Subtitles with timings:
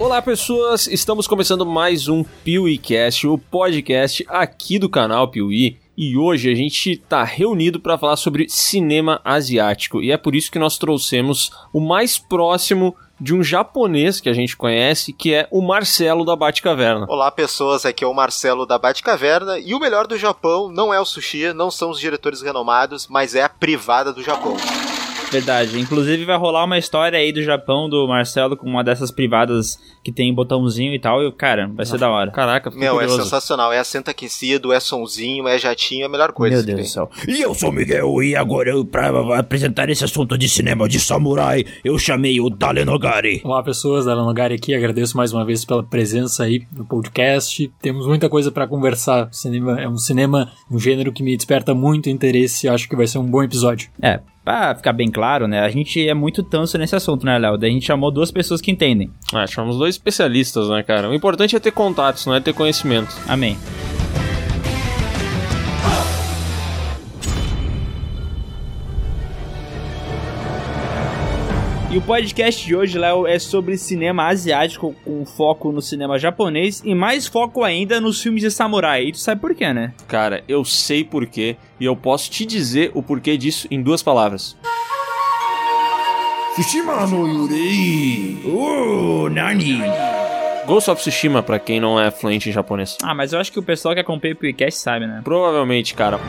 [0.00, 5.76] Olá pessoas, estamos começando mais um PeeWeeCast, o podcast aqui do canal Piuí.
[5.96, 10.00] E hoje a gente está reunido para falar sobre cinema asiático.
[10.00, 14.32] E é por isso que nós trouxemos o mais próximo de um japonês que a
[14.32, 17.04] gente conhece, que é o Marcelo da Batcaverna.
[17.08, 19.58] Olá, pessoas, aqui é o Marcelo da Batcaverna.
[19.58, 23.34] E o melhor do Japão não é o sushi, não são os diretores renomados, mas
[23.34, 24.56] é a privada do Japão.
[25.30, 25.78] Verdade.
[25.78, 30.10] Inclusive vai rolar uma história aí do Japão do Marcelo com uma dessas privadas que
[30.10, 31.22] tem botãozinho e tal.
[31.22, 32.30] E, cara, vai ser ah, da hora.
[32.30, 33.20] Caraca, Meu, é curioso.
[33.20, 33.72] é sensacional.
[33.72, 36.56] É assento aquecido, é sonzinho, é jatinho, é a melhor coisa.
[36.56, 37.10] Meu Deus do céu.
[37.26, 41.64] E eu sou o Miguel e agora pra apresentar esse assunto de cinema de samurai,
[41.84, 43.42] eu chamei o Dalenogari.
[43.44, 44.06] Olá, pessoas.
[44.06, 44.74] Dalenogari aqui.
[44.74, 47.70] Agradeço mais uma vez pela presença aí no podcast.
[47.82, 49.28] Temos muita coisa para conversar.
[49.32, 52.68] Cinema é um cinema, um gênero que me desperta muito interesse.
[52.68, 53.90] Acho que vai ser um bom episódio.
[54.00, 55.60] É, pra ficar bem claro, né?
[55.60, 57.58] A gente é muito tanso nesse assunto, né, Léo?
[57.58, 59.10] Daí a gente chamou duas pessoas que entendem.
[59.30, 61.10] Ah, chamamos dois especialistas, né, cara?
[61.10, 63.14] O importante é ter contatos, não é ter conhecimento.
[63.28, 63.58] Amém.
[71.90, 76.82] E o podcast de hoje, Léo, é sobre cinema asiático, com foco no cinema japonês
[76.84, 79.04] e mais foco ainda nos filmes de samurai.
[79.06, 79.94] E tu sabe por quê, né?
[80.06, 84.02] Cara, eu sei por quê e eu posso te dizer o porquê disso em duas
[84.02, 84.54] palavras.
[86.52, 88.38] Tsushima no Yurei.
[88.44, 89.78] Oh, nani?
[90.66, 92.98] Ghost of Tsushima, pra quem não é fluente em japonês.
[93.02, 95.22] Ah, mas eu acho que o pessoal que acompanha o podcast sabe, né?
[95.24, 96.20] Provavelmente, cara.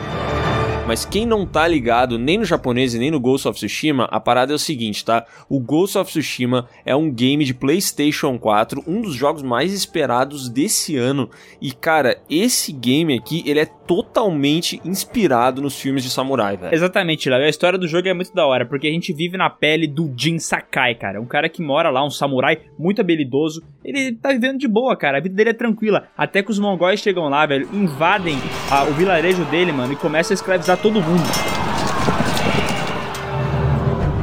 [0.90, 4.18] Mas quem não tá ligado nem no japonês e nem no Ghost of Tsushima, a
[4.18, 5.24] parada é o seguinte, tá?
[5.48, 10.48] O Ghost of Tsushima é um game de PlayStation 4, um dos jogos mais esperados
[10.48, 11.30] desse ano.
[11.62, 16.74] E cara, esse game aqui, ele é totalmente inspirado nos filmes de samurai, velho.
[16.74, 17.44] Exatamente, Léo.
[17.44, 20.12] A história do jogo é muito da hora, porque a gente vive na pele do
[20.16, 21.20] Jin Sakai, cara.
[21.20, 23.62] Um cara que mora lá, um samurai muito habilidoso.
[23.84, 25.18] Ele tá vivendo de boa, cara.
[25.18, 26.08] A vida dele é tranquila.
[26.16, 28.36] Até que os mongóis chegam lá, velho, invadem
[28.70, 31.60] a, o vilarejo dele, mano, e começam a escravizar todo mundo.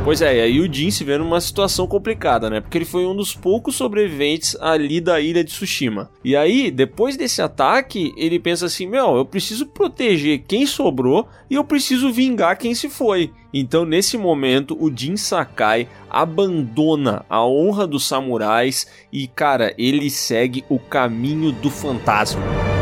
[0.07, 2.61] Pois é, e aí o Jin se vê numa situação complicada, né?
[2.61, 6.09] Porque ele foi um dos poucos sobreviventes ali da ilha de Tsushima.
[6.23, 11.55] E aí, depois desse ataque, ele pensa assim: meu, eu preciso proteger quem sobrou e
[11.55, 13.33] eu preciso vingar quem se foi.
[13.53, 20.63] Então, nesse momento, o Jin Sakai abandona a honra dos samurais e, cara, ele segue
[20.69, 22.76] o caminho do fantasma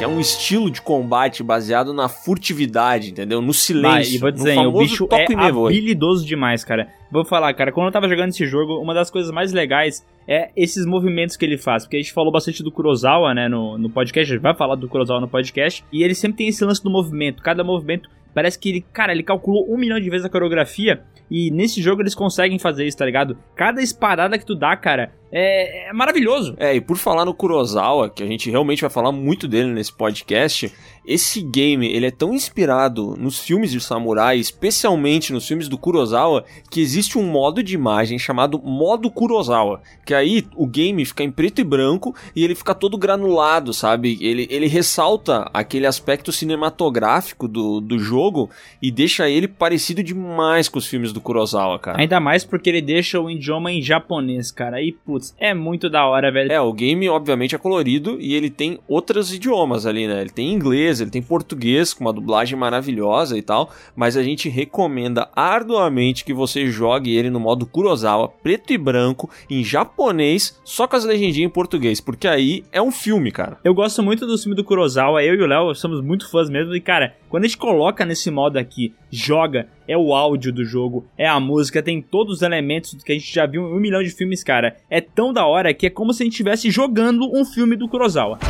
[0.00, 3.42] que é um estilo de combate baseado na furtividade, entendeu?
[3.42, 4.14] No silêncio.
[4.14, 6.88] e vou dizer, o bicho é habilidoso demais, cara.
[7.12, 10.52] Vou falar, cara, quando eu tava jogando esse jogo, uma das coisas mais legais é
[10.56, 11.84] esses movimentos que ele faz.
[11.84, 14.74] Porque a gente falou bastante do Kurosawa, né, no, no podcast, a gente vai falar
[14.74, 17.42] do Kurosawa no podcast, e ele sempre tem esse lance do movimento.
[17.42, 21.50] Cada movimento parece que ele, cara, ele calculou um milhão de vezes a coreografia e
[21.50, 23.36] nesse jogo eles conseguem fazer isso, tá ligado?
[23.54, 26.54] Cada espadada que tu dá, cara, é, é, maravilhoso.
[26.58, 29.92] É, e por falar no Kurosawa, que a gente realmente vai falar muito dele nesse
[29.92, 30.72] podcast,
[31.04, 36.44] esse game, ele é tão inspirado nos filmes de samurai, especialmente nos filmes do Kurosawa,
[36.70, 41.30] que existe um modo de imagem chamado modo Kurosawa, que aí o game fica em
[41.30, 44.18] preto e branco e ele fica todo granulado, sabe?
[44.20, 50.78] Ele, ele ressalta aquele aspecto cinematográfico do, do jogo e deixa ele parecido demais com
[50.78, 52.00] os filmes do Kurosawa, cara.
[52.00, 54.82] Ainda mais porque ele deixa o idioma em japonês, cara.
[54.82, 56.52] E, putz, é muito da hora, velho.
[56.52, 60.20] É, o game, obviamente, é colorido e ele tem outros idiomas ali, né?
[60.20, 63.70] Ele tem inglês, ele tem português, com uma dublagem maravilhosa e tal.
[63.94, 69.30] Mas a gente recomenda arduamente que você jogue ele no modo Kurosawa, preto e branco,
[69.48, 72.00] em japonês, só com as legendinhas em português.
[72.00, 73.58] Porque aí é um filme, cara.
[73.64, 76.74] Eu gosto muito do filme do Kurosawa, eu e o Léo somos muito fãs mesmo.
[76.74, 81.06] E, cara, quando a gente coloca nesse modo aqui, joga, é o áudio do jogo,
[81.16, 84.02] é a música, tem todos os elementos que a gente já viu em um milhão
[84.02, 84.76] de filmes, cara.
[84.90, 87.88] É tão da hora que é como se a gente estivesse jogando um filme do
[87.88, 88.40] Kurosawa.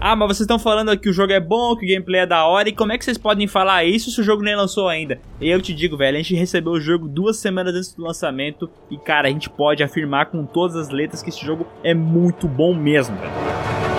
[0.00, 2.46] Ah, mas vocês estão falando que o jogo é bom, que o gameplay é da
[2.46, 5.20] hora, e como é que vocês podem falar isso se o jogo nem lançou ainda?
[5.40, 8.96] Eu te digo, velho, a gente recebeu o jogo duas semanas antes do lançamento, e
[8.96, 12.72] cara, a gente pode afirmar com todas as letras que esse jogo é muito bom
[12.72, 13.97] mesmo, velho.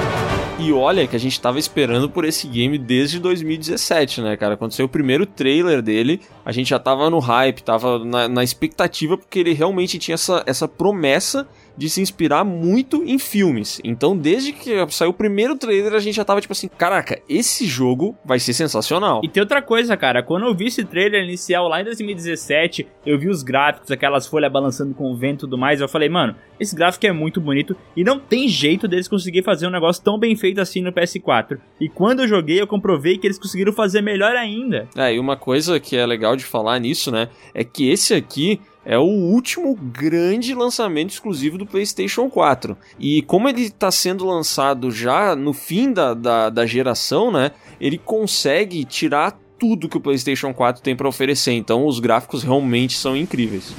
[0.62, 4.58] E olha que a gente tava esperando por esse game desde 2017, né, cara?
[4.58, 8.44] Quando saiu o primeiro trailer dele, a gente já tava no hype, tava na, na
[8.44, 11.48] expectativa, porque ele realmente tinha essa, essa promessa
[11.80, 13.80] de se inspirar muito em filmes.
[13.86, 17.66] Então, desde que saiu o primeiro trailer, a gente já tava tipo assim: caraca, esse
[17.66, 19.22] jogo vai ser sensacional.
[19.24, 20.22] E tem outra coisa, cara.
[20.22, 24.52] Quando eu vi esse trailer inicial lá em 2017, eu vi os gráficos, aquelas folhas
[24.52, 25.80] balançando com o vento e tudo mais.
[25.80, 29.66] Eu falei, mano, esse gráfico é muito bonito e não tem jeito deles conseguir fazer
[29.66, 31.60] um negócio tão bem feito assim no PS4.
[31.80, 34.90] E quando eu joguei, eu comprovei que eles conseguiram fazer melhor ainda.
[34.98, 38.60] É, e uma coisa que é legal de falar nisso, né, é que esse aqui
[38.90, 42.76] é o último grande lançamento exclusivo do PlayStation 4.
[43.00, 47.52] E como ele está sendo lançado já no fim da, da, da geração, né?
[47.80, 51.52] Ele consegue tirar tudo que o PlayStation 4 tem para oferecer.
[51.52, 53.76] Então os gráficos realmente são incríveis.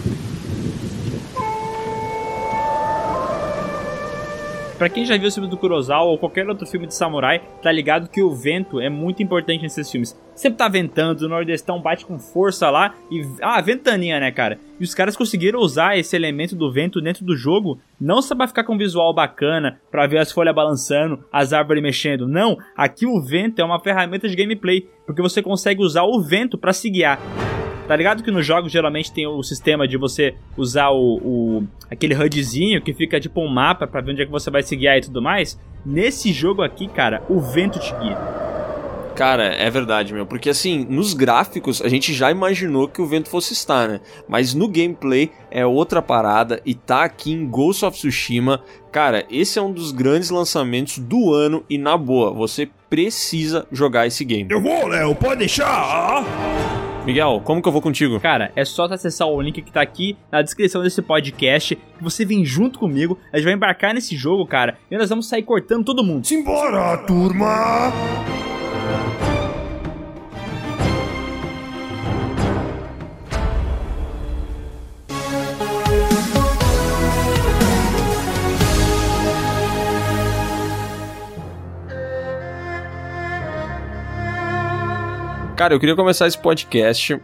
[4.78, 7.72] Pra quem já viu o filme do Kurosawa ou qualquer outro filme de samurai, tá
[7.72, 10.16] ligado que o vento é muito importante nesses filmes.
[10.40, 13.20] Sempre tá ventando, o Nordestão bate com força lá e.
[13.42, 14.58] Ah, ventania, né, cara?
[14.81, 18.48] E os caras conseguiram usar esse elemento do vento dentro do jogo, não só pra
[18.48, 22.26] ficar com um visual bacana, pra ver as folhas balançando, as árvores mexendo.
[22.26, 26.56] Não, aqui o vento é uma ferramenta de gameplay, porque você consegue usar o vento
[26.56, 27.20] para se guiar.
[27.86, 32.14] Tá ligado que nos jogos geralmente tem o sistema de você usar o, o aquele
[32.14, 34.96] HUDzinho que fica tipo um mapa para ver onde é que você vai se guiar
[34.96, 35.60] e tudo mais?
[35.84, 38.59] Nesse jogo aqui, cara, o vento te guia.
[39.20, 40.25] Cara, é verdade, meu.
[40.25, 44.00] Porque assim, nos gráficos a gente já imaginou que o vento fosse estar, né?
[44.26, 48.62] Mas no gameplay é outra parada e tá aqui em Ghost of Tsushima.
[48.90, 54.06] Cara, esse é um dos grandes lançamentos do ano e na boa, você precisa jogar
[54.06, 54.49] esse game.
[54.50, 56.25] Eu vou, Léo, pode deixar.
[57.05, 58.19] Miguel, como que eu vou contigo?
[58.20, 62.25] Cara, é só acessar o link que tá aqui na descrição desse podcast, que você
[62.25, 65.84] vem junto comigo, a gente vai embarcar nesse jogo, cara, e nós vamos sair cortando
[65.84, 66.26] todo mundo.
[66.26, 67.93] Simbora, turma!
[85.60, 87.20] Cara, eu queria começar esse podcast uh,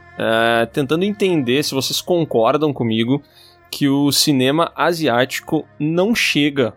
[0.70, 3.22] tentando entender se vocês concordam comigo
[3.70, 6.76] que o cinema asiático não chega,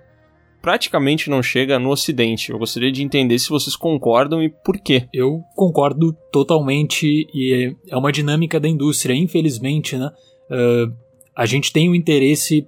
[0.62, 2.50] praticamente não chega no Ocidente.
[2.50, 5.10] Eu gostaria de entender se vocês concordam e por quê.
[5.14, 10.10] Eu concordo totalmente e é uma dinâmica da indústria, infelizmente, né?
[10.50, 10.96] Uh,
[11.36, 12.66] a gente tem o interesse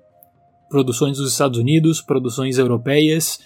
[0.70, 3.40] produções dos Estados Unidos, produções europeias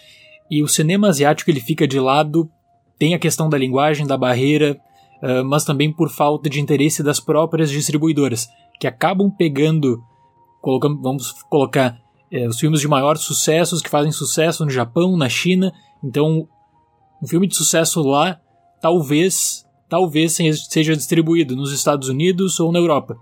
[0.50, 2.50] e o cinema asiático ele fica de lado.
[2.97, 4.75] Tem a questão da linguagem, da barreira,
[5.46, 8.48] mas também por falta de interesse das próprias distribuidoras,
[8.80, 10.04] que acabam pegando,
[11.02, 11.98] vamos colocar,
[12.32, 15.72] uh, os filmes de maior sucesso, que fazem sucesso no Japão, na China.
[16.04, 16.48] Então,
[17.22, 18.40] um filme de sucesso lá,
[18.82, 23.18] talvez, talvez seja distribuído nos Estados Unidos ou na Europa.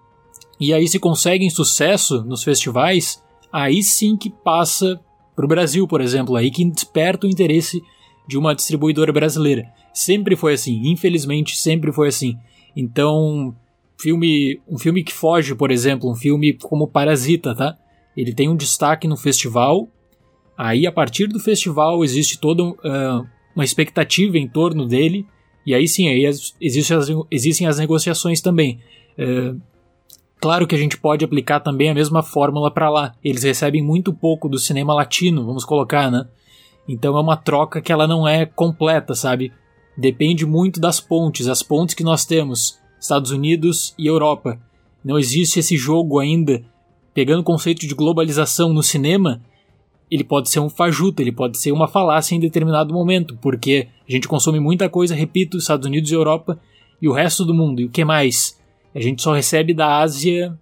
[0.60, 5.00] E aí, se conseguem sucesso nos festivais, aí sim que passa
[5.36, 7.82] para o Brasil, por exemplo, aí que desperta o interesse
[8.28, 9.66] de uma distribuidora brasileira.
[9.94, 12.38] Sempre foi assim, infelizmente sempre foi assim.
[12.76, 13.56] Então,
[14.00, 17.78] filme, um filme que foge, por exemplo, um filme como Parasita, tá?
[18.16, 19.88] Ele tem um destaque no festival.
[20.58, 25.26] Aí, a partir do festival, existe toda uh, uma expectativa em torno dele.
[25.66, 26.26] E aí sim, aí
[26.60, 28.80] existe as, existem as negociações também.
[29.18, 29.60] Uh,
[30.40, 33.14] claro que a gente pode aplicar também a mesma fórmula para lá.
[33.24, 36.28] Eles recebem muito pouco do cinema latino, vamos colocar, né?
[36.88, 39.54] Então é uma troca que ela não é completa, sabe?
[39.98, 44.60] Depende muito das pontes, as pontes que nós temos, Estados Unidos e Europa.
[45.04, 46.64] Não existe esse jogo ainda.
[47.14, 49.42] Pegando o conceito de globalização no cinema,
[50.10, 54.12] ele pode ser um fajuto, ele pode ser uma falácia em determinado momento, porque a
[54.12, 56.60] gente consome muita coisa, repito, Estados Unidos e Europa
[57.02, 57.82] e o resto do mundo.
[57.82, 58.60] E o que mais?
[58.96, 60.58] A gente só recebe da Ásia,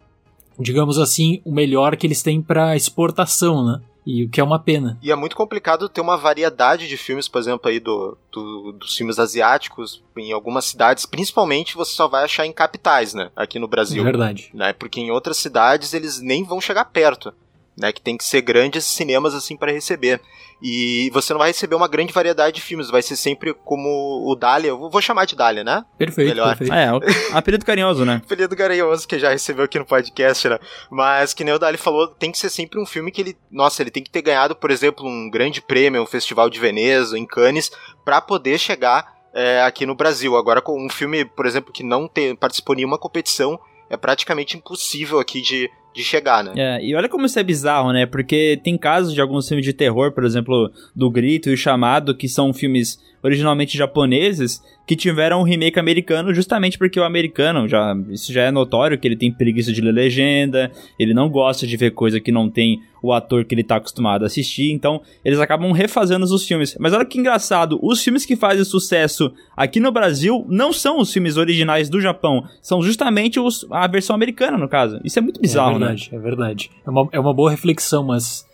[0.59, 3.81] digamos assim, o melhor que eles têm para exportação, né?
[4.05, 4.97] E o que é uma pena.
[5.01, 8.95] E é muito complicado ter uma variedade de filmes, por exemplo, aí do, do, dos
[8.95, 13.29] filmes asiáticos em algumas cidades, principalmente você só vai achar em capitais, né?
[13.35, 14.01] Aqui no Brasil.
[14.01, 14.49] É verdade.
[14.53, 14.73] Né?
[14.73, 17.33] Porque em outras cidades eles nem vão chegar perto
[17.77, 20.21] né, que tem que ser grandes cinemas assim para receber.
[20.61, 23.89] E você não vai receber uma grande variedade de filmes, vai ser sempre como
[24.29, 25.83] o Dália, eu vou chamar de Dália, né?
[25.97, 26.55] Perfeito, Melhor.
[26.55, 26.73] perfeito.
[26.73, 27.01] É, o
[27.35, 28.21] apelido carinhoso, né?
[28.23, 30.59] apelido carinhoso que já recebeu aqui no podcast, né?
[30.91, 33.81] Mas que nem o Dália falou, tem que ser sempre um filme que ele, nossa,
[33.81, 37.25] ele tem que ter ganhado, por exemplo, um grande prêmio, um festival de Veneza, em
[37.25, 37.71] Cannes,
[38.05, 40.37] para poder chegar é, aqui no Brasil.
[40.37, 43.59] Agora, com um filme, por exemplo, que não tem, participou em nenhuma competição,
[43.89, 46.53] é praticamente impossível aqui de, de chegar, né?
[46.55, 48.05] É, e olha como isso é bizarro, né?
[48.05, 52.15] Porque tem casos de alguns filmes de terror, por exemplo, do Grito e o Chamado,
[52.15, 57.95] que são filmes originalmente japoneses, que tiveram um remake americano justamente porque o americano, já
[58.09, 61.77] isso já é notório que ele tem preguiça de ler legenda, ele não gosta de
[61.77, 65.39] ver coisa que não tem o ator que ele tá acostumado a assistir, então eles
[65.39, 66.75] acabam refazendo os filmes.
[66.79, 71.11] Mas olha que engraçado, os filmes que fazem sucesso aqui no Brasil não são os
[71.11, 74.99] filmes originais do Japão, são justamente os, a versão americana, no caso.
[75.03, 76.17] Isso é muito bizarro, é verdade, né?
[76.17, 78.45] É verdade, é uma, é uma boa reflexão, mas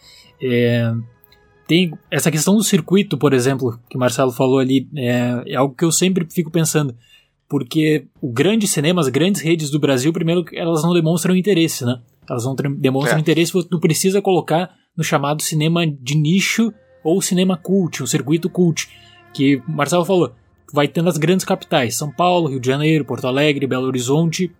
[0.41, 0.93] é,
[1.67, 5.75] tem essa questão do circuito, por exemplo, que o Marcelo falou ali, é, é algo
[5.75, 6.95] que eu sempre fico pensando.
[7.49, 11.99] Porque o grande cinema, as grandes redes do Brasil, primeiro, elas não demonstram interesse, né?
[12.29, 13.21] Elas não demonstram É.
[13.21, 18.89] interesse, tu precisa colocar no chamado cinema de nicho ou cinema cult, o circuito cult,
[19.33, 20.33] que o Marcelo falou,
[20.73, 24.51] vai ter nas grandes capitais, São Paulo, Rio de Janeiro, Porto Alegre, Belo Horizonte,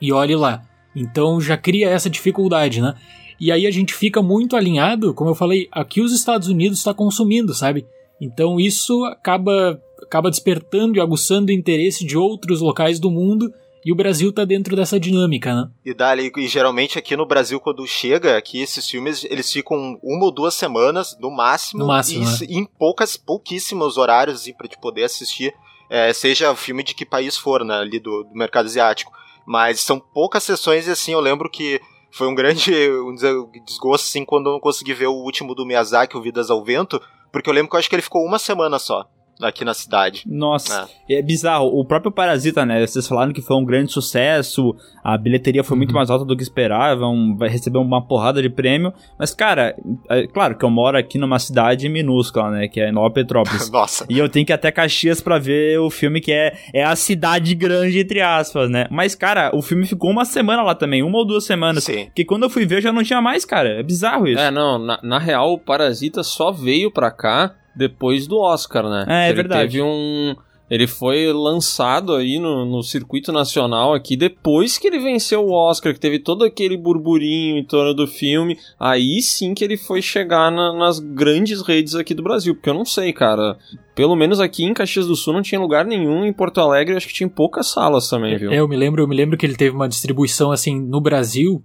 [0.00, 0.62] e olhe lá.
[0.94, 2.94] Então já cria essa dificuldade, né?
[3.40, 6.92] E aí a gente fica muito alinhado, como eu falei, aqui os Estados Unidos está
[6.92, 7.86] consumindo, sabe?
[8.20, 13.52] Então isso acaba acaba despertando e aguçando o interesse de outros locais do mundo
[13.84, 15.70] e o Brasil tá dentro dessa dinâmica, né?
[15.84, 20.24] E dali, e geralmente aqui no Brasil, quando chega, aqui esses filmes, eles ficam uma
[20.26, 22.60] ou duas semanas, no máximo, No máximo, e né?
[22.60, 25.54] em poucas, pouquíssimos horários, assim, pra te poder assistir,
[25.88, 29.12] é, seja filme de que país for, né, ali do, do mercado asiático.
[29.46, 31.80] Mas são poucas sessões e, assim, eu lembro que
[32.12, 32.70] foi um grande
[33.14, 36.64] des- desgosto, assim, quando eu não consegui ver o último do Miyazaki, o Vidas ao
[36.64, 37.00] Vento,
[37.32, 39.08] porque eu lembro que eu acho que ele ficou uma semana só,
[39.42, 40.22] aqui na cidade.
[40.26, 41.22] Nossa, é.
[41.22, 41.66] bizarro.
[41.66, 42.86] O próprio Parasita, né?
[42.86, 45.96] Vocês falaram que foi um grande sucesso, a bilheteria foi muito Uhum.
[45.96, 48.92] mais alta do que esperavam, vai receber uma porrada de prêmio.
[49.18, 49.74] Mas, cara,
[50.08, 52.68] é claro que eu moro aqui numa cidade minúscula, né?
[52.68, 53.70] Que é Nova Petrópolis.
[53.72, 54.06] Nossa.
[54.08, 56.94] E eu tenho que ir até Caxias pra ver o filme que é, é a
[56.96, 58.86] cidade grande, entre aspas, né?
[58.90, 61.84] Mas, cara, o filme ficou uma semana lá também, uma ou duas semanas.
[61.84, 62.06] Sim.
[62.06, 63.80] Porque quando eu fui ver já não tinha mais, cara.
[63.80, 64.40] É bizarro isso.
[64.40, 69.04] É, não, na, na real, o Parasita só veio pra cá depois do Oscar, né?
[69.08, 69.62] É, é Ele verdade.
[69.72, 70.34] Teve um.
[70.70, 75.92] Ele foi lançado aí no, no circuito nacional aqui depois que ele venceu o Oscar,
[75.92, 78.56] que teve todo aquele burburinho em torno do filme.
[78.78, 82.54] Aí sim que ele foi chegar na- nas grandes redes aqui do Brasil.
[82.54, 83.58] Porque eu não sei, cara.
[83.96, 86.24] Pelo menos aqui em Caxias do Sul não tinha lugar nenhum.
[86.24, 88.52] Em Porto Alegre acho que tinha poucas salas também, viu?
[88.52, 91.60] É, eu me lembro, eu me lembro que ele teve uma distribuição assim no Brasil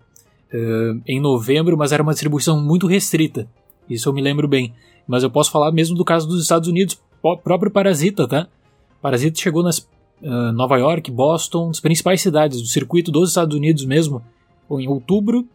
[0.52, 3.48] eh, em novembro, mas era uma distribuição muito restrita.
[3.88, 4.74] Isso eu me lembro bem.
[5.08, 7.00] Mas eu posso falar mesmo do caso dos Estados Unidos,
[7.44, 8.48] próprio Parasita, tá?
[9.02, 9.88] Parasita chegou nas
[10.24, 14.22] ah, Nova York, Boston, as principais cidades do circuito dos Estados Unidos mesmo,
[14.72, 15.48] em outubro.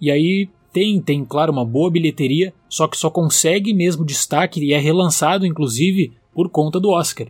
[0.00, 4.72] E aí tem, tem claro, uma boa bilheteria, só que só consegue mesmo destaque e
[4.72, 7.28] é relançado, inclusive, por conta do Oscar.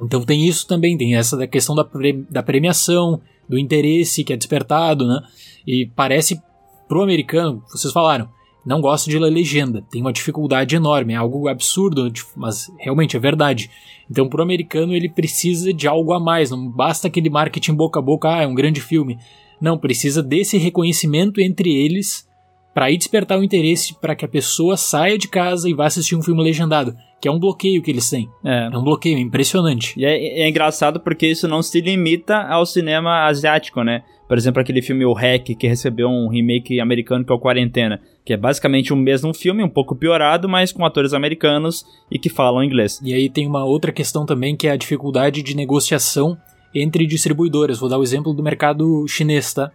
[0.00, 4.32] Então tem isso também, tem essa da questão da, pre- da premiação, do interesse que
[4.32, 5.20] é despertado, né?
[5.66, 6.40] E parece
[6.88, 8.28] pro americano, vocês falaram,
[8.64, 13.20] não gosta de ler legenda, tem uma dificuldade enorme, é algo absurdo, mas realmente é
[13.20, 13.70] verdade.
[14.10, 18.02] Então pro americano ele precisa de algo a mais, não basta aquele marketing boca a
[18.02, 19.18] boca, ah, é um grande filme.
[19.60, 22.28] Não, precisa desse reconhecimento entre eles
[22.74, 26.16] para aí despertar o interesse para que a pessoa saia de casa e vá assistir
[26.16, 28.28] um filme legendado, que é um bloqueio que eles têm.
[28.44, 28.68] É.
[28.72, 29.94] É um bloqueio impressionante.
[29.96, 34.02] E é, é engraçado porque isso não se limita ao cinema asiático, né?
[34.26, 38.00] Por exemplo, aquele filme O Hack, que recebeu um remake americano que é o Quarentena,
[38.24, 42.28] que é basicamente o mesmo filme, um pouco piorado, mas com atores americanos e que
[42.28, 43.00] falam inglês.
[43.04, 46.36] E aí tem uma outra questão também que é a dificuldade de negociação
[46.74, 47.78] entre distribuidoras.
[47.78, 49.70] Vou dar o exemplo do mercado chinês, tá?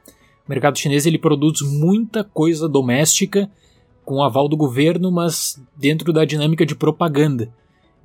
[0.45, 3.49] O mercado chinês ele produz muita coisa doméstica
[4.07, 7.53] com o aval do governo, mas dentro da dinâmica de propaganda.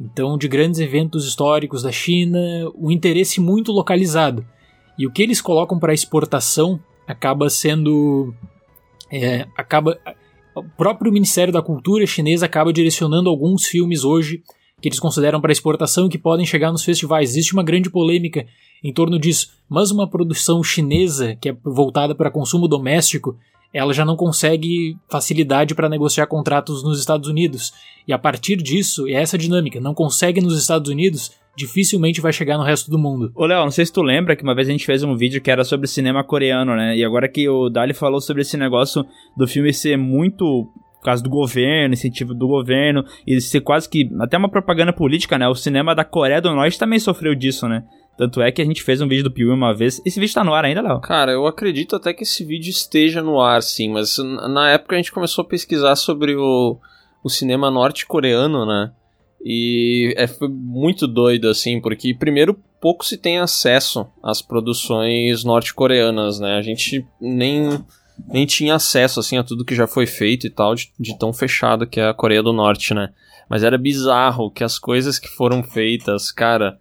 [0.00, 2.40] Então, de grandes eventos históricos da China,
[2.76, 4.44] um interesse muito localizado.
[4.98, 8.34] E o que eles colocam para exportação acaba sendo.
[9.12, 9.96] é, acaba,
[10.56, 14.42] o próprio Ministério da Cultura chinês acaba direcionando alguns filmes hoje
[14.80, 17.30] que eles consideram para exportação e que podem chegar nos festivais.
[17.30, 18.44] Existe uma grande polêmica
[18.82, 23.38] em torno disso, mas uma produção chinesa que é voltada para consumo doméstico,
[23.72, 27.72] ela já não consegue facilidade para negociar contratos nos Estados Unidos.
[28.06, 32.58] E a partir disso, é essa dinâmica, não consegue nos Estados Unidos, dificilmente vai chegar
[32.58, 33.30] no resto do mundo.
[33.34, 35.40] Ô, Léo, não sei se tu lembra que uma vez a gente fez um vídeo
[35.40, 36.96] que era sobre cinema coreano, né?
[36.96, 39.04] E agora que o Dali falou sobre esse negócio
[39.36, 40.68] do filme ser muito
[41.02, 45.36] por causa do governo, incentivo do governo, e ser quase que até uma propaganda política,
[45.36, 45.48] né?
[45.48, 47.82] O cinema da Coreia do Norte também sofreu disso, né?
[48.16, 50.00] Tanto é que a gente fez um vídeo do Piuí uma vez.
[50.04, 51.00] Esse vídeo tá no ar ainda, Léo?
[51.00, 54.98] Cara, eu acredito até que esse vídeo esteja no ar, sim, mas na época a
[54.98, 56.78] gente começou a pesquisar sobre o,
[57.24, 58.92] o cinema norte-coreano, né?
[59.44, 66.38] E é, foi muito doido, assim, porque primeiro pouco se tem acesso às produções norte-coreanas,
[66.38, 66.56] né?
[66.56, 67.84] A gente nem,
[68.28, 71.32] nem tinha acesso, assim, a tudo que já foi feito e tal, de, de tão
[71.32, 73.10] fechado que é a Coreia do Norte, né?
[73.48, 76.78] Mas era bizarro que as coisas que foram feitas, cara,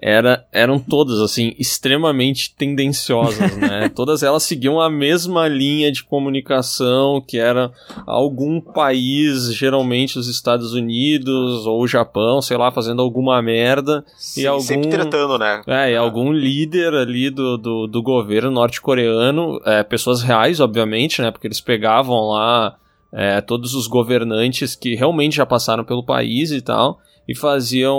[0.00, 3.88] era, eram todas, assim, extremamente tendenciosas, né?
[3.94, 7.70] todas elas seguiam a mesma linha de comunicação, que era
[8.06, 14.04] algum país, geralmente os Estados Unidos ou o Japão, sei lá, fazendo alguma merda.
[14.16, 15.62] Sim, algum- Sempre tretando, né?
[15.66, 21.30] É, e algum líder ali do, do, do governo norte-coreano, é, pessoas reais, obviamente, né?
[21.30, 22.76] Porque eles pegavam lá
[23.14, 27.96] é, todos os governantes que realmente já passaram pelo país e tal, e faziam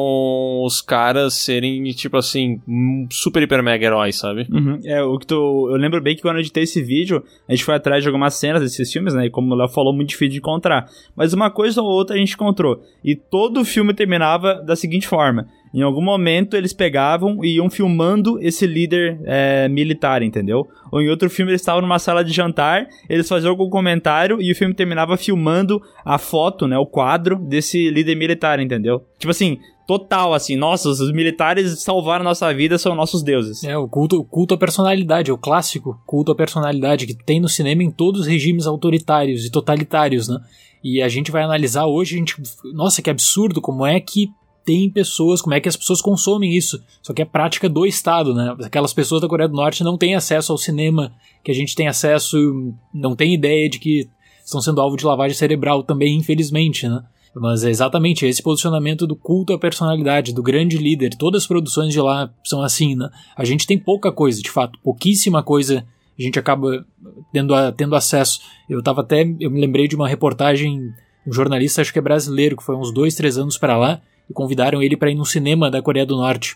[0.64, 2.62] os caras serem, tipo assim,
[3.10, 4.48] super hiper mega heróis, sabe?
[4.52, 4.80] Uhum.
[4.84, 5.70] É, o que tu.
[5.72, 8.36] Eu lembro bem que quando eu editei esse vídeo, a gente foi atrás de algumas
[8.36, 9.26] cenas desses filmes, né?
[9.26, 10.88] E como o Léo falou, muito difícil de encontrar.
[11.16, 12.84] Mas uma coisa ou outra a gente encontrou.
[13.04, 17.70] E todo o filme terminava da seguinte forma: em algum momento eles pegavam e iam
[17.70, 20.66] filmando esse líder é, militar, entendeu?
[20.90, 24.50] Ou em outro filme eles estavam numa sala de jantar, eles faziam algum comentário e
[24.50, 29.04] o filme terminava filmando a foto, né, o quadro desse líder militar, entendeu?
[29.20, 33.62] Tipo assim, total, assim, nossa, os militares salvaram nossa vida, são nossos deuses.
[33.66, 37.50] É, o culto, o culto à personalidade, o clássico culto à personalidade que tem no
[37.50, 40.40] cinema em todos os regimes autoritários e totalitários, né?
[40.82, 42.36] E a gente vai analisar hoje, a gente,
[42.74, 44.30] nossa, que absurdo, como é que
[44.66, 46.84] tem pessoas, como é que as pessoas consomem isso.
[47.02, 48.56] Só que é prática do Estado, né?
[48.64, 51.88] Aquelas pessoas da Coreia do Norte não têm acesso ao cinema que a gente tem
[51.88, 54.10] acesso, não tem ideia de que
[54.44, 57.04] estão sendo alvo de lavagem cerebral também, infelizmente, né?
[57.36, 61.16] Mas é exatamente esse posicionamento do culto à personalidade, do grande líder.
[61.16, 63.10] Todas as produções de lá são assim, né?
[63.36, 65.86] A gente tem pouca coisa, de fato, pouquíssima coisa
[66.18, 66.86] a gente acaba
[67.32, 68.40] tendo, a, tendo acesso.
[68.70, 70.94] Eu tava até, eu me lembrei de uma reportagem,
[71.28, 74.34] um jornalista, acho que é brasileiro, que foi uns dois, três anos para lá, e
[74.34, 76.56] convidaram ele para ir no cinema da Coreia do Norte.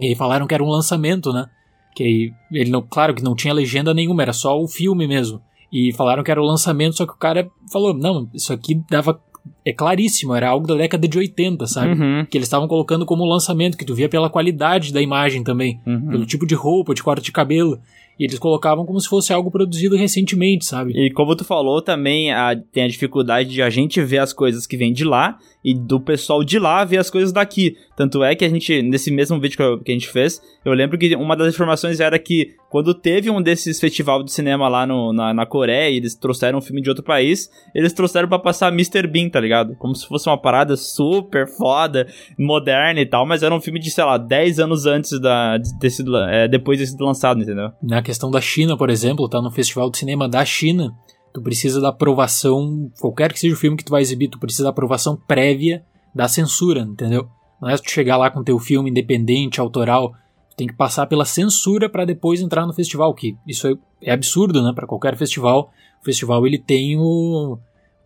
[0.00, 1.46] E falaram que era um lançamento, né?
[1.94, 5.40] Que ele não, claro que não tinha legenda nenhuma, era só o filme mesmo.
[5.72, 9.20] E falaram que era o lançamento, só que o cara falou: "Não, isso aqui dava
[9.64, 11.92] é claríssimo, era algo da década de 80, sabe?
[11.92, 12.26] Uhum.
[12.28, 16.08] Que eles estavam colocando como lançamento, que tu via pela qualidade da imagem também, Uhum.
[16.08, 17.78] pelo tipo de roupa, de corte de cabelo.
[18.18, 20.92] E eles colocavam como se fosse algo produzido recentemente, sabe?
[20.96, 24.66] E como tu falou, também a- tem a dificuldade de a gente ver as coisas
[24.66, 27.76] que vêm de lá e do pessoal de lá ver as coisas daqui.
[27.96, 31.16] Tanto é que a gente, nesse mesmo vídeo que, a gente fez, eu lembro que
[31.16, 35.34] uma das informações era que quando teve um desses festivais de cinema lá no- na,
[35.34, 39.08] na Coreia e eles trouxeram um filme de outro país, eles trouxeram pra passar Mr.
[39.08, 39.74] Bean, tá ligado?
[39.76, 42.06] Como se fosse uma parada super foda,
[42.38, 45.76] moderna e tal, mas era um filme de, sei lá, 10 anos antes da, de
[45.80, 47.70] ter sido, é, depois de ter sido lançado, entendeu?
[47.82, 50.92] Na questão da China, por exemplo, tá no Festival de Cinema da China,
[51.36, 54.64] tu precisa da aprovação, qualquer que seja o filme que tu vai exibir, tu precisa
[54.64, 57.28] da aprovação prévia da censura, entendeu?
[57.60, 60.14] Não é tu chegar lá com teu filme independente, autoral,
[60.48, 64.12] tu tem que passar pela censura para depois entrar no festival, que isso é, é
[64.12, 65.70] absurdo, né, para qualquer festival.
[66.00, 67.58] O festival ele tem o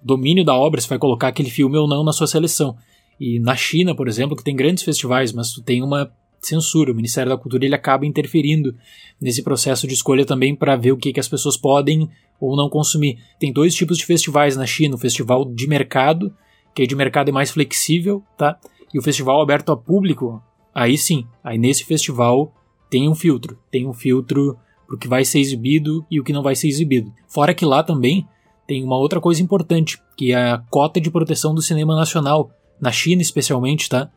[0.02, 2.76] domínio da obra, se vai colocar aquele filme ou não na sua seleção.
[3.20, 6.94] E na China, por exemplo, que tem grandes festivais, mas tu tem uma censura, o
[6.96, 8.74] Ministério da Cultura ele acaba interferindo
[9.20, 12.08] nesse processo de escolha também para ver o que, que as pessoas podem
[12.40, 13.18] ou não consumir.
[13.38, 16.34] Tem dois tipos de festivais na China: o festival de mercado,
[16.74, 18.58] que é de mercado é mais flexível, tá?
[18.92, 20.42] E o festival aberto a público,
[20.74, 22.52] aí sim, aí nesse festival
[22.90, 26.42] tem um filtro, tem um filtro pro que vai ser exibido e o que não
[26.42, 27.12] vai ser exibido.
[27.28, 28.26] Fora que lá também
[28.66, 32.50] tem uma outra coisa importante, que é a cota de proteção do cinema nacional,
[32.80, 34.10] na China especialmente, tá?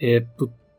[0.00, 0.24] É,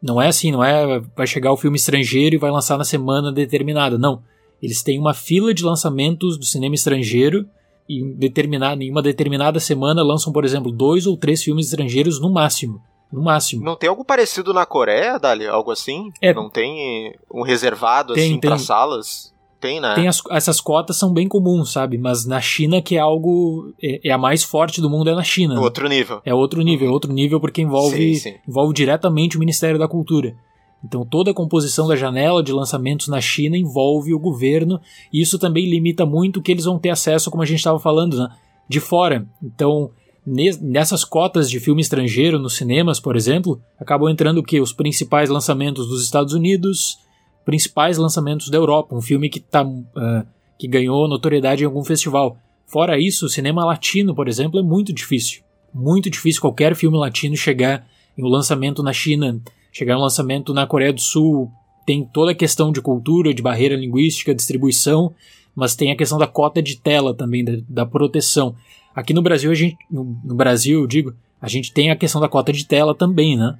[0.02, 3.32] não é assim, não é vai chegar o filme estrangeiro e vai lançar na semana
[3.32, 4.23] determinada, não.
[4.61, 7.45] Eles têm uma fila de lançamentos do cinema estrangeiro
[7.87, 12.19] e em, determinada, em uma determinada semana lançam, por exemplo, dois ou três filmes estrangeiros
[12.19, 12.81] no máximo.
[13.11, 13.63] No máximo.
[13.63, 15.47] Não tem algo parecido na Coreia, Dali?
[15.47, 16.11] Algo assim?
[16.21, 16.33] É.
[16.33, 18.57] Não tem um reservado Tem, assim tem.
[18.57, 19.33] salas?
[19.61, 19.95] Tem, né?
[19.95, 21.97] Tem as- essas cotas são bem comuns, sabe?
[21.97, 23.73] Mas na China, que é algo.
[23.81, 25.55] É, é a mais forte do mundo, é na China.
[25.55, 25.59] né?
[25.61, 26.21] Outro nível.
[26.25, 28.35] É outro nível, é outro nível porque envolve, Sim, sim.
[28.47, 30.35] envolve diretamente o Ministério da Cultura.
[30.83, 34.79] Então toda a composição da janela de lançamentos na China envolve o governo,
[35.11, 37.79] e isso também limita muito o que eles vão ter acesso, como a gente estava
[37.79, 38.29] falando, né?
[38.69, 39.25] de fora.
[39.41, 39.91] Então,
[40.25, 44.59] ne- nessas cotas de filme estrangeiro nos cinemas, por exemplo, acabam entrando o que?
[44.59, 46.99] Os principais lançamentos dos Estados Unidos,
[47.45, 50.25] principais lançamentos da Europa, um filme que, tá, ah,
[50.59, 52.37] que ganhou notoriedade em algum festival.
[52.65, 55.41] Fora isso, o cinema latino, por exemplo, é muito difícil.
[55.73, 57.87] Muito difícil qualquer filme latino chegar
[58.17, 59.39] em um lançamento na China,
[59.77, 61.51] chegar um lançamento na Coreia do Sul.
[61.85, 65.13] Tem toda a questão de cultura, de barreira linguística, distribuição,
[65.55, 68.55] mas tem a questão da cota de tela também, da, da proteção.
[68.95, 72.19] Aqui no Brasil, a gente, no, no Brasil, eu digo, a gente tem a questão
[72.19, 73.57] da cota de tela também, né?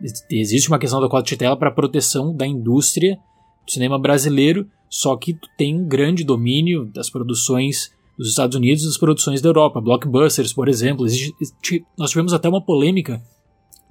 [0.00, 3.16] Ex- Existe uma questão da cota de tela para proteção da indústria
[3.64, 8.86] do cinema brasileiro, só que tem um grande domínio das produções dos Estados Unidos e
[8.86, 9.80] das produções da Europa.
[9.80, 11.06] Blockbusters, por exemplo.
[11.06, 13.22] Existe- nós tivemos até uma polêmica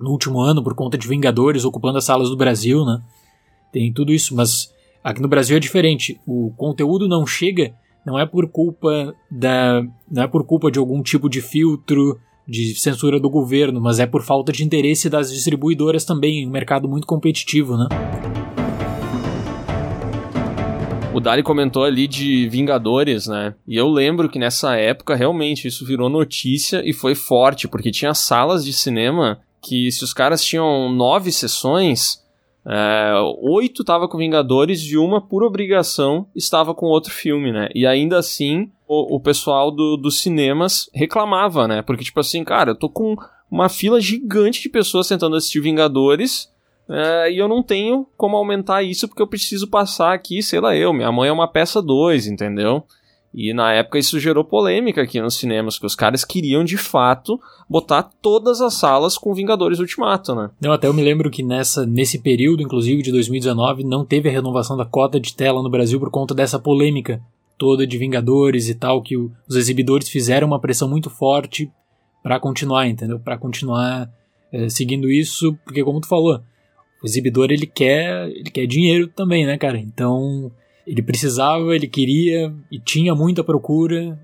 [0.02, 3.02] no último ano por conta de Vingadores ocupando as salas do Brasil, né?
[3.72, 6.20] Tem tudo isso, mas aqui no Brasil é diferente.
[6.28, 7.74] O conteúdo não chega,
[8.06, 12.76] não é por culpa da, não é por culpa de algum tipo de filtro, de
[12.76, 17.08] censura do governo, mas é por falta de interesse das distribuidoras também, um mercado muito
[17.08, 17.88] competitivo, né?
[21.14, 23.54] O Dali comentou ali de Vingadores, né?
[23.68, 28.14] E eu lembro que nessa época realmente isso virou notícia e foi forte, porque tinha
[28.14, 32.22] salas de cinema que se os caras tinham nove sessões,
[32.66, 37.70] é, oito tava com Vingadores e uma, por obrigação, estava com outro filme, né?
[37.74, 41.82] E ainda assim, o, o pessoal do, dos cinemas reclamava, né?
[41.82, 43.16] Porque, tipo assim, cara, eu tô com
[43.50, 46.50] uma fila gigante de pessoas tentando assistir Vingadores
[46.90, 50.76] é, e eu não tenho como aumentar isso porque eu preciso passar aqui, sei lá
[50.76, 52.86] eu, minha mãe é uma peça 2, entendeu?
[53.34, 57.40] E na época isso gerou polêmica aqui nos cinemas, que os caras queriam de fato
[57.70, 60.50] botar todas as salas com Vingadores Ultimato, né?
[60.60, 64.32] Não, até eu me lembro que nessa, nesse período, inclusive de 2019, não teve a
[64.32, 67.22] renovação da cota de tela no Brasil por conta dessa polêmica
[67.58, 71.72] toda de Vingadores e tal, que os exibidores fizeram uma pressão muito forte
[72.24, 73.20] para continuar, entendeu?
[73.20, 74.10] Para continuar
[74.52, 76.42] é, seguindo isso, porque como tu falou,
[77.02, 79.78] o exibidor ele quer, ele quer dinheiro também, né, cara?
[79.78, 80.52] Então,
[80.92, 84.20] ele precisava, ele queria e tinha muita procura.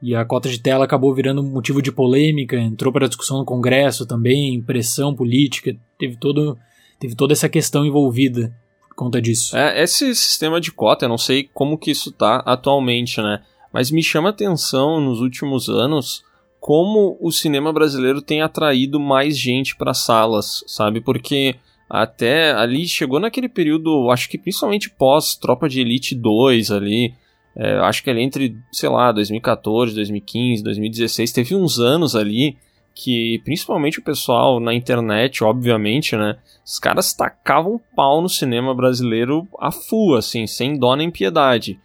[0.00, 4.06] E a cota de tela acabou virando motivo de polêmica, entrou para discussão no Congresso
[4.06, 6.56] também, pressão política, teve todo
[7.00, 8.54] teve toda essa questão envolvida
[8.88, 9.56] por conta disso.
[9.56, 13.42] É, esse sistema de cota, eu não sei como que isso tá atualmente, né?
[13.72, 16.22] Mas me chama atenção nos últimos anos
[16.60, 21.00] como o cinema brasileiro tem atraído mais gente para salas, sabe?
[21.00, 21.56] Porque
[21.92, 27.12] até ali chegou naquele período, acho que principalmente pós Tropa de Elite 2 ali,
[27.54, 32.56] é, acho que ali entre, sei lá, 2014, 2015, 2016, teve uns anos ali
[32.94, 39.46] que principalmente o pessoal na internet, obviamente, né, os caras tacavam pau no cinema brasileiro
[39.60, 41.78] a full, assim, sem dó nem piedade.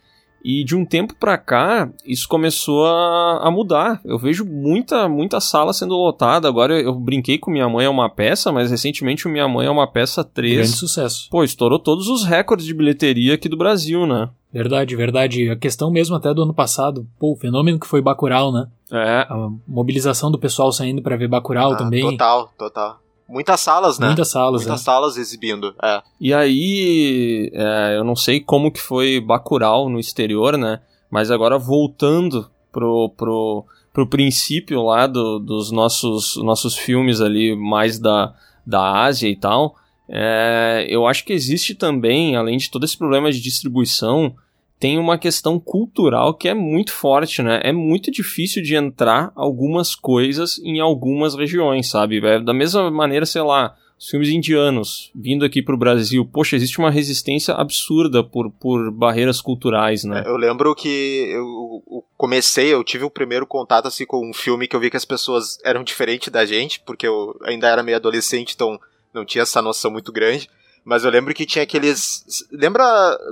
[0.44, 4.00] E de um tempo para cá, isso começou a, a, mudar.
[4.04, 6.48] Eu vejo muita, muita sala sendo lotada.
[6.48, 9.70] Agora eu, brinquei com Minha Mãe é uma peça, mas recentemente o Minha Mãe é
[9.70, 10.54] uma peça 3.
[10.54, 11.28] Grande sucesso.
[11.30, 14.30] Pô, estourou todos os recordes de bilheteria aqui do Brasil, né?
[14.52, 15.50] Verdade, verdade.
[15.50, 18.66] A questão mesmo até do ano passado, pô, o fenômeno que foi Bacurau, né?
[18.90, 19.26] É.
[19.28, 22.02] A mobilização do pessoal saindo para ver Bacurau Ah, também.
[22.02, 23.00] Total, total.
[23.28, 24.06] Muitas salas, né?
[24.06, 24.84] Muitas salas, Muitas é.
[24.84, 25.74] salas exibindo.
[25.82, 26.02] É.
[26.18, 30.80] E aí, é, eu não sei como que foi Bacurau no exterior, né?
[31.10, 37.98] Mas agora voltando pro, pro, pro princípio lá do, dos nossos, nossos filmes ali, mais
[37.98, 38.34] da,
[38.66, 39.76] da Ásia e tal,
[40.08, 44.34] é, eu acho que existe também, além de todo esse problema de distribuição,
[44.78, 47.60] tem uma questão cultural que é muito forte, né?
[47.64, 52.24] É muito difícil de entrar algumas coisas em algumas regiões, sabe?
[52.24, 56.24] É da mesma maneira, sei lá, os filmes indianos vindo aqui pro Brasil.
[56.24, 60.22] Poxa, existe uma resistência absurda por, por barreiras culturais, né?
[60.24, 64.68] Eu lembro que eu, eu comecei, eu tive o primeiro contato assim com um filme
[64.68, 67.96] que eu vi que as pessoas eram diferentes da gente, porque eu ainda era meio
[67.96, 68.78] adolescente, então
[69.12, 70.48] não tinha essa noção muito grande.
[70.88, 72.24] Mas eu lembro que tinha aqueles.
[72.50, 72.82] Lembra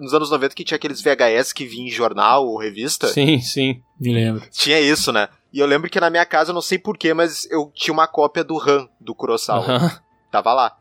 [0.03, 3.07] nos anos 90 que tinha aqueles VHS que vinha em jornal ou revista?
[3.09, 3.81] Sim, sim.
[3.99, 4.47] Me lembro.
[4.51, 5.31] Tinha isso, né?
[5.51, 8.07] E eu lembro que na minha casa, eu não sei porquê, mas eu tinha uma
[8.07, 9.64] cópia do Han, do Kurosawa.
[9.64, 10.01] Aham.
[10.31, 10.77] Tava lá.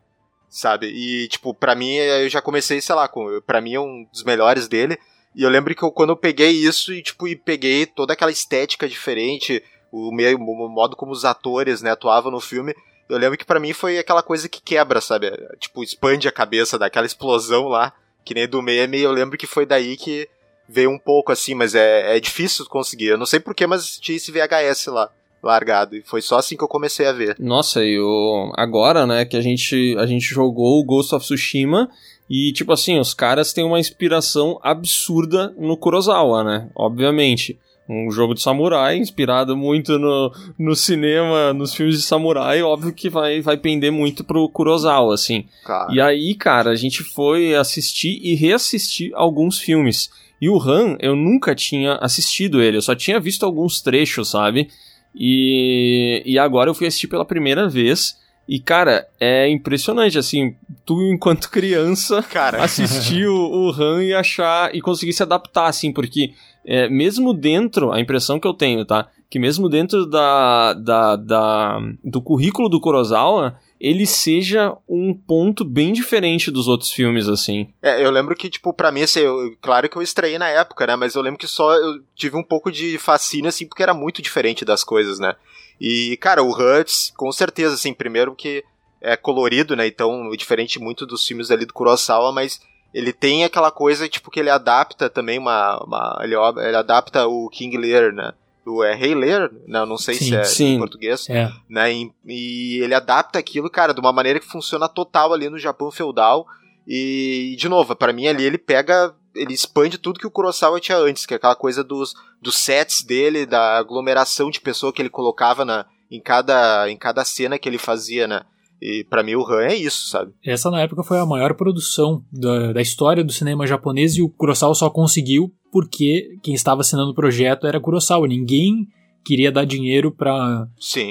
[0.50, 0.88] Sabe?
[0.88, 4.26] E, tipo, pra mim, eu já comecei, sei lá, com, pra mim é um dos
[4.26, 5.00] melhores dele.
[5.34, 8.32] E eu lembro que eu, quando eu peguei isso e, tipo, e peguei toda aquela
[8.32, 12.76] estética diferente, o, meio, o modo como os atores, né, atuavam no filme,
[13.10, 15.32] eu lembro que pra mim foi aquela coisa que quebra, sabe?
[15.60, 19.66] Tipo, expande a cabeça daquela explosão lá, que nem do meme, eu lembro que foi
[19.66, 20.28] daí que
[20.68, 23.08] veio um pouco assim, mas é, é difícil conseguir.
[23.08, 25.10] Eu não sei porquê, mas tinha esse VHS lá,
[25.42, 25.96] largado.
[25.96, 27.36] E foi só assim que eu comecei a ver.
[27.40, 28.52] Nossa, e o...
[28.56, 31.90] agora, né, que a gente, a gente jogou o Ghost of Tsushima
[32.30, 36.70] e, tipo assim, os caras têm uma inspiração absurda no Kurosawa, né?
[36.76, 37.60] Obviamente.
[37.88, 43.10] Um jogo de samurai, inspirado muito no, no cinema, nos filmes de samurai, óbvio que
[43.10, 45.46] vai, vai pender muito pro Kurosawa, assim.
[45.64, 45.94] Claro.
[45.94, 50.10] E aí, cara, a gente foi assistir e reassistir alguns filmes.
[50.42, 54.68] E o Han, eu nunca tinha assistido ele, eu só tinha visto alguns trechos, sabe?
[55.14, 58.18] E, e agora eu fui assistir pela primeira vez.
[58.48, 62.64] E, cara, é impressionante, assim, tu enquanto criança Cara.
[62.64, 66.34] assistir o, o Han e achar e conseguir se adaptar, assim, porque
[66.66, 69.08] é, mesmo dentro, a impressão que eu tenho, tá?
[69.30, 75.92] Que mesmo dentro da, da, da, do currículo do Kurosawa, ele seja um ponto bem
[75.94, 77.68] diferente dos outros filmes, assim.
[77.82, 80.88] É, eu lembro que, tipo, pra mim, assim, eu- claro que eu estreiei na época,
[80.88, 80.96] né?
[80.96, 84.22] Mas eu lembro que só eu tive um pouco de fascínio, assim, porque era muito
[84.22, 85.36] diferente das coisas, né?
[85.82, 88.64] E, cara, o Huts, com certeza, assim, primeiro que
[89.02, 89.86] é colorido, né?
[89.86, 92.62] Então, diferente muito dos filmes ali do Kurosawa, mas
[92.96, 95.84] ele tem aquela coisa, tipo, que ele adapta também uma.
[95.84, 98.32] uma ele, ele adapta o King Lear, né?
[98.66, 99.52] O é Rei Lear?
[99.68, 100.76] Não, não sei Sim, se é sim.
[100.76, 101.52] em português É.
[101.70, 101.94] né?
[101.94, 105.92] E, e ele adapta aquilo, cara, de uma maneira que funciona total ali no Japão
[105.92, 106.48] feudal.
[106.88, 110.98] E, de novo, pra mim ali ele pega ele expande tudo que o Kurosawa tinha
[110.98, 115.10] antes, que é aquela coisa dos, dos sets dele, da aglomeração de pessoa que ele
[115.10, 118.44] colocava na, em, cada, em cada cena que ele fazia, né?
[118.82, 120.34] E para mim o Han é isso, sabe?
[120.44, 124.30] Essa na época foi a maior produção da, da história do cinema japonês e o
[124.30, 128.28] Kurosawa só conseguiu porque quem estava assinando o projeto era Kurosawa.
[128.28, 128.88] Ninguém
[129.26, 130.68] queria dar dinheiro para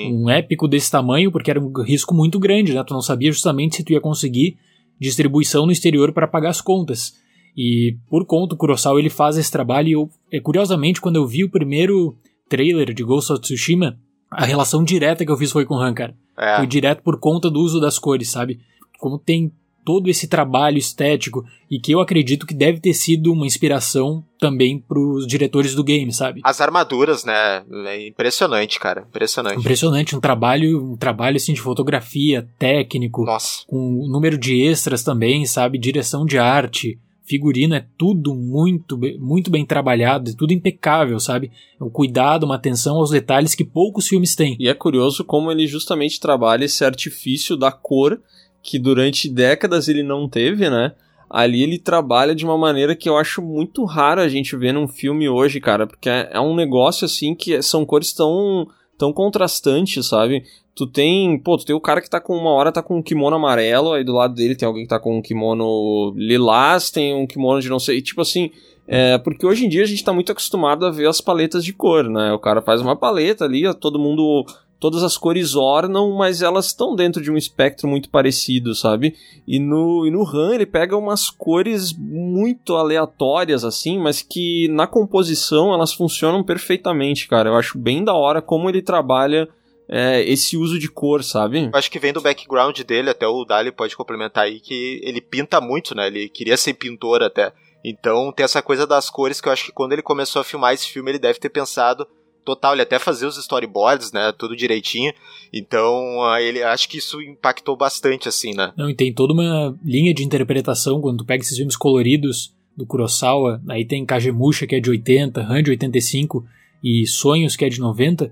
[0.09, 2.85] um épico desse tamanho porque era um risco muito grande, né?
[2.85, 4.57] Tu não sabia justamente se tu ia conseguir
[5.01, 7.15] distribuição no exterior para pagar as contas.
[7.57, 11.27] E por conta, o Kurosawa ele faz esse trabalho e eu, é, curiosamente quando eu
[11.27, 12.17] vi o primeiro
[12.49, 13.99] trailer de Ghost of Tsushima,
[14.35, 16.15] a relação direta que eu fiz foi com o Han, cara.
[16.39, 16.57] É.
[16.57, 18.61] Foi direto por conta do uso das cores, sabe?
[18.99, 19.53] Como tem
[19.85, 24.79] todo esse trabalho estético e que eu acredito que deve ter sido uma inspiração também
[24.79, 26.41] para os diretores do game, sabe?
[26.43, 27.63] As armaduras, né?
[27.87, 29.59] É impressionante, cara, impressionante.
[29.59, 33.65] Impressionante, um trabalho, um trabalho assim de fotografia, técnico, Nossa.
[33.67, 35.79] com um número de extras também, sabe?
[35.79, 41.51] Direção de arte, figurino é tudo muito, muito bem trabalhado, é tudo impecável, sabe?
[41.81, 44.57] O cuidado, uma atenção aos detalhes que poucos filmes têm.
[44.61, 48.21] E é curioso como ele justamente trabalha esse artifício da cor
[48.63, 50.93] que durante décadas ele não teve, né?
[51.29, 54.87] Ali ele trabalha de uma maneira que eu acho muito raro a gente ver num
[54.87, 60.07] filme hoje, cara, porque é, é um negócio assim que são cores tão tão contrastantes,
[60.07, 60.45] sabe?
[60.75, 63.03] Tu tem, pô, tu tem o cara que tá com uma hora tá com um
[63.03, 67.15] kimono amarelo, aí do lado dele tem alguém que tá com um kimono lilás, tem
[67.15, 68.51] um kimono de não sei, tipo assim,
[68.87, 71.73] é, porque hoje em dia a gente tá muito acostumado a ver as paletas de
[71.73, 72.33] cor, né?
[72.33, 74.45] O cara faz uma paleta ali, todo mundo
[74.85, 79.15] todas as cores ornam, mas elas estão dentro de um espectro muito parecido, sabe?
[79.49, 84.87] E no, e no Han ele pega umas cores muito aleatórias, assim, mas que na
[84.87, 87.49] composição elas funcionam perfeitamente, cara.
[87.49, 89.49] Eu acho bem da hora como ele trabalha
[89.89, 91.71] é, esse uso de cor, sabe?
[91.73, 95.61] Acho que vem do background dele, até o Dali pode complementar aí, que ele pinta
[95.61, 96.07] muito, né?
[96.07, 97.53] Ele queria ser pintor até.
[97.85, 100.73] Então tem essa coisa das cores que eu acho que quando ele começou a filmar
[100.73, 102.07] esse filme, ele deve ter pensado
[102.45, 105.13] total, ele até fazia os storyboards, né, tudo direitinho.
[105.53, 108.73] Então, ele acho que isso impactou bastante assim, né?
[108.77, 112.85] Não, e tem toda uma linha de interpretação quando tu pega esses filmes coloridos do
[112.85, 116.45] Kurosawa, aí tem Kagemusha que é de 80, Han de 85
[116.83, 118.31] e Sonhos que é de 90,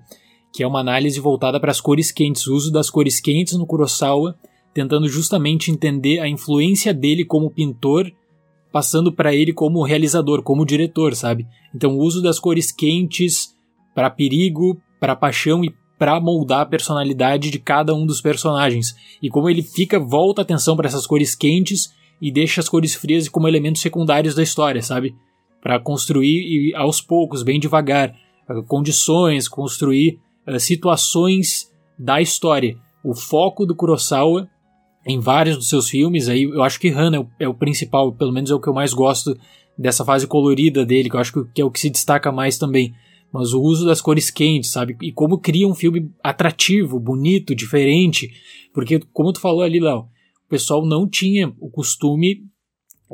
[0.53, 3.67] que é uma análise voltada para as cores quentes, o uso das cores quentes no
[3.67, 4.37] Kurosawa,
[4.75, 8.12] tentando justamente entender a influência dele como pintor
[8.73, 11.47] passando para ele como realizador, como diretor, sabe?
[11.75, 13.55] Então, o uso das cores quentes
[13.95, 18.95] para perigo, para paixão e para moldar a personalidade de cada um dos personagens.
[19.23, 22.95] E como ele fica, volta a atenção para essas cores quentes e deixa as cores
[22.95, 25.15] frias como elementos secundários da história, sabe?
[25.61, 28.15] Para construir aos poucos, bem devagar,
[28.67, 32.76] condições, construir uh, situações da história.
[33.05, 34.48] O foco do Kurosawa
[35.07, 38.12] em vários dos seus filmes, aí eu acho que Han é o, é o principal,
[38.12, 39.37] pelo menos é o que eu mais gosto
[39.76, 42.94] dessa fase colorida dele, que eu acho que é o que se destaca mais também
[43.33, 44.96] mas o uso das cores quentes, sabe?
[45.00, 48.31] E como cria um filme atrativo, bonito, diferente.
[48.74, 52.44] Porque, como tu falou ali, Léo, o pessoal não tinha o costume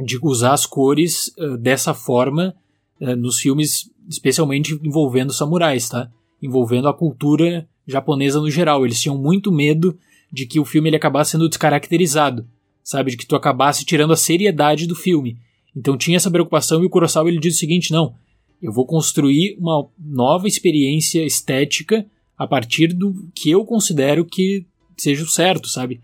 [0.05, 2.55] de usar as cores uh, dessa forma
[3.01, 6.11] uh, nos filmes, especialmente envolvendo samurais, tá?
[6.43, 8.85] Envolvendo a cultura japonesa no geral.
[8.85, 9.99] Eles tinham muito medo
[10.31, 12.47] de que o filme ele acabasse sendo descaracterizado,
[12.83, 13.13] sabe?
[13.13, 15.39] De que tu acabasse tirando a seriedade do filme.
[15.75, 18.15] Então tinha essa preocupação e o Kurosawa ele diz o seguinte, não,
[18.61, 22.05] eu vou construir uma nova experiência estética
[22.37, 26.01] a partir do que eu considero que seja o certo, sabe?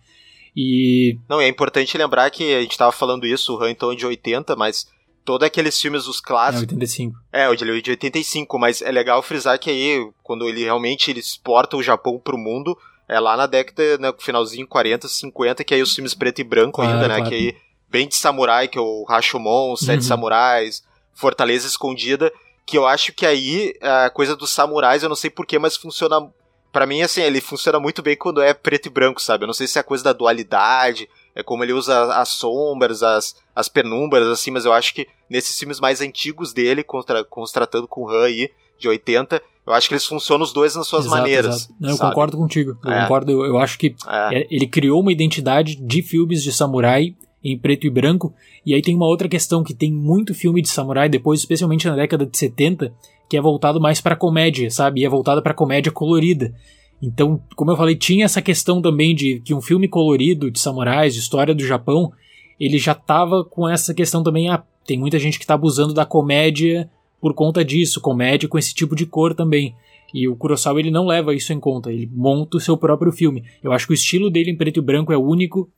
[0.56, 1.18] E.
[1.28, 4.06] Não, é importante lembrar que a gente estava falando isso, o Han então é de
[4.06, 4.86] 80, mas
[5.24, 6.72] todos aqueles filmes dos clássicos.
[6.72, 7.18] É, 85.
[7.32, 11.76] É, o de 85, mas é legal frisar que aí, quando ele realmente ele exporta
[11.76, 12.76] o Japão pro mundo,
[13.08, 16.82] é lá na década, né, finalzinho 40, 50, que aí os filmes preto e branco
[16.82, 17.28] ainda, né, claro.
[17.28, 17.56] que aí
[17.88, 20.08] bem de samurai, que é o Rashomon, os Sete uhum.
[20.08, 20.82] Samurais,
[21.14, 22.32] Fortaleza Escondida,
[22.66, 26.28] que eu acho que aí a coisa dos samurais, eu não sei porquê, mas funciona.
[26.72, 29.44] para mim, assim, ele funciona muito bem quando é preto e branco, sabe?
[29.44, 33.02] Eu não sei se é a coisa da dualidade, é como ele usa as sombras,
[33.02, 37.88] as, as penumbras, assim, mas eu acho que nesses filmes mais antigos dele, contra, contratando
[37.88, 41.06] com o Han aí, de 80, eu acho que eles funcionam os dois nas suas
[41.06, 41.56] exato, maneiras.
[41.56, 41.74] Exato.
[41.80, 42.78] Não, eu concordo contigo.
[42.84, 43.02] Eu é.
[43.02, 44.46] concordo, eu, eu, acho que é.
[44.50, 48.34] ele criou uma identidade de filmes de samurai em preto e branco.
[48.64, 51.96] E aí tem uma outra questão que tem muito filme de samurai depois, especialmente na
[51.96, 52.92] década de 70,
[53.28, 55.00] que é voltado mais para comédia, sabe?
[55.00, 56.54] E é voltado para comédia colorida.
[57.02, 61.14] Então, como eu falei, tinha essa questão também de que um filme colorido de samurais,
[61.14, 62.12] de história do Japão,
[62.58, 66.06] ele já tava com essa questão também, ah, tem muita gente que tá abusando da
[66.06, 69.74] comédia por conta disso, comédia com esse tipo de cor também.
[70.12, 73.44] E o Kurosawa ele não leva isso em conta, ele monta o seu próprio filme.
[73.62, 75.68] Eu acho que o estilo dele em preto e branco é único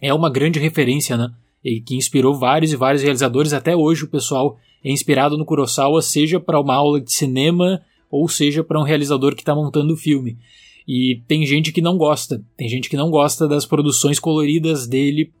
[0.00, 1.32] é uma grande referência, né?
[1.64, 3.52] e que inspirou vários e vários realizadores.
[3.52, 7.80] Até hoje o pessoal é inspirado no Kurosawa, seja para uma aula de cinema
[8.12, 10.36] ou seja para um realizador que está montando o filme.
[10.86, 15.32] E tem gente que não gosta, tem gente que não gosta das produções coloridas dele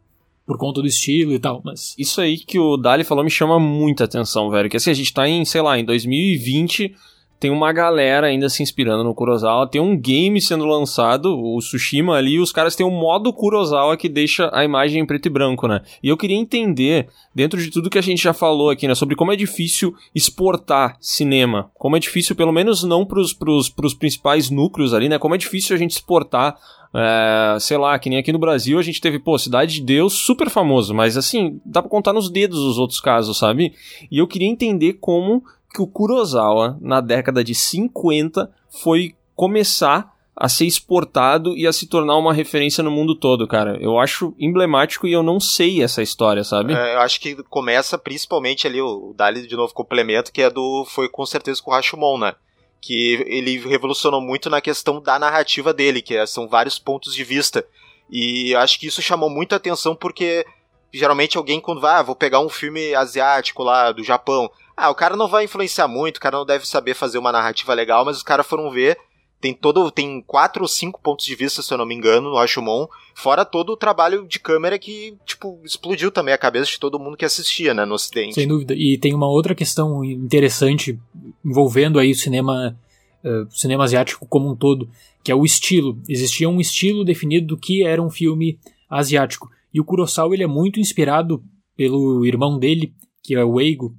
[0.46, 1.94] por conta do estilo e tal, mas...
[1.98, 5.12] Isso aí que o Dali falou me chama muita atenção, velho, que assim, a gente
[5.12, 6.94] tá em, sei lá, em 2020
[7.42, 12.14] tem uma galera ainda se inspirando no Kurosawa, tem um game sendo lançado, o Tsushima
[12.14, 15.28] ali, e os caras têm um modo Kurosawa que deixa a imagem em preto e
[15.28, 15.80] branco, né?
[16.00, 19.16] E eu queria entender, dentro de tudo que a gente já falou aqui, né, sobre
[19.16, 24.48] como é difícil exportar cinema, como é difícil, pelo menos não pros, pros, pros principais
[24.48, 26.56] núcleos ali, né, como é difícil a gente exportar
[26.94, 30.12] é, sei lá, que nem aqui no Brasil a gente teve, pô, Cidade de Deus,
[30.12, 33.72] super famoso, mas assim, dá pra contar nos dedos os outros casos, sabe?
[34.10, 40.48] E eu queria entender como que o Kurosawa, na década de 50, foi começar a
[40.48, 43.76] ser exportado e a se tornar uma referência no mundo todo, cara.
[43.80, 46.74] Eu acho emblemático e eu não sei essa história, sabe?
[46.74, 50.84] É, eu acho que começa principalmente ali, o Dali de novo complemento, que é do.
[50.86, 52.34] Foi com certeza com o Rashomon, né?
[52.80, 57.24] Que ele revolucionou muito na questão da narrativa dele, que é, são vários pontos de
[57.24, 57.64] vista.
[58.10, 60.44] E acho que isso chamou muita atenção porque
[60.92, 64.94] geralmente alguém quando vai, ah, vou pegar um filme asiático lá do Japão, ah, o
[64.94, 68.16] cara não vai influenciar muito, o cara não deve saber fazer uma narrativa legal, mas
[68.16, 68.98] os caras foram ver.
[69.40, 69.90] Tem todo.
[69.90, 72.86] Tem quatro ou cinco pontos de vista, se eu não me engano, no Ashumon.
[73.12, 77.16] Fora todo o trabalho de câmera que, tipo, explodiu também a cabeça de todo mundo
[77.16, 78.34] que assistia, né, no ocidente.
[78.34, 78.72] Sem dúvida.
[78.72, 80.98] E tem uma outra questão interessante
[81.44, 82.78] envolvendo aí o cinema.
[83.24, 84.88] Uh, cinema asiático como um todo,
[85.22, 85.96] que é o estilo.
[86.08, 88.58] Existia um estilo definido do que era um filme
[88.90, 89.48] asiático.
[89.72, 91.42] E o Kurosawa ele é muito inspirado
[91.76, 93.96] pelo irmão dele, que é o Eigo,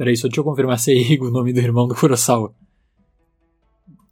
[0.00, 2.54] Peraí, só deixa eu confirmar se é Eigo o nome do irmão do Kurosawa.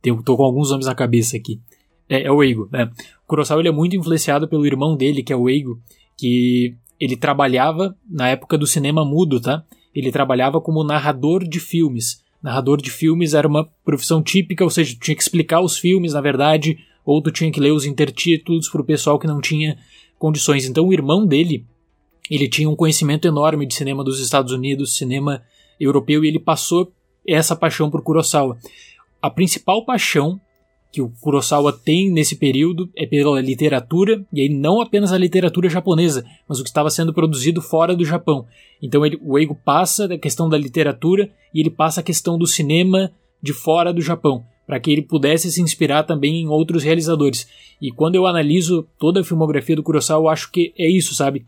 [0.02, 1.62] Tenho, tô com alguns nomes na cabeça aqui.
[2.06, 2.90] É, é o Eigo, né?
[3.24, 5.80] O Kurosawa ele é muito influenciado pelo irmão dele, que é o Eigo,
[6.14, 9.64] que ele trabalhava na época do cinema mudo, tá?
[9.94, 12.22] Ele trabalhava como narrador de filmes.
[12.42, 16.12] Narrador de filmes era uma profissão típica, ou seja, tu tinha que explicar os filmes,
[16.12, 19.78] na verdade, ou tu tinha que ler os intertítulos para o pessoal que não tinha
[20.18, 20.66] condições.
[20.66, 21.64] Então o irmão dele,
[22.30, 25.42] ele tinha um conhecimento enorme de cinema dos Estados Unidos, cinema
[25.78, 26.92] europeu e ele passou
[27.26, 28.58] essa paixão por Kurosawa.
[29.20, 30.40] A principal paixão
[30.90, 35.68] que o Kurosawa tem nesse período é pela literatura, e aí não apenas a literatura
[35.68, 38.46] japonesa, mas o que estava sendo produzido fora do Japão.
[38.80, 42.46] Então ele, o Eigo passa da questão da literatura e ele passa a questão do
[42.46, 47.48] cinema de fora do Japão, para que ele pudesse se inspirar também em outros realizadores.
[47.82, 51.44] E quando eu analiso toda a filmografia do Kurosawa, eu acho que é isso, sabe?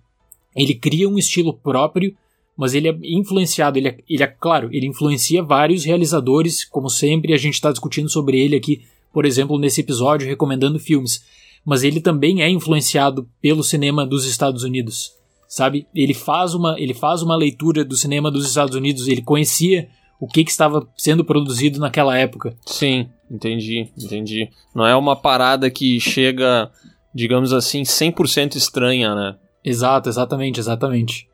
[0.56, 2.16] Ele cria um estilo próprio
[2.60, 7.32] mas ele é influenciado, ele é, ele é claro, ele influencia vários realizadores, como sempre,
[7.32, 8.82] a gente está discutindo sobre ele aqui,
[9.14, 11.24] por exemplo, nesse episódio, recomendando filmes.
[11.64, 15.10] Mas ele também é influenciado pelo cinema dos Estados Unidos,
[15.48, 15.86] sabe?
[15.94, 19.88] Ele faz uma, ele faz uma leitura do cinema dos Estados Unidos, ele conhecia
[20.20, 22.54] o que, que estava sendo produzido naquela época.
[22.66, 24.50] Sim, entendi, entendi.
[24.74, 26.70] Não é uma parada que chega,
[27.14, 29.36] digamos assim, 100% estranha, né?
[29.64, 31.26] Exato, exatamente, exatamente.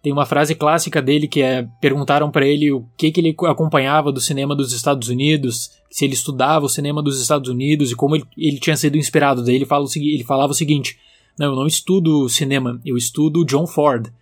[0.00, 4.12] Tem uma frase clássica dele que é perguntaram para ele o que, que ele acompanhava
[4.12, 8.14] do cinema dos Estados Unidos, se ele estudava o cinema dos Estados Unidos e como
[8.14, 9.44] ele, ele tinha sido inspirado.
[9.44, 10.96] Daí ele, fala o, ele falava o seguinte:
[11.36, 14.12] Não, eu não estudo cinema, eu estudo John Ford.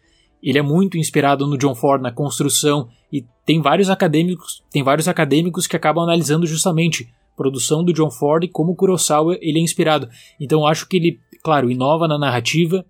[0.43, 5.09] Ele é muito inspirado no John Ford na construção e tem vários acadêmicos, tem vários
[5.09, 9.63] acadêmicos que acabam analisando justamente a produção do John Ford e como Kurosawa ele é
[9.63, 10.09] inspirado.
[10.41, 12.85] Então acho que ele, claro, inova na narrativa,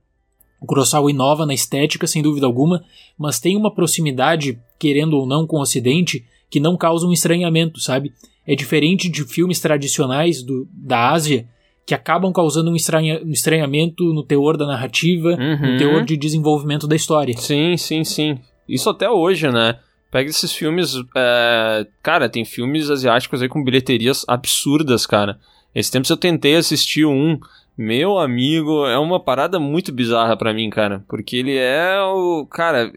[0.60, 2.82] o Kurosawa inova na estética, sem dúvida alguma,
[3.18, 7.80] mas tem uma proximidade, querendo ou não, com o Ocidente, que não causa um estranhamento,
[7.80, 8.12] sabe?
[8.46, 11.48] É diferente de filmes tradicionais do, da Ásia,
[11.86, 15.72] que acabam causando um, estranha, um estranhamento no teor da narrativa, uhum.
[15.72, 17.32] no teor de desenvolvimento da história.
[17.38, 18.40] Sim, sim, sim.
[18.68, 19.78] Isso até hoje, né?
[20.10, 20.94] Pega esses filmes.
[21.16, 21.86] É...
[22.02, 25.38] Cara, tem filmes asiáticos aí com bilheterias absurdas, cara.
[25.72, 27.38] Esse tempo eu tentei assistir um
[27.76, 31.04] meu amigo, é uma parada muito bizarra para mim, cara.
[31.06, 32.46] Porque ele é o.
[32.46, 32.90] Cara,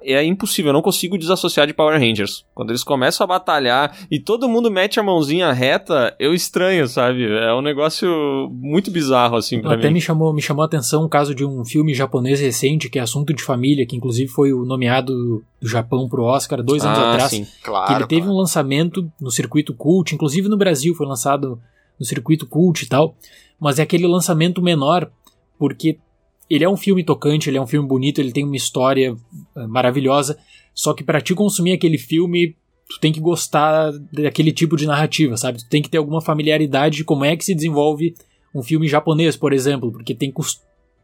[0.00, 2.44] é impossível, eu não consigo desassociar de Power Rangers.
[2.54, 7.24] Quando eles começam a batalhar e todo mundo mete a mãozinha reta, eu estranho, sabe?
[7.24, 8.08] É um negócio
[8.52, 9.94] muito bizarro, assim, pra Até mim.
[9.94, 13.02] me chamou, me chamou a atenção o caso de um filme japonês recente, que é
[13.02, 17.12] Assunto de Família, que inclusive foi o nomeado do Japão pro Oscar dois anos ah,
[17.12, 17.30] atrás.
[17.30, 17.46] Sim.
[17.62, 18.36] Claro, que ele teve claro.
[18.36, 21.60] um lançamento no circuito cult, inclusive no Brasil foi lançado
[21.98, 23.16] no circuito cult e tal
[23.62, 25.08] mas é aquele lançamento menor,
[25.56, 25.96] porque
[26.50, 29.14] ele é um filme tocante, ele é um filme bonito, ele tem uma história
[29.56, 30.36] eh, maravilhosa,
[30.74, 32.56] só que para te consumir aquele filme,
[32.90, 35.58] tu tem que gostar daquele tipo de narrativa, sabe?
[35.58, 38.16] Tu tem que ter alguma familiaridade de como é que se desenvolve
[38.52, 40.34] um filme japonês, por exemplo, porque tem,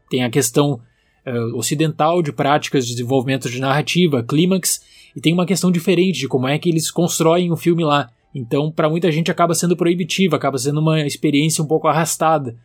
[0.09, 0.81] tem a questão
[1.25, 4.81] uh, ocidental de práticas de desenvolvimento de narrativa, clímax,
[5.15, 8.09] e tem uma questão diferente de como é que eles constroem o filme lá.
[8.33, 12.55] Então, para muita gente acaba sendo proibitivo, acaba sendo uma experiência um pouco arrastada,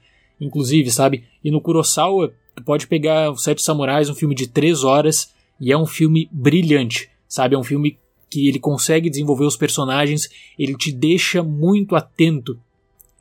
[0.41, 1.25] inclusive, sabe?
[1.43, 5.73] E no Kurosawa, tu pode pegar os Sete Samurais, um filme de três horas, e
[5.73, 7.55] é um filme brilhante, sabe?
[7.55, 7.99] É um filme
[8.31, 12.59] que ele consegue desenvolver os personagens, ele te deixa muito atento,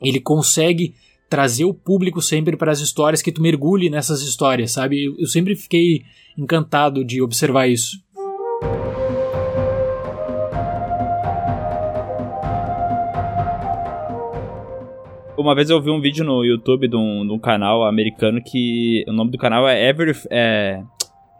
[0.02, 0.94] ele consegue
[1.30, 5.04] trazer o público sempre para as histórias, que tu mergulhe nessas histórias, sabe?
[5.18, 6.02] Eu sempre fiquei
[6.36, 8.02] encantado de observar isso.
[15.36, 19.04] Uma vez eu vi um vídeo no YouTube de um, de um canal americano que
[19.08, 20.80] o nome do canal é Every, é,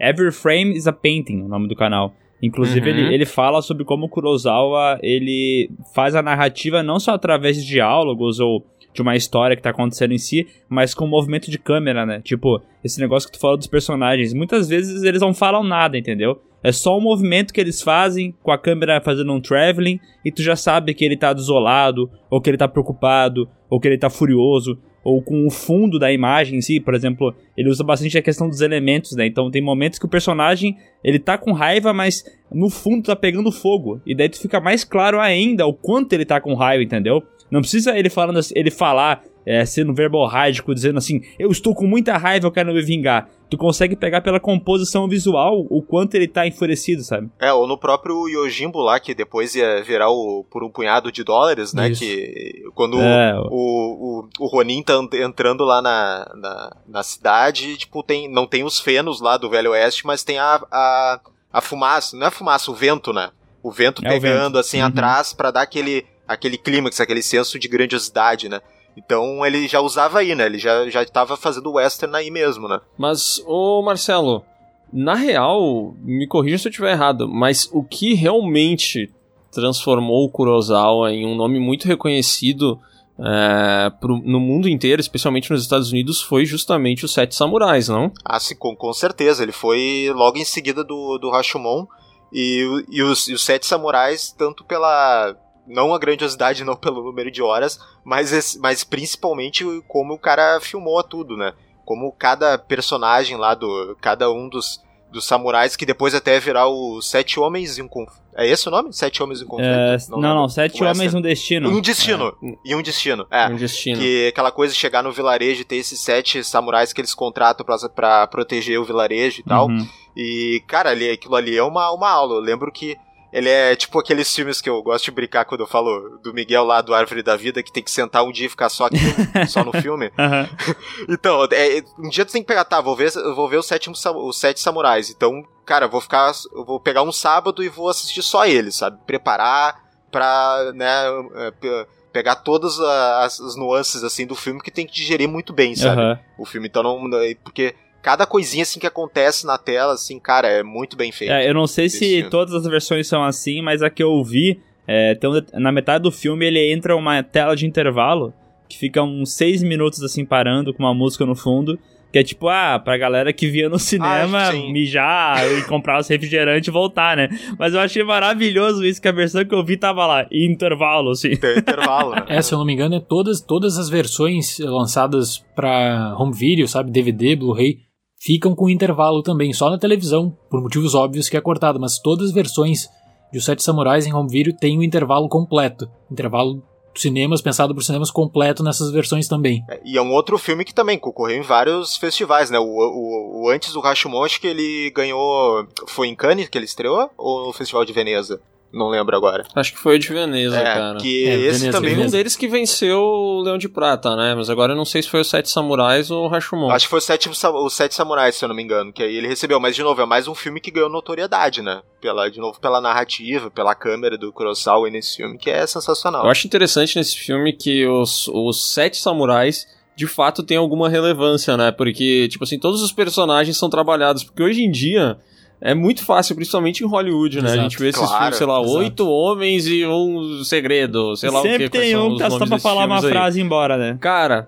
[0.01, 2.13] Every Frame is a Painting, o nome do canal.
[2.43, 2.97] Inclusive, uhum.
[2.97, 7.65] ele, ele fala sobre como o Kurosawa ele faz a narrativa não só através de
[7.65, 12.05] diálogos ou de uma história que tá acontecendo em si, mas com movimento de câmera,
[12.05, 12.21] né?
[12.21, 14.35] Tipo, esse negócio que tu falou dos personagens.
[14.35, 16.41] Muitas vezes eles não falam nada, entendeu?
[16.65, 20.43] É só o movimento que eles fazem com a câmera fazendo um traveling e tu
[20.43, 24.09] já sabe que ele tá desolado, ou que ele tá preocupado, ou que ele tá
[24.09, 28.23] furioso, ou com o fundo da imagem em si, por exemplo, ele usa bastante a
[28.23, 29.27] questão dos elementos, né?
[29.27, 33.53] Então tem momentos que o personagem, ele tá com raiva, mas no fundo tá pegando
[33.53, 37.23] fogo, e daí tu fica mais claro ainda o quanto ele tá com raiva, entendeu?
[37.51, 42.17] Não precisa ele falando ele falar é, sendo verborrágico, dizendo assim, eu estou com muita
[42.17, 43.29] raiva, eu quero me vingar.
[43.51, 47.31] Tu consegue pegar pela composição visual o quanto ele tá enfurecido, sabe?
[47.39, 51.23] É, ou no próprio Yojimbo lá, que depois ia virar o, por um punhado de
[51.23, 51.91] dólares, né?
[51.91, 52.01] Isso.
[52.01, 53.39] Que quando é.
[53.39, 58.65] o, o, o Ronin tá entrando lá na, na, na, cidade, tipo, tem, não tem
[58.65, 61.21] os fenos lá do Velho Oeste, mas tem a, a,
[61.53, 63.31] a fumaça, não é fumaça, o vento, né?
[63.63, 64.59] O vento é pegando o vento.
[64.59, 64.87] assim uhum.
[64.87, 68.61] atrás para dar aquele, aquele clímax, aquele senso de grandiosidade, né?
[68.97, 70.47] Então ele já usava aí, né?
[70.47, 72.81] Ele já, já tava fazendo western aí mesmo, né?
[72.97, 74.45] Mas, ô Marcelo,
[74.93, 79.13] na real, me corrija se eu estiver errado, mas o que realmente
[79.51, 82.79] transformou o Kurosawa em um nome muito reconhecido
[83.19, 88.13] é, pro, no mundo inteiro, especialmente nos Estados Unidos, foi justamente os Sete Samurais, não?
[88.25, 89.43] Ah, sim, com, com certeza.
[89.43, 91.87] Ele foi logo em seguida do, do Rashomon.
[92.33, 95.37] E, e, os, e os Sete Samurais, tanto pela,
[95.67, 101.03] não a grandiosidade, não pelo número de horas, mas, mas principalmente como o cara filmou
[101.03, 101.53] tudo, né?
[101.85, 103.97] Como cada personagem lá do.
[104.01, 107.89] Cada um dos, dos samurais, que depois até virar os Sete Homens em um
[108.35, 108.93] É esse o nome?
[108.93, 109.69] Sete Homens em Conflito?
[109.69, 111.69] É, não, não, não, Sete Homens no Destino.
[111.69, 112.35] Um Destino.
[112.43, 112.55] É.
[112.65, 113.27] E um Destino.
[113.31, 113.47] É.
[113.49, 113.99] Um Destino.
[113.99, 117.65] Que aquela coisa de chegar no vilarejo e ter esses sete samurais que eles contratam
[117.65, 119.69] pra, pra proteger o vilarejo e tal.
[119.69, 119.87] Uhum.
[120.17, 122.35] E, cara, ali, aquilo ali é uma, uma aula.
[122.35, 122.97] Eu lembro que
[123.35, 126.63] ele é tipo aqueles filmes que eu gosto de brincar quando eu falo do Miguel
[126.63, 128.97] lá do Árvore da Vida, que tem que sentar um dia e ficar só, aqui,
[129.51, 130.07] só no filme.
[130.07, 130.75] Uhum.
[131.11, 133.97] então, é, um dia tu tem que pegar, tá, vou ver, vou ver os, sétimo,
[133.97, 135.11] os Sete Samurais.
[135.11, 136.31] Então, cara, vou ficar.
[136.55, 138.99] Eu vou pegar um sábado e vou assistir só eles, sabe?
[139.05, 139.83] Preparar
[140.13, 140.87] pra, né,
[141.35, 145.75] é, pegar todas as, as, nuances assim do filme que tem que digerir muito bem,
[145.75, 146.01] sabe?
[146.01, 146.19] Uhum.
[146.39, 147.11] O filme, então não.
[147.43, 147.75] Porque
[148.05, 151.33] cada coisinha assim que acontece na tela, assim, cara, é muito bem feito.
[151.33, 152.29] É, eu não sei se filme.
[152.29, 156.13] todas as versões são assim, mas a que eu vi, é, tem, na metade do
[156.13, 158.35] filme ele entra uma tela de intervalo
[158.69, 161.79] que fica uns seis minutos assim parando com uma música no fundo.
[162.13, 166.07] Que é tipo, ah, pra galera que via no cinema ah, mijar e comprar os
[166.07, 167.29] refrigerantes e voltar, né?
[167.59, 171.11] Mas eu achei maravilhoso isso, que a versão que eu vi tava lá, em intervalo,
[171.11, 171.35] assim.
[171.35, 172.25] Tem intervalo, né?
[172.29, 176.69] É, se eu não me engano, é todas, todas as versões lançadas pra home video,
[176.69, 176.93] sabe?
[176.93, 177.81] DVD, Blu-ray,
[178.25, 182.29] ficam com intervalo também, só na televisão, por motivos óbvios que é cortado, mas todas
[182.29, 182.89] as versões
[183.31, 185.91] de Os Sete Samurais em home video têm um intervalo completo.
[186.11, 186.63] Intervalo
[186.97, 189.65] cinemas, pensado por cinemas completo nessas versões também.
[189.69, 192.59] É, e é um outro filme que também concorreu em vários festivais, né?
[192.59, 195.67] O, o, o antes do Rashomon, acho que ele ganhou.
[195.89, 197.11] Foi em Cannes que ele estreou?
[197.19, 198.41] Ou no Festival de Veneza?
[198.75, 199.45] Não lembro agora.
[199.55, 200.99] Acho que foi o de Veneza, é, cara.
[200.99, 201.95] Que é, esse Veneza, também.
[201.95, 202.09] Veneza.
[202.09, 204.35] um deles que venceu o Leão de Prata, né?
[204.35, 206.71] Mas agora eu não sei se foi os Sete Samurais ou o Rashomon.
[206.71, 208.93] Acho que foi os Sete, os Sete Samurais, se eu não me engano.
[208.93, 209.61] Que aí ele recebeu.
[209.61, 211.83] Mas, de novo, é mais um filme que ganhou notoriedade, né?
[212.01, 216.25] Pela, de novo, pela narrativa, pela câmera do Kurosawa nesse filme, que é sensacional.
[216.25, 219.67] Eu acho interessante nesse filme que os, os Sete Samurais
[219.97, 221.71] de fato tem alguma relevância, né?
[221.71, 224.25] Porque, tipo assim, todos os personagens são trabalhados.
[224.25, 225.17] Porque hoje em dia
[225.65, 227.49] é muito fácil, principalmente em Hollywood, né?
[227.49, 228.77] Exato, a gente vê esses claro, filmes, sei lá, exato.
[228.77, 231.79] oito homens e um segredo, sei lá Sempre o que.
[231.79, 233.09] Sempre tem um que tá só pra falar uma aí.
[233.09, 233.97] frase e ir embora, né?
[233.99, 234.47] Cara,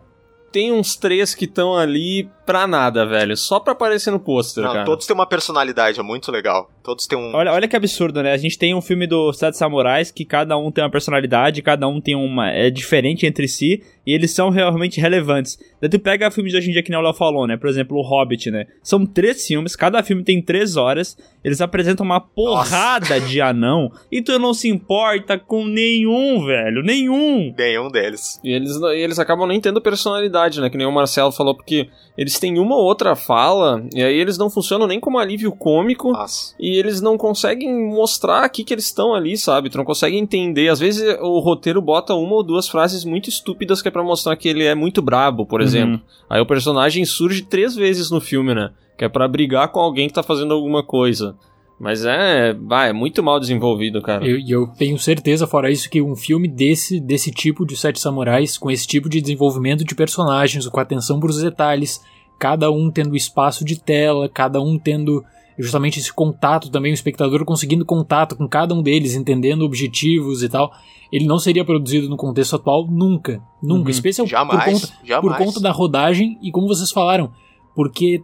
[0.52, 3.36] tem uns três que estão ali pra nada, velho.
[3.36, 4.84] Só pra aparecer no pôster, cara.
[4.84, 6.70] Todos têm uma personalidade, é muito legal.
[6.82, 7.34] Todos têm um.
[7.34, 8.32] Olha, olha que absurdo, né?
[8.32, 11.88] A gente tem um filme do Sete Samurais que cada um tem uma personalidade, cada
[11.88, 12.50] um tem uma.
[12.50, 15.58] é diferente entre si, e eles são realmente relevantes.
[15.80, 17.56] Daí tu pega filmes de hoje em dia que nem o Léo falou, né?
[17.56, 18.66] Por exemplo, o Hobbit, né?
[18.82, 24.22] São três filmes, cada filme tem três horas, eles apresentam uma porrada de anão, e
[24.22, 26.82] tu não se importa com nenhum, velho.
[26.82, 27.52] Nenhum!
[27.58, 28.40] Nenhum deles.
[28.44, 30.70] E eles, e eles acabam nem tendo personalidade, né?
[30.70, 34.38] Que nem o Marcelo falou, porque eles têm uma ou outra fala, e aí eles
[34.38, 36.54] não funcionam nem como alívio cômico, Nossa.
[36.58, 39.68] e eles não conseguem mostrar aqui que eles estão ali, sabe?
[39.70, 40.68] Tu não consegue entender.
[40.68, 44.36] Às vezes o roteiro bota uma ou duas frases muito estúpidas que é pra mostrar
[44.36, 45.66] que ele é muito brabo, por Uhum.
[45.66, 46.00] exemplo.
[46.28, 48.70] Aí o personagem surge três vezes no filme, né?
[48.96, 51.36] Que é pra brigar com alguém que tá fazendo alguma coisa.
[51.78, 52.54] Mas é.
[52.54, 54.26] Vai, é muito mal desenvolvido, cara.
[54.26, 58.00] E eu, eu tenho certeza, fora isso, que um filme desse, desse tipo de Sete
[58.00, 62.02] Samurais, com esse tipo de desenvolvimento de personagens, com atenção para os detalhes,
[62.38, 65.22] cada um tendo espaço de tela, cada um tendo
[65.58, 70.48] justamente esse contato também, o espectador conseguindo contato com cada um deles, entendendo objetivos e
[70.48, 70.70] tal,
[71.10, 73.40] ele não seria produzido no contexto atual nunca.
[73.62, 73.84] Nunca.
[73.84, 73.90] Uhum.
[73.90, 74.64] Especialmente por Jamais.
[74.64, 75.36] conta, jamais.
[75.36, 77.32] por conta da rodagem e como vocês falaram,
[77.74, 78.22] porque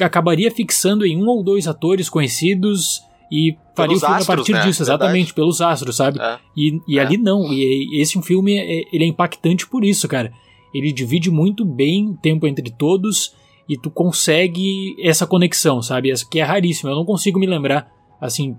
[0.00, 4.52] acabaria fixando em um ou dois atores conhecidos e faria o filme astros, a partir
[4.52, 4.62] né?
[4.62, 6.20] disso, exatamente, pelos astros, sabe?
[6.20, 6.38] É.
[6.56, 7.02] E, e É.
[7.02, 10.32] ali não, e esse filme é, ele é impactante por isso, cara.
[10.74, 13.34] Ele divide muito bem o tempo entre todos
[13.68, 16.10] e tu consegue essa conexão, sabe?
[16.10, 16.90] Essa que é raríssima.
[16.90, 17.88] Eu não consigo me lembrar,
[18.20, 18.56] assim,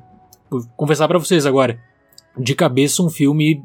[0.50, 1.80] vou confessar pra vocês agora,
[2.38, 3.64] de cabeça um filme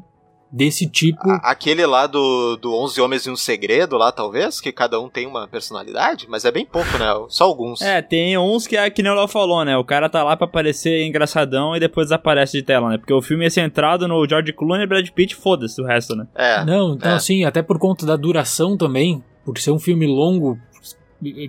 [0.51, 1.29] desse tipo.
[1.29, 5.09] A- Aquele lá do, do 11 Homens e um Segredo, lá talvez, que cada um
[5.09, 7.07] tem uma personalidade, mas é bem pouco, né?
[7.29, 7.81] Só alguns.
[7.81, 9.75] É, tem uns que é que nem o Léo falou, né?
[9.77, 12.97] O cara tá lá pra parecer engraçadão e depois desaparece de tela, né?
[12.97, 16.25] Porque o filme é centrado no George Clooney e Brad Pitt, foda-se o resto, né?
[16.35, 16.63] É.
[16.65, 17.15] Não, então é.
[17.15, 20.57] assim, até por conta da duração também, por ser um filme longo,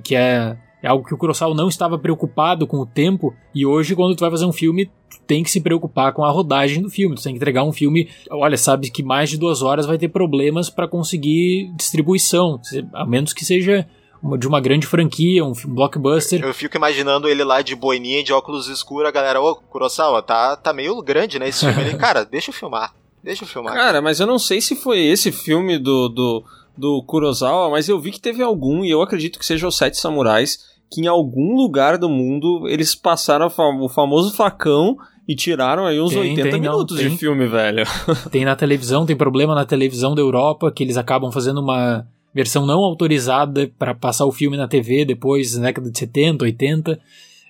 [0.02, 3.94] que é, é algo que o Kurosawa não estava preocupado com o tempo, e hoje
[3.96, 6.88] quando tu vai fazer um filme, tu tem que se preocupar com a rodagem do
[6.90, 9.98] filme, tu tem que entregar um filme, olha, sabe que mais de duas horas vai
[9.98, 12.60] ter problemas para conseguir distribuição,
[12.94, 13.86] a menos que seja
[14.22, 16.42] uma- de uma grande franquia, um filme blockbuster.
[16.42, 20.56] Eu fico imaginando ele lá de boininha, de óculos escuros, a galera, ô, Kurosawa, tá,
[20.56, 21.82] tá meio grande, né, esse filme.
[21.90, 23.74] Ele, cara, deixa eu filmar, deixa eu filmar.
[23.74, 26.44] Cara, mas eu não sei se foi esse filme do, do,
[26.78, 29.96] do Kurosawa, mas eu vi que teve algum, e eu acredito que seja os Sete
[29.96, 30.58] Samurais,
[30.90, 36.10] que em algum lugar do mundo eles passaram o famoso facão e tiraram aí uns
[36.10, 37.10] Tem, 80 tem, não, minutos tem.
[37.10, 37.84] de filme, velho.
[38.32, 42.64] Tem na televisão, tem problema na televisão da Europa, que eles acabam fazendo uma versão
[42.64, 46.98] não autorizada para passar o filme na TV depois, na década de 70, 80.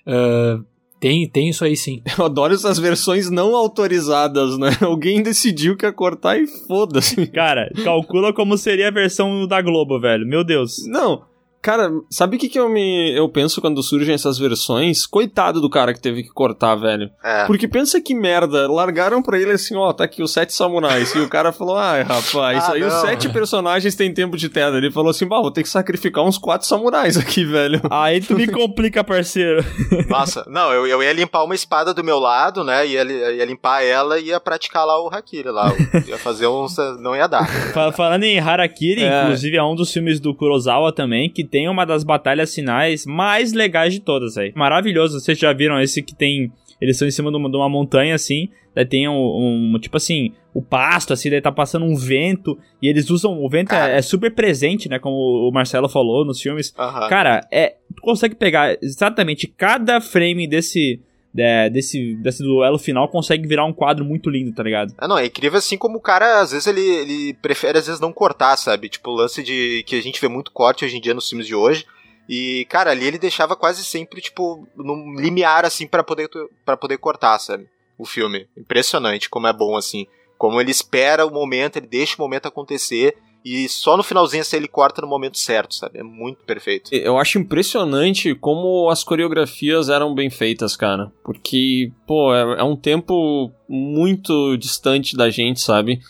[0.05, 0.59] Ah,
[0.99, 2.01] tem, tem isso aí sim.
[2.17, 4.69] Eu adoro essas versões não autorizadas, né?
[4.81, 7.27] Alguém decidiu que ia cortar e foda-se.
[7.27, 10.27] Cara, calcula como seria a versão da Globo, velho.
[10.27, 10.85] Meu Deus.
[10.87, 11.23] Não,
[11.61, 15.05] cara, sabe o que, que eu me eu penso quando surgem essas versões?
[15.05, 17.09] Coitado do cara que teve que cortar, velho.
[17.23, 17.45] É.
[17.45, 21.13] Porque pensa que merda, largaram pra ele assim, ó, tá aqui os sete samurais.
[21.15, 23.01] E o cara falou, ai, rapaz, isso Ah, aí os não.
[23.01, 24.77] sete personagens têm tempo de tela.
[24.77, 27.81] Ele falou assim, bah, vou ter que sacrificar uns quatro samurais aqui, velho.
[27.89, 29.63] Aí tu me complica, parceiro.
[30.09, 33.83] Nossa, não, eu, eu ia limpar uma espada do meu lado, né, ia, ia limpar
[33.83, 35.71] ela e ia praticar lá o Hakiri lá.
[36.07, 36.75] Ia fazer uns...
[36.99, 37.47] não ia dar.
[37.73, 39.23] Fa- Falando em Harakiri, É.
[39.23, 43.53] inclusive é um dos filmes do Kurosawa também, que tem uma das batalhas finais mais
[43.53, 44.51] legais de todas aí.
[44.55, 46.51] Maravilhoso, vocês já viram esse que tem.
[46.81, 49.97] Eles estão em cima de uma, de uma montanha assim, daí tem um, um- Tipo
[49.97, 53.33] assim, o pasto, assim, daí tá passando um vento, e eles usam.
[53.43, 54.97] O vento é, é super presente, né?
[54.97, 56.73] Como o Marcelo falou nos filmes.
[57.09, 57.75] Cara, é.
[57.95, 61.01] Tu consegue pegar exatamente cada frame desse.
[61.37, 64.93] É, desse, desse duelo final consegue virar um quadro muito lindo, tá ligado?
[64.97, 68.01] Ah, não, é incrível assim como o cara, às vezes, ele, ele prefere, às vezes,
[68.01, 68.89] não cortar, sabe?
[68.89, 71.47] Tipo, o lance de que a gente vê muito corte hoje em dia nos filmes
[71.47, 71.85] de hoje.
[72.27, 76.29] E, cara, ali ele deixava quase sempre, tipo, num limiar, assim, pra poder,
[76.65, 77.67] para poder cortar, sabe?
[77.97, 78.47] O filme.
[78.57, 80.07] Impressionante como é bom, assim.
[80.37, 83.17] Como ele espera o momento, ele deixa o momento acontecer.
[83.43, 85.99] E só no finalzinho, assim, ele corta no momento certo, sabe?
[85.99, 86.93] É muito perfeito.
[86.93, 91.11] Eu acho impressionante como as coreografias eram bem feitas, cara.
[91.23, 96.01] Porque, pô, é, é um tempo muito distante da gente, sabe?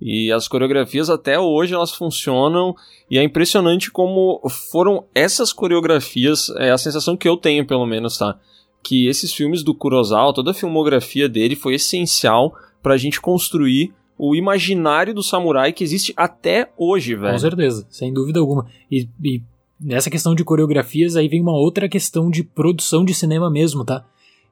[0.00, 2.74] E as coreografias até hoje elas funcionam
[3.10, 8.16] e é impressionante como foram essas coreografias, é a sensação que eu tenho pelo menos,
[8.16, 8.38] tá?
[8.82, 14.34] Que esses filmes do Kurosawa, toda a filmografia dele foi essencial pra gente construir o
[14.34, 17.32] imaginário do samurai que existe até hoje, velho.
[17.32, 18.66] Com certeza, sem dúvida alguma.
[18.90, 19.42] E, e
[19.80, 24.04] nessa questão de coreografias, aí vem uma outra questão de produção de cinema mesmo, tá?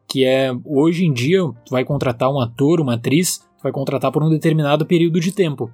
[0.08, 4.12] Que é, hoje em dia, tu vai contratar um ator, uma atriz, tu vai contratar
[4.12, 5.68] por um determinado período de tempo.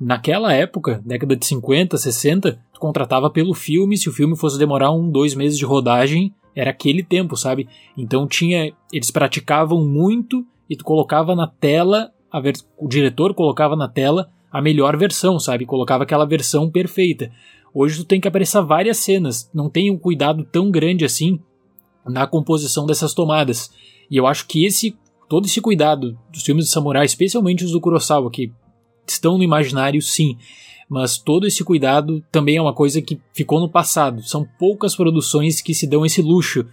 [0.00, 4.90] Naquela época, década de 50, 60, tu contratava pelo filme, se o filme fosse demorar
[4.90, 7.68] um, dois meses de rodagem, Era aquele tempo, sabe?
[7.96, 8.72] Então tinha.
[8.92, 12.12] Eles praticavam muito e tu colocava na tela,
[12.78, 15.66] o diretor colocava na tela a melhor versão, sabe?
[15.66, 17.30] Colocava aquela versão perfeita.
[17.72, 21.40] Hoje tu tem que aparecer várias cenas, não tem um cuidado tão grande assim
[22.06, 23.70] na composição dessas tomadas.
[24.10, 24.96] E eu acho que esse
[25.28, 28.52] todo esse cuidado dos filmes de samurai, especialmente os do Kurosawa, que
[29.06, 30.36] estão no imaginário, sim,
[30.88, 34.22] mas todo esse cuidado também é uma coisa que ficou no passado.
[34.22, 36.66] São poucas produções que se dão esse luxo,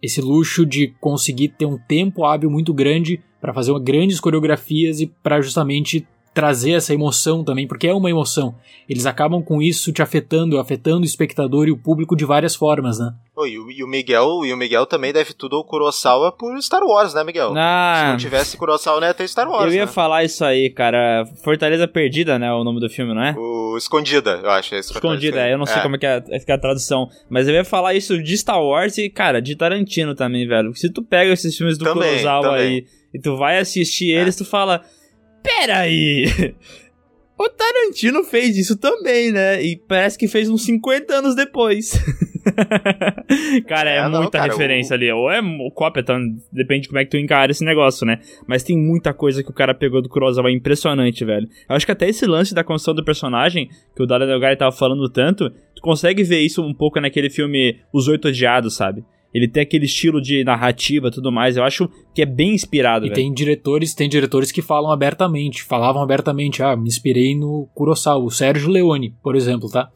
[0.00, 5.06] esse luxo de conseguir ter um tempo hábil muito grande para fazer grandes coreografias e
[5.06, 6.06] para justamente
[6.38, 8.54] trazer essa emoção também, porque é uma emoção.
[8.88, 13.00] Eles acabam com isso te afetando, afetando o espectador e o público de várias formas,
[13.00, 13.12] né?
[13.34, 16.56] Oh, e, o, e, o, Miguel, e o Miguel também deve tudo ao Kurosawa por
[16.62, 17.54] Star Wars, né, Miguel?
[17.56, 19.64] Ah, Se não tivesse Kurosawa, não ia ter Star Wars.
[19.64, 19.90] Eu ia né?
[19.90, 21.24] falar isso aí, cara.
[21.42, 22.52] Fortaleza Perdida, né?
[22.52, 23.34] O nome do filme, não é?
[23.36, 24.76] O Escondida, eu acho.
[24.76, 27.08] É Escondida, é, eu não sei como é que é, é, a tradução.
[27.28, 30.72] Mas eu ia falar isso de Star Wars e, cara, de Tarantino também, velho.
[30.76, 32.60] Se tu pega esses filmes do também, Kurosawa também.
[32.60, 34.82] aí e tu vai assistir eles, tu fala.
[35.42, 36.24] Pera aí!
[37.40, 39.62] O Tarantino fez isso também, né?
[39.62, 41.92] E parece que fez uns 50 anos depois.
[43.68, 45.12] cara, é, É, não, muita cara, referência o- ali.
[45.12, 45.40] Ou é
[45.72, 46.18] cópia, então
[46.52, 48.18] depende de como é que tu encara esse negócio, né?
[48.46, 51.46] Mas tem muita coisa que o cara pegou do Kurosawa impressionante, velho.
[51.68, 54.72] Eu acho que até esse lance da construção do personagem, que o Dara Delgari tava
[54.72, 59.04] falando tanto, tu consegue ver isso um pouco naquele filme Os Oito Odiados, sabe?
[59.32, 61.56] Ele tem aquele estilo de narrativa e tudo mais.
[61.56, 63.14] Eu acho que é bem inspirado, E velho.
[63.14, 68.30] tem diretores, tem diretores que falam abertamente, falavam abertamente, ah, me inspirei no Kurosawa, o
[68.30, 69.90] Sérgio Leone, por exemplo, tá?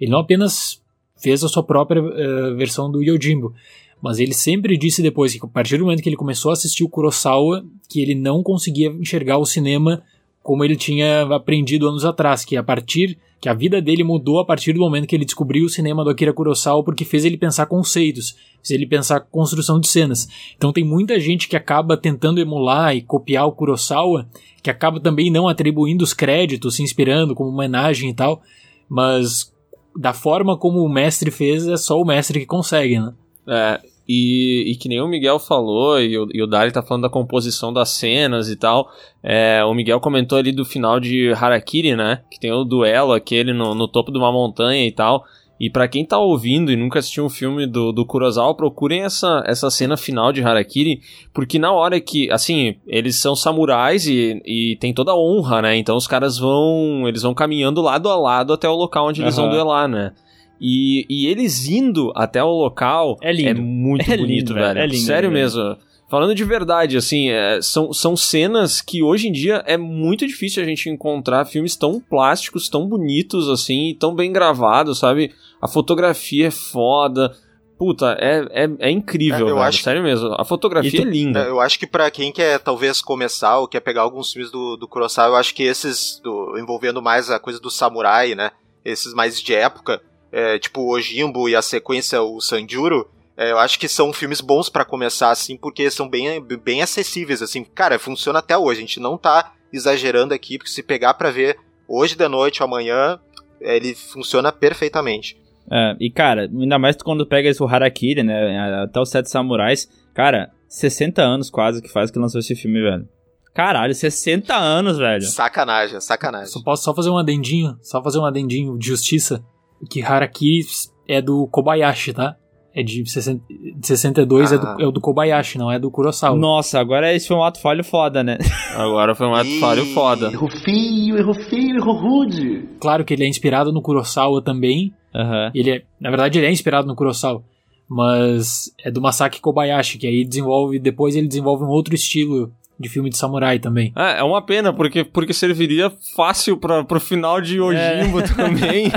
[0.00, 0.80] Ele não apenas
[1.20, 3.52] fez a sua própria eh, versão do Yojimbo,
[4.00, 6.84] mas ele sempre disse depois que a partir do momento que ele começou a assistir
[6.84, 10.02] o Kurosawa, que ele não conseguia enxergar o cinema
[10.42, 14.44] como ele tinha aprendido anos atrás, que a partir que a vida dele mudou a
[14.44, 17.66] partir do momento que ele descobriu o cinema do Akira Kurosawa, porque fez ele pensar
[17.66, 20.28] conceitos, fez ele pensar construção de cenas.
[20.56, 24.28] Então tem muita gente que acaba tentando emular e copiar o Kurosawa,
[24.62, 28.42] que acaba também não atribuindo os créditos, se inspirando como homenagem e tal,
[28.88, 29.52] mas
[29.96, 33.12] da forma como o mestre fez, é só o mestre que consegue, né?
[33.46, 37.02] É, e, e que nem o Miguel falou, e o, e o Dari tá falando
[37.02, 38.88] da composição das cenas e tal.
[39.22, 42.22] É, o Miguel comentou ali do final de Harakiri, né?
[42.30, 45.24] Que tem o duelo aquele no, no topo de uma montanha e tal.
[45.60, 49.42] E pra quem tá ouvindo e nunca assistiu um filme do, do Kurosawa, procurem essa,
[49.44, 51.00] essa cena final de Harakiri,
[51.34, 55.76] porque na hora que, assim, eles são samurais e, e tem toda a honra, né?
[55.76, 59.34] Então os caras vão, eles vão caminhando lado a lado até o local onde eles
[59.34, 60.12] vão duelar, né?
[60.60, 63.48] E, e eles indo até o local É lindo.
[63.50, 64.78] é muito É bonito, lindo, velho.
[64.78, 65.40] É lindo, Sério velho.
[65.42, 65.76] mesmo.
[66.10, 70.62] Falando de verdade, assim, é, são, são cenas que hoje em dia é muito difícil
[70.62, 75.32] a gente encontrar filmes tão plásticos, tão bonitos, assim, tão bem gravados, sabe?
[75.60, 77.36] A fotografia é foda.
[77.78, 79.60] Puta, é, é, é incrível, É, eu velho.
[79.68, 80.34] acho- Sério mesmo.
[80.38, 81.40] A fotografia tu- é linda.
[81.40, 84.76] É, Eu acho que pra quem quer talvez começar ou quer pegar alguns filmes do,
[84.76, 88.50] do Kurosawa, eu acho que esses do- envolvendo mais a coisa do samurai, né?
[88.84, 90.00] Esses mais de época,
[90.32, 94.40] é, tipo o Ojimbo e a sequência o Sanjuro, é, eu acho que são filmes
[94.40, 97.62] bons pra começar assim, porque são bem, bem acessíveis assim.
[97.62, 98.78] Cara, funciona até hoje.
[98.78, 101.56] A gente não tá exagerando aqui, porque se pegar pra ver
[101.86, 103.18] hoje de noite ou amanhã,
[103.60, 105.40] é, ele funciona perfeitamente.
[105.70, 108.82] É, e cara, ainda mais quando pega esse o Harakiri, né?
[108.82, 109.88] Até os Sete Samurais.
[110.14, 113.08] Cara, 60 anos quase que faz que lançou esse filme, velho.
[113.54, 115.22] Caralho, 60 anos, velho.
[115.22, 116.48] Sacanagem, sacanagem.
[116.48, 119.44] Só posso só fazer um adendinho, só fazer um adendinho de justiça,
[119.90, 120.64] que Harakiri
[121.08, 122.36] é do Kobayashi, tá?
[122.74, 123.42] É de 60
[123.76, 124.58] de 62, é, Ah.
[124.58, 126.36] do, é o do Kobayashi, não é do Kurosawa.
[126.36, 128.38] Nossa, agora esse foi um ato falho foda, né?
[128.76, 129.58] Agora foi um ato Ih.
[129.58, 130.30] falho foda.
[130.30, 132.68] Errou feio, errou feio, errou rude.
[132.80, 135.50] Claro que ele é inspirado no Kurosawa também, Aham.
[135.54, 137.42] Ele é, na verdade, ele é inspirado no Kurosawa,
[137.88, 142.88] mas é do Masaki Kobayashi, que aí desenvolve, depois ele desenvolve um outro estilo de
[142.88, 143.92] filme de samurai também.
[143.96, 148.90] É, é uma pena, porque, porque serviria fácil pra, pro final de Ojimbo também.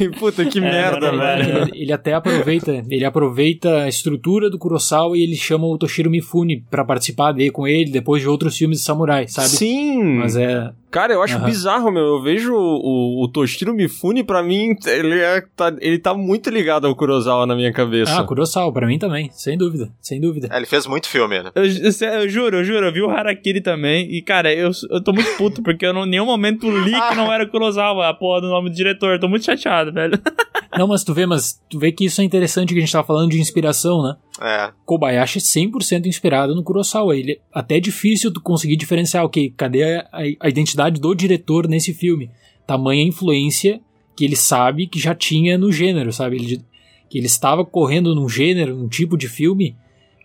[0.00, 1.62] e puta, que merda, não, velho.
[1.62, 6.10] Ele, ele até aproveita, ele aproveita a estrutura do Kurosawa e ele chama o Toshiro
[6.10, 9.48] Mifune pra participar dele com ele depois de outros filmes de samurai, sabe?
[9.48, 10.02] Sim!
[10.14, 11.44] Mas é, Cara, eu acho Aham.
[11.44, 12.04] bizarro, meu.
[12.04, 16.86] Eu vejo o, o Toshiro Mifune, pra mim, ele, é, tá, ele tá muito ligado
[16.86, 18.18] ao Kurosawa na minha cabeça.
[18.18, 20.48] ah, Kurosawa pra mim também, sem dúvida, sem dúvida.
[20.50, 21.50] É, ele fez muito filme, né?
[21.54, 24.10] Eu, eu, eu juro, eu juro, eu vi o Harakiri também.
[24.10, 27.14] E, cara, eu, eu tô muito puto, porque eu não, em nenhum momento li que
[27.14, 29.12] não era Kurosawa, a porra do nome do diretor.
[29.12, 30.18] Eu tô muito chateado, velho.
[30.76, 33.06] Não, mas tu vê, mas tu vê que isso é interessante que a gente tava
[33.06, 34.16] falando de inspiração, né?
[34.40, 34.70] É.
[34.84, 37.16] Kobayashi é 100% inspirado no Kurosawa.
[37.16, 40.06] Ele é até difícil tu conseguir diferenciar, ok, cadê a,
[40.40, 42.30] a identidade do diretor nesse filme?
[42.66, 43.80] Tamanha influência
[44.16, 46.36] que ele sabe que já tinha no gênero, sabe?
[46.36, 46.62] Ele,
[47.08, 49.76] que ele estava correndo num gênero, num tipo de filme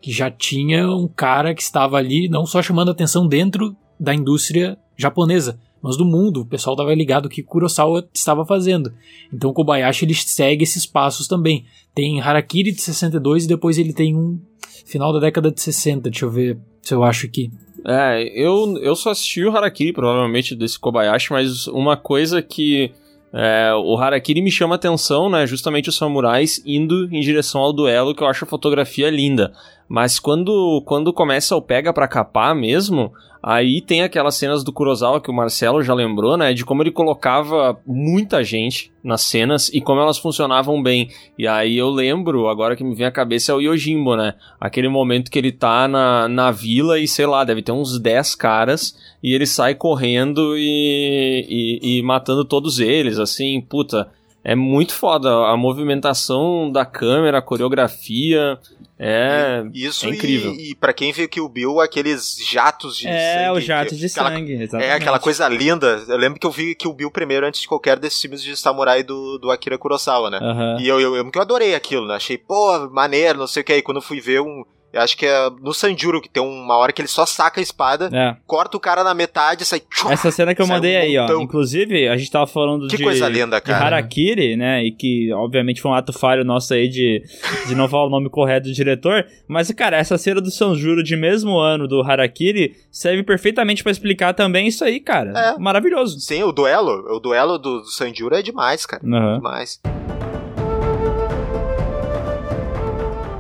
[0.01, 4.77] que já tinha um cara que estava ali não só chamando atenção dentro da indústria
[4.97, 6.41] japonesa, mas do mundo.
[6.41, 8.93] O pessoal estava ligado que Kurosawa estava fazendo.
[9.31, 11.65] Então o Kobayashi ele segue esses passos também.
[11.93, 14.39] Tem Harakiri de 62 e depois ele tem um
[14.85, 17.51] final da década de 60, deixa eu ver se eu acho aqui.
[17.85, 22.91] É, eu, eu só assisti o Harakiri, provavelmente, desse Kobayashi, mas uma coisa que
[23.33, 25.47] é, o Harakiri me chama atenção, né?
[25.47, 29.51] Justamente os samurais indo em direção ao duelo, que eu acho a fotografia linda.
[29.87, 33.11] Mas quando, quando começa o pega pra capar mesmo,
[33.43, 36.53] aí tem aquelas cenas do Kurosawa que o Marcelo já lembrou, né?
[36.53, 41.09] De como ele colocava muita gente nas cenas e como elas funcionavam bem.
[41.37, 44.35] E aí eu lembro, agora que me vem à cabeça é o Yojimbo, né?
[44.57, 48.33] Aquele momento que ele tá na, na vila e sei lá, deve ter uns 10
[48.35, 54.09] caras e ele sai correndo e, e, e matando todos eles, assim, puta.
[54.43, 58.59] É muito foda a movimentação da câmera, a coreografia.
[58.99, 60.51] É, Isso é incrível.
[60.53, 63.57] E, e para quem viu que o Bill, aqueles jatos de É, sangue.
[63.59, 64.89] os jatos de aquela- sangue, exatamente.
[64.89, 66.03] É aquela coisa linda.
[66.07, 68.55] Eu lembro que eu vi que o Bill primeiro antes de qualquer desses filmes de
[68.55, 70.39] samurai do, do Akira Kurosawa, né?
[70.41, 70.77] Aham.
[70.79, 72.15] E eu, eu, eu, eu adorei aquilo, né?
[72.15, 73.73] Achei, pô, maneiro, não sei o que.
[73.73, 74.63] Aí quando eu fui ver um.
[74.93, 77.63] Eu acho que é no Sanjuro que tem uma hora que ele só saca a
[77.63, 78.37] espada, É.
[78.45, 79.81] corta o cara na metade e sai.
[80.09, 81.41] Essa cena que eu Sai um mandei aí, ó.
[81.41, 83.85] Inclusive, a gente tava falando Que de, coisa linda, de cara.
[83.85, 84.83] Harakiri, né?
[84.83, 87.23] E que, obviamente, foi um ato falho nosso aí de,
[87.67, 89.25] de não falar o nome correto do diretor.
[89.47, 94.33] Mas, cara, essa cena do Sanjuro de mesmo ano do Harakiri serve perfeitamente pra explicar
[94.33, 95.31] também isso aí, cara.
[95.55, 95.57] É.
[95.59, 96.19] Maravilhoso.
[96.19, 97.15] Sim, o duelo.
[97.15, 99.01] O duelo do, do Sanjuro é demais, cara.
[99.03, 99.37] Aham.
[99.37, 99.81] Demais.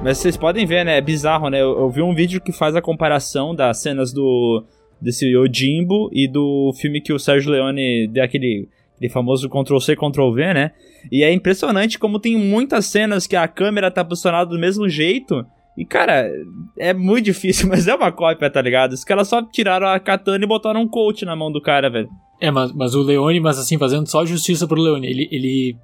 [0.03, 0.97] Mas vocês podem ver, né?
[0.97, 1.61] É bizarro, né?
[1.61, 4.65] Eu, eu vi um vídeo que faz a comparação das cenas do
[4.99, 10.53] desse Yojimbo e do filme que o Sérgio Leone deu aquele, aquele famoso Ctrl-C, Ctrl-V,
[10.53, 10.71] né?
[11.11, 15.45] E é impressionante como tem muitas cenas que a câmera tá posicionada do mesmo jeito.
[15.77, 16.29] E, cara,
[16.77, 18.91] é muito difícil, mas é uma cópia, tá ligado?
[18.91, 22.09] Os caras só tiraram a katana e botaram um coach na mão do cara, velho.
[22.41, 25.77] É, mas, mas o Leone, mas assim, fazendo só justiça pro Leone, ele, ele,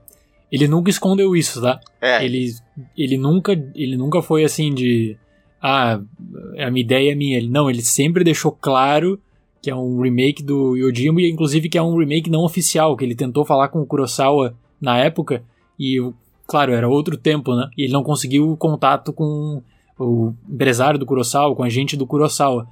[0.52, 1.80] ele nunca escondeu isso, tá?
[2.02, 2.24] É.
[2.24, 2.52] Ele,
[2.98, 5.18] ele, nunca, ele nunca foi assim de.
[5.62, 6.00] Ah,
[6.58, 7.38] a minha ideia é minha.
[7.38, 9.20] Ele, não, ele sempre deixou claro
[9.62, 13.04] que é um remake do Yojimbo, e inclusive que é um remake não oficial, que
[13.04, 15.44] ele tentou falar com o Kurosawa na época,
[15.78, 15.98] e,
[16.48, 17.70] claro, era outro tempo, né?
[17.78, 19.62] E ele não conseguiu contato com
[20.00, 22.68] o empresário do Kurosawa, com a gente do Kurosawa.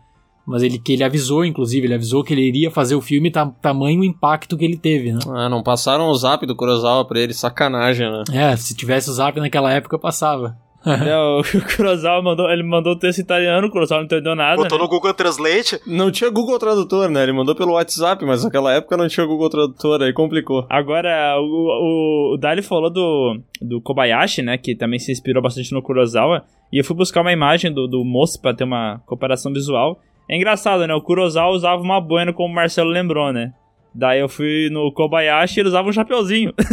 [0.48, 3.46] Mas ele que ele avisou, inclusive, ele avisou que ele iria fazer o filme, tá,
[3.62, 5.20] tamanho o impacto que ele teve, né?
[5.28, 8.24] Ah, não passaram o zap do Kurosawa pra ele, sacanagem, né?
[8.32, 10.56] É, se tivesse o zap naquela época, passava.
[10.86, 11.42] É, o
[11.76, 14.56] Kurosawa mandou, ele mandou o texto italiano, o Kurosawa não entendeu nada.
[14.56, 14.84] Botou né?
[14.86, 15.82] no Google Translate.
[15.86, 17.24] Não tinha Google Tradutor, né?
[17.24, 20.66] Ele mandou pelo WhatsApp, mas naquela época não tinha Google Tradutor, aí complicou.
[20.70, 24.58] Agora, o, o, o Dali falou do, do Kobayashi, né?
[24.58, 26.46] Que também se inspirou bastante no Kurosawa.
[26.72, 30.00] E eu fui buscar uma imagem do, do moço pra ter uma comparação visual.
[30.30, 30.94] É engraçado, né?
[30.94, 33.54] O Kurosawa usava uma boina, como o Marcelo lembrou, né?
[33.96, 36.54] Daí eu fui no Kobayashi e ele usava um chapeuzinho.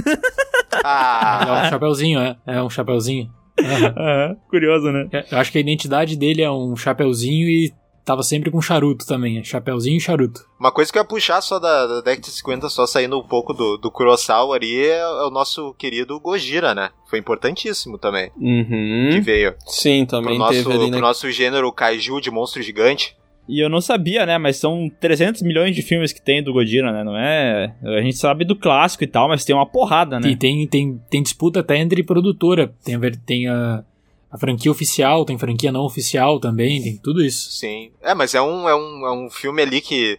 [0.74, 2.36] É Ah, um chapeuzinho, é.
[2.46, 3.30] É um chapeuzinho.
[3.58, 3.94] Aham.
[3.96, 5.08] Aham, Curioso, né?
[5.12, 7.72] É, Eu acho que a identidade dele é um chapeuzinho e
[8.04, 9.38] tava sempre com charuto também.
[9.38, 10.40] É chapeuzinho e charuto.
[10.60, 13.22] uma coisa que eu ia puxar só da, da década de 50, só saindo um
[13.22, 16.90] pouco do, do Kurosawa ali, é, é o nosso querido Gojira, né?
[17.08, 18.30] Foi importantíssimo também.
[18.30, 19.22] Que Uhum.
[19.22, 21.00] veio Sim, pro também nosso, teve ali, pro né?
[21.00, 23.16] nosso gênero kaiju de monstro gigante.
[23.48, 24.38] E eu não sabia, né?
[24.38, 27.04] Mas são 300 milhões de filmes que tem do Godira, né?
[27.04, 27.74] Não é.
[27.82, 30.30] A gente sabe do clássico e tal, mas tem uma porrada, né?
[30.30, 32.74] E tem, tem, tem disputa até entre produtora.
[32.82, 33.84] Tem, tem a,
[34.30, 37.50] a franquia oficial, tem franquia não oficial também, tem tudo isso.
[37.52, 37.90] Sim.
[38.00, 40.18] É, mas é um, é um, é um filme ali que,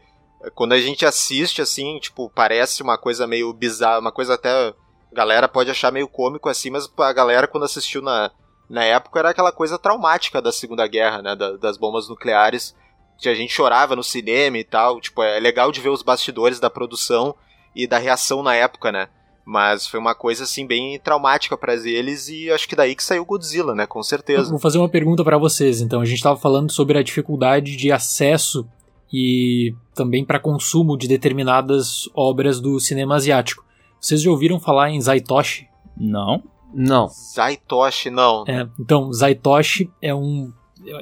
[0.54, 4.50] quando a gente assiste, assim, tipo, parece uma coisa meio bizarra, uma coisa até.
[4.50, 4.74] A
[5.16, 8.30] galera pode achar meio cômico assim, mas a galera, quando assistiu na,
[8.70, 11.36] na época, era aquela coisa traumática da Segunda Guerra, né?
[11.36, 12.76] da- das bombas nucleares.
[13.18, 15.00] Que a gente chorava no cinema e tal.
[15.00, 17.36] Tipo, é legal de ver os bastidores da produção
[17.76, 19.08] e da reação na época, né?
[19.46, 23.24] Mas foi uma coisa, assim, bem traumática para eles e acho que daí que saiu
[23.24, 23.86] Godzilla, né?
[23.86, 24.50] Com certeza.
[24.50, 25.82] Vou fazer uma pergunta pra vocês.
[25.82, 28.68] Então, a gente tava falando sobre a dificuldade de acesso
[29.14, 33.64] e também para consumo de determinadas obras do cinema asiático.
[34.00, 35.68] Vocês já ouviram falar em Zaitoshi?
[35.96, 36.44] Não.
[36.74, 37.08] Não.
[37.08, 38.44] Zaitoshi, não.
[38.48, 40.52] É, então, Zaitoshi é um.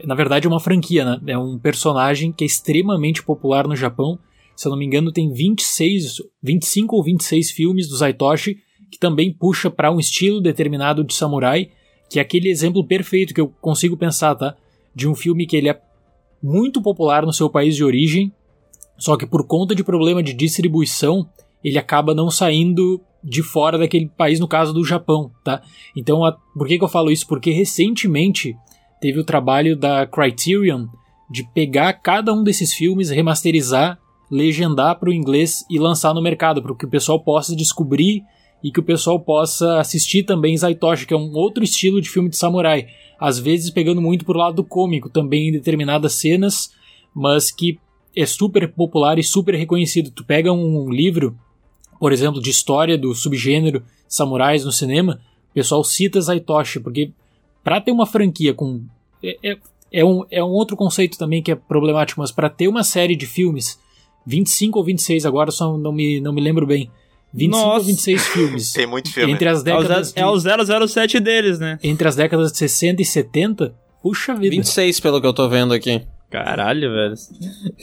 [0.05, 1.21] Na verdade, é uma franquia, né?
[1.27, 4.17] É um personagem que é extremamente popular no Japão.
[4.55, 8.57] Se eu não me engano, tem 26, 25 ou 26 filmes do Zaitoshi
[8.93, 11.71] que também puxa para um estilo determinado de samurai,
[12.07, 14.55] que é aquele exemplo perfeito que eu consigo pensar, tá?
[14.93, 15.81] De um filme que ele é
[16.41, 18.31] muito popular no seu país de origem,
[18.95, 21.27] só que por conta de problema de distribuição,
[21.63, 25.63] ele acaba não saindo de fora daquele país, no caso do Japão, tá?
[25.95, 27.25] Então, a, por que, que eu falo isso?
[27.25, 28.55] Porque recentemente
[29.03, 30.87] teve o trabalho da Criterion
[31.29, 33.99] de pegar cada um desses filmes, remasterizar,
[34.31, 38.23] legendar para o inglês e lançar no mercado, para que o pessoal possa descobrir
[38.63, 42.29] e que o pessoal possa assistir também Zaitoshi, que é um outro estilo de filme
[42.29, 42.87] de samurai.
[43.19, 46.71] Às vezes pegando muito pro lado cômico também em determinadas cenas,
[47.13, 47.77] mas que
[48.15, 50.11] é super popular e super reconhecido.
[50.11, 51.37] Tu pega um livro,
[51.99, 55.19] por exemplo, de história do subgênero samurais no cinema,
[55.51, 57.11] o pessoal cita Zaitoshi, porque
[57.63, 58.83] para ter uma franquia com.
[59.23, 59.57] É, é,
[59.91, 63.15] é, um, é um outro conceito também que é problemático, mas para ter uma série
[63.15, 63.79] de filmes,
[64.25, 66.89] 25 ou 26 agora, só não me, não me lembro bem.
[67.33, 67.77] 25 Nossa.
[67.79, 68.73] ou 26 filmes.
[68.73, 69.31] Tem muito filme.
[69.33, 71.79] Entre as É o, décadas é o de, 007 deles, né?
[71.83, 74.55] entre as décadas de 60 e 70, puxa vida.
[74.55, 76.01] 26, pelo que eu tô vendo aqui.
[76.29, 77.13] Caralho, velho.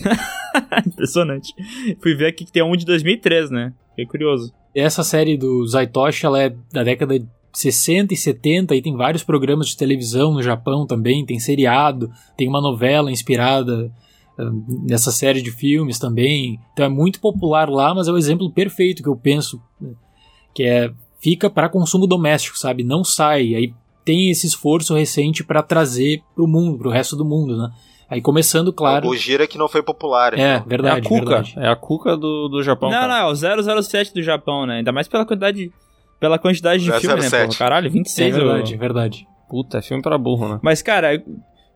[0.87, 1.53] Impressionante.
[2.01, 3.73] Fui ver aqui que tem um de 2003, né?
[3.91, 4.53] Fiquei curioso.
[4.75, 9.23] Essa série do Zaitoshi, ela é da década de 60 e 70 e tem vários
[9.23, 13.91] programas de televisão no Japão também, tem seriado, tem uma novela inspirada
[14.39, 14.51] ah,
[14.89, 16.59] nessa série de filmes também.
[16.73, 19.91] Então é muito popular lá, mas é o exemplo perfeito que eu penso, né,
[20.55, 22.83] que é fica para consumo doméstico, sabe?
[22.83, 23.55] Não sai.
[23.55, 23.75] Aí
[24.05, 27.71] tem esse esforço recente para trazer pro mundo, pro resto do mundo, né?
[28.09, 29.07] Aí começando, claro.
[29.07, 30.37] O Gira que não foi popular.
[30.37, 30.69] É, então.
[30.69, 31.25] verdade, é a Cuca.
[31.27, 31.55] verdade.
[31.57, 32.91] É a Cuca do, do Japão.
[32.91, 33.23] não, cara.
[33.23, 34.79] não, é o 007 do Japão, né?
[34.79, 35.73] Ainda mais pela quantidade,
[36.21, 37.29] pela quantidade de filme, né?
[37.29, 37.47] 007.
[37.47, 38.37] Porra, caralho, É 26.
[38.37, 38.77] verdade, ô.
[38.77, 39.27] é verdade.
[39.49, 40.61] Puta, é filme pra burro, né?
[40.63, 41.23] Mas, cara, é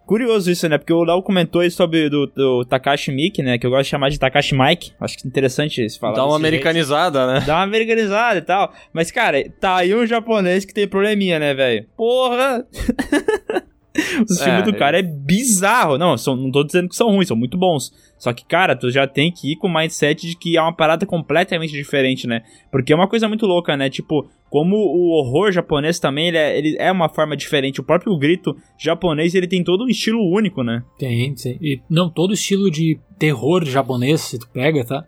[0.06, 0.78] curioso isso, né?
[0.78, 3.58] Porque o Léo comentou aí sobre do, do Takashi Miki, né?
[3.58, 4.92] Que eu gosto de chamar de Takashi Mike.
[5.00, 6.62] Acho que é interessante se falar Dá uma desse jeito.
[6.68, 7.42] americanizada, né?
[7.46, 8.72] Dá uma americanizada e tal.
[8.92, 11.86] Mas, cara, tá aí um japonês que tem probleminha, né, velho?
[11.96, 12.64] Porra!
[14.28, 15.96] Os É, filmes do cara é bizarro.
[15.96, 17.92] Não, são, não tô dizendo que são ruins, são muito bons.
[18.18, 20.74] Só que, cara, tu já tem que ir com o mindset de que é uma
[20.74, 22.42] parada completamente diferente, né?
[22.72, 23.88] Porque é uma coisa muito louca, né?
[23.88, 27.80] Tipo, como o horror japonês também, ele é, ele é uma forma diferente.
[27.80, 30.82] O próprio grito japonês, ele tem todo um estilo único, né?
[30.98, 31.58] Tem, tem.
[31.60, 35.04] E, não, todo estilo de terror japonês, se tu pega, tá?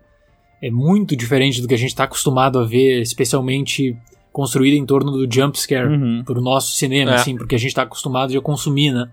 [0.61, 3.95] É muito diferente do que a gente tá acostumado a ver, especialmente
[4.37, 6.23] construído em torno do jump scare Uhum.
[6.23, 7.15] pro nosso cinema, É.
[7.15, 9.09] assim, porque a gente tá acostumado a consumir, né?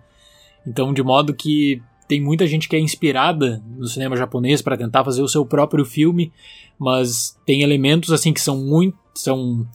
[0.67, 5.03] Então, de modo que tem muita gente que é inspirada no cinema japonês para tentar
[5.03, 6.31] fazer o seu próprio filme,
[6.79, 9.67] mas tem elementos assim que são muito são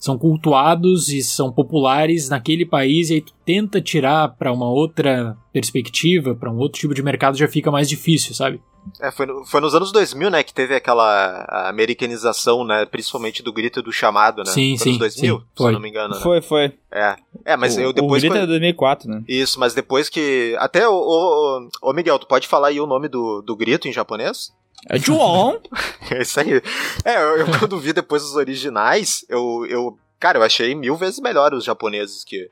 [0.00, 5.36] são cultuados e são populares naquele país e aí tu tenta tirar para uma outra
[5.52, 8.60] perspectiva, para um outro tipo de mercado já fica mais difícil, sabe?
[8.98, 13.52] É, foi, no- foi nos anos 2000, né, que teve aquela americanização, né, principalmente do
[13.52, 14.50] grito e do chamado, né?
[14.50, 15.68] Sim, foi nos sim, 2000, sim, se foi.
[15.68, 16.20] eu não me engano, né?
[16.22, 16.72] Foi, foi.
[16.90, 17.16] É.
[17.44, 18.22] É, mas o, eu depois...
[18.22, 19.22] o grito quando- é 2004, né?
[19.28, 20.56] Isso, mas depois que...
[20.58, 20.92] Até o...
[20.94, 24.50] Ô, ô, ô, Miguel, tu pode falar aí o nome do, do grito em japonês?
[24.88, 25.58] É Juon.
[26.10, 26.60] É isso aí.
[27.04, 29.98] É, eu, eu quando vi depois os originais, eu, eu...
[30.18, 32.50] Cara, eu achei mil vezes melhor os japoneses que,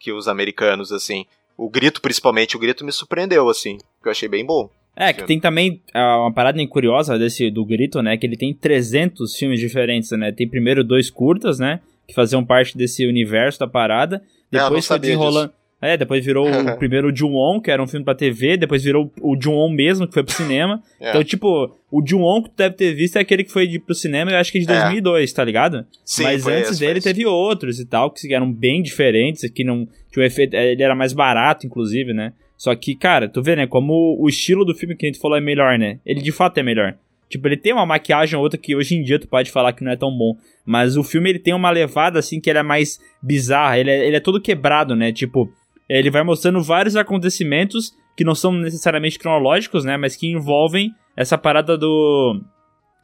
[0.00, 1.26] que os americanos, assim.
[1.56, 3.76] O grito, principalmente, o grito me surpreendeu, assim.
[4.02, 4.70] Que eu achei bem bom.
[4.96, 8.16] É, que tem também ah, uma parada curiosa desse do Grito, né?
[8.16, 10.30] Que ele tem 300 filmes diferentes, né?
[10.30, 11.80] Tem primeiro dois curtas, né?
[12.06, 14.22] Que faziam parte desse universo da parada.
[14.52, 15.52] É, Depois foi desenrolando.
[15.84, 19.36] É, depois virou o primeiro Ju-On, que era um filme pra TV, depois virou o
[19.40, 20.82] Ju-On mesmo, que foi pro cinema.
[21.00, 21.10] É.
[21.10, 23.94] Então, tipo, o Ju-On que tu deve ter visto é aquele que foi de, pro
[23.94, 24.80] cinema, eu acho que é de É.
[24.80, 25.84] 2002, tá ligado?
[26.04, 29.86] Sim, Mas antes esse, dele teve outros e tal, que eram bem diferentes, que não.
[30.10, 30.54] Que o efeito.
[30.54, 32.32] Ele era mais barato, inclusive, né?
[32.56, 33.66] Só que, cara, tu vê, né?
[33.66, 35.98] Como o estilo do filme que a gente falou é melhor, né?
[36.06, 36.94] Ele de fato é melhor.
[37.28, 39.82] Tipo, ele tem uma maquiagem ou outra que hoje em dia tu pode falar que
[39.82, 40.36] não é tão bom.
[40.64, 43.78] Mas o filme ele tem uma levada assim que ele é mais bizarra.
[43.78, 45.12] Ele é, ele é todo quebrado, né?
[45.12, 45.52] Tipo,
[45.88, 49.96] ele vai mostrando vários acontecimentos que não são necessariamente cronológicos, né?
[49.96, 52.40] Mas que envolvem essa parada do.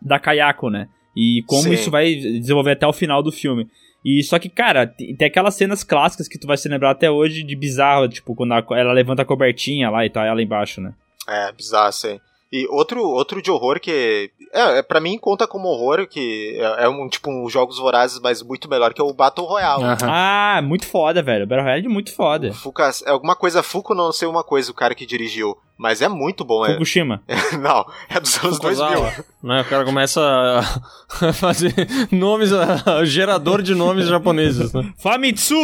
[0.01, 0.89] da Kayako, né?
[1.17, 1.73] E como Sim.
[1.73, 3.67] isso vai desenvolver até o final do filme.
[4.05, 7.43] E só que, cara, tem aquelas cenas clássicas que tu vai se lembrar até hoje
[7.43, 10.95] de bizarro, tipo, quando ela levanta a cobertinha lá e tá ela embaixo, né?
[11.29, 12.19] É, bizarro, sim.
[12.53, 14.31] E outro, outro de horror que.
[14.53, 18.19] É, é, pra mim conta como horror, que é, é um tipo um Jogos Vorazes,
[18.21, 19.85] mas muito melhor, que é o Battle Royale.
[19.85, 19.97] Aham.
[20.09, 21.45] Ah, muito foda, velho.
[21.45, 22.53] O Battle Royale é muito foda.
[22.53, 25.57] Fuka, é alguma coisa Fuku, não sei uma coisa, o cara que dirigiu.
[25.79, 26.73] Mas é muito bom, é.
[26.73, 27.23] Fukushima.
[27.63, 28.87] Não, é dos anos 2000.
[28.87, 29.61] Fukuzawa, né?
[29.63, 31.73] O cara começa a a fazer
[32.13, 34.93] nomes, a- gerador de nomes japoneses, né?
[34.99, 35.55] Famitsu!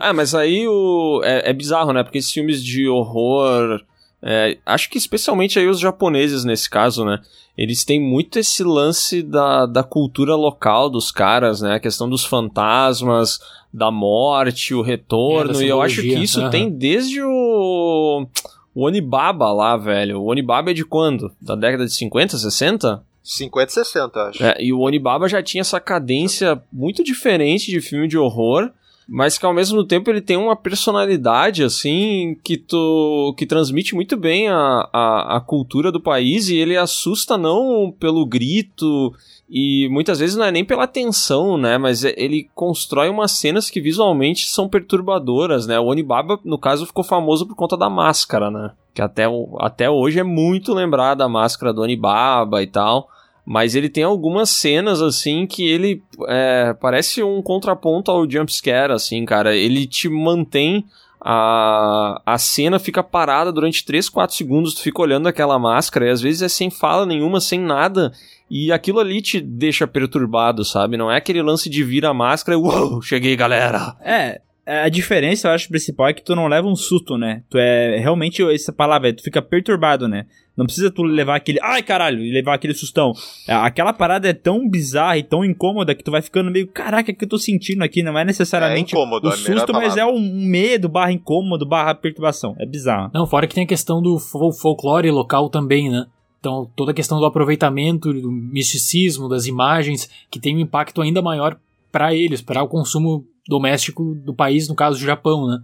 [0.00, 2.02] Ah, mas aí o, é, é bizarro, né?
[2.02, 3.80] Porque esses filmes de horror.
[4.22, 7.20] É, acho que especialmente aí os japoneses nesse caso, né?
[7.56, 11.74] Eles têm muito esse lance da, da cultura local dos caras, né?
[11.74, 13.38] A questão dos fantasmas,
[13.72, 15.60] da morte, o retorno.
[15.60, 16.50] É, e eu acho que isso aham.
[16.50, 18.26] tem desde o.
[18.72, 20.20] O Onibaba lá, velho.
[20.20, 21.32] O Onibaba é de quando?
[21.40, 23.02] Da década de 50, 60?
[23.22, 24.44] 50 60, eu acho.
[24.44, 28.70] É, e o Onibaba já tinha essa cadência muito diferente de filme de horror,
[29.08, 34.16] mas que ao mesmo tempo ele tem uma personalidade, assim, que tu, que transmite muito
[34.16, 39.12] bem a, a, a cultura do país e ele assusta não pelo grito
[39.50, 41.76] e muitas vezes não é nem pela tensão, né?
[41.76, 45.78] Mas é- ele constrói umas cenas que visualmente são perturbadoras, né?
[45.80, 48.70] O Onibaba, no caso, ficou famoso por conta da máscara, né?
[48.94, 49.24] Que até,
[49.58, 53.08] até hoje é muito lembrada a máscara do Onibaba e tal.
[53.52, 59.24] Mas ele tem algumas cenas, assim, que ele é, parece um contraponto ao jumpscare, assim,
[59.24, 59.56] cara.
[59.56, 60.84] Ele te mantém.
[61.20, 66.10] A, a cena fica parada durante 3, 4 segundos, tu fica olhando aquela máscara, e
[66.10, 68.12] às vezes é sem fala nenhuma, sem nada,
[68.48, 70.96] e aquilo ali te deixa perturbado, sabe?
[70.96, 73.96] Não é aquele lance de vir a máscara e uou, cheguei, galera.
[74.00, 74.40] É,
[74.84, 77.42] a diferença, eu acho, principal é que tu não leva um susto, né?
[77.50, 80.26] Tu é realmente essa palavra, tu fica perturbado, né?
[80.56, 83.12] Não precisa tu levar aquele, ai caralho, e levar aquele sustão.
[83.48, 87.10] É, Aquela parada é tão bizarra e tão incômoda que tu vai ficando meio, caraca,
[87.10, 88.02] o que eu tô sentindo aqui?
[88.02, 90.02] Não é necessariamente É incômodo, o melhor susto, mas palavra.
[90.02, 92.54] é um medo, barra incômodo, barra perturbação.
[92.58, 93.10] É bizarro.
[93.14, 96.04] Não, fora que tem a questão do fol- folclore local também, né?
[96.38, 101.22] Então, toda a questão do aproveitamento, do misticismo, das imagens, que tem um impacto ainda
[101.22, 101.56] maior
[101.92, 105.58] para eles, para o consumo doméstico do país, no caso do Japão, né?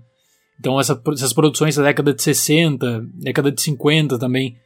[0.59, 4.57] Então, essa- essas produções da década de 60, década de 50 também,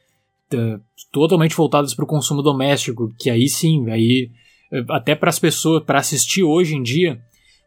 [0.49, 0.79] tá,
[1.11, 4.29] totalmente voltadas para o consumo doméstico, que aí sim, aí
[4.71, 7.19] eh, até para as pessoas, para assistir hoje em dia,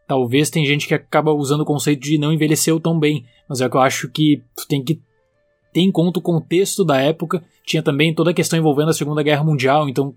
[0.09, 3.69] talvez tem gente que acaba usando o conceito de não envelheceu tão bem, mas é
[3.69, 4.99] que eu acho que tu tem que
[5.73, 7.45] ter em conta o contexto da época.
[7.67, 10.15] Tinha também toda a questão envolvendo a Segunda Guerra Mundial, então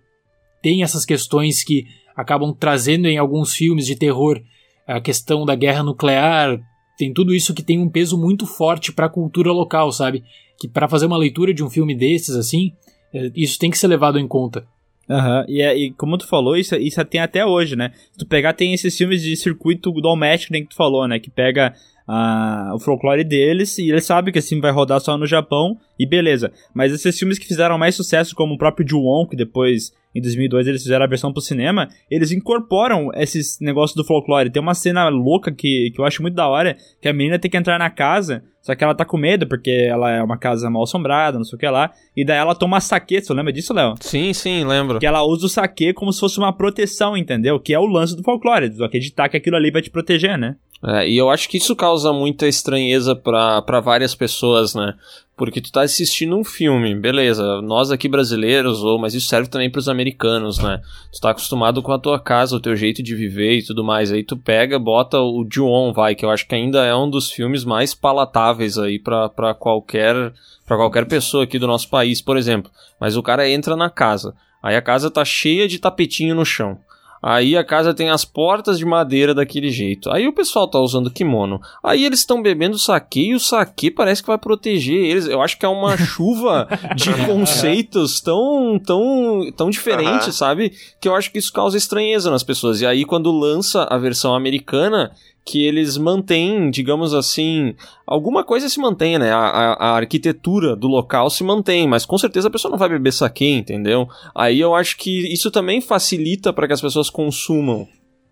[0.61, 4.41] tem essas questões que acabam trazendo em alguns filmes de terror
[4.87, 6.59] a questão da guerra nuclear.
[6.97, 10.23] Tem tudo isso que tem um peso muito forte para a cultura local, sabe?
[10.59, 12.71] Que para fazer uma leitura de um filme desses assim,
[13.13, 14.65] eh, isso tem que ser levado em conta.
[15.09, 17.91] Aham, e, é- e como tu falou, isso, isso tem até hoje, né?
[18.11, 21.17] Se tu pegar, tem esses filmes de circuito doméstico, nem que tu falou, né?
[21.19, 21.73] Que pega
[22.07, 26.05] ah, o folclore deles e eles sabem que filme vai rodar só no Japão e
[26.05, 26.51] beleza.
[26.73, 30.67] Mas esses filmes que fizeram mais sucesso, como o próprio Ju-On, que depois, em 2002,
[30.67, 34.49] eles fizeram a versão pro cinema, eles incorporam esses negócios do folclore.
[34.49, 37.51] Tem uma cena louca que, que eu acho muito da hora, que a menina tem
[37.51, 40.69] que entrar na casa, só que ela tá com medo, porque ela é uma casa
[40.69, 43.73] mal assombrada, não sei o que lá, e daí ela toma saque, você lembra disso,
[43.73, 43.93] Léo?
[44.01, 44.99] Sim, sim, lembro.
[44.99, 47.59] Que ela usa o saque como se fosse uma proteção, entendeu?
[47.59, 50.55] Que é o lance do folclore, do acreditar que aquilo ali vai te proteger, né?
[50.85, 54.93] É, e eu acho que isso causa muita estranheza pra várias pessoas, né?
[55.37, 59.69] Porque tu tá assistindo um filme, beleza, nós aqui brasileiros, ou, mas isso serve também
[59.69, 60.81] pros americanos, né?
[61.13, 64.11] Tu tá acostumado com a tua casa, o teu jeito de viver e tudo mais.
[64.11, 67.31] Aí tu pega, bota o Ju-On, vai, que eu acho que ainda é um dos
[67.31, 70.33] filmes mais palatáveis aí pra qualquer
[70.65, 72.71] para qualquer pessoa aqui do nosso país, por exemplo.
[72.99, 76.79] Mas o cara entra na casa, aí a casa tá cheia de tapetinho no chão.
[77.21, 80.09] Aí a casa tem as portas de madeira daquele jeito.
[80.11, 81.59] Aí o pessoal tá usando kimono.
[81.83, 85.27] Aí eles estão bebendo saque e o saque parece que vai proteger eles.
[85.27, 90.31] Eu acho que é uma chuva de conceitos tão tão tão diferentes, Aham.
[90.31, 90.73] sabe?
[91.01, 92.81] Que eu acho que isso causa estranheza nas pessoas.
[92.81, 95.11] E aí quando lança a versão americana,
[95.47, 97.73] que eles mantêm, digamos assim,
[98.05, 99.31] alguma coisa se mantém, né?
[99.31, 102.89] A, a- a arquitetura do local se mantém, mas com certeza a pessoa não vai
[102.89, 104.07] beber saque, entendeu?
[104.35, 107.87] Aí eu acho que isso também facilita para que as pessoas consumam.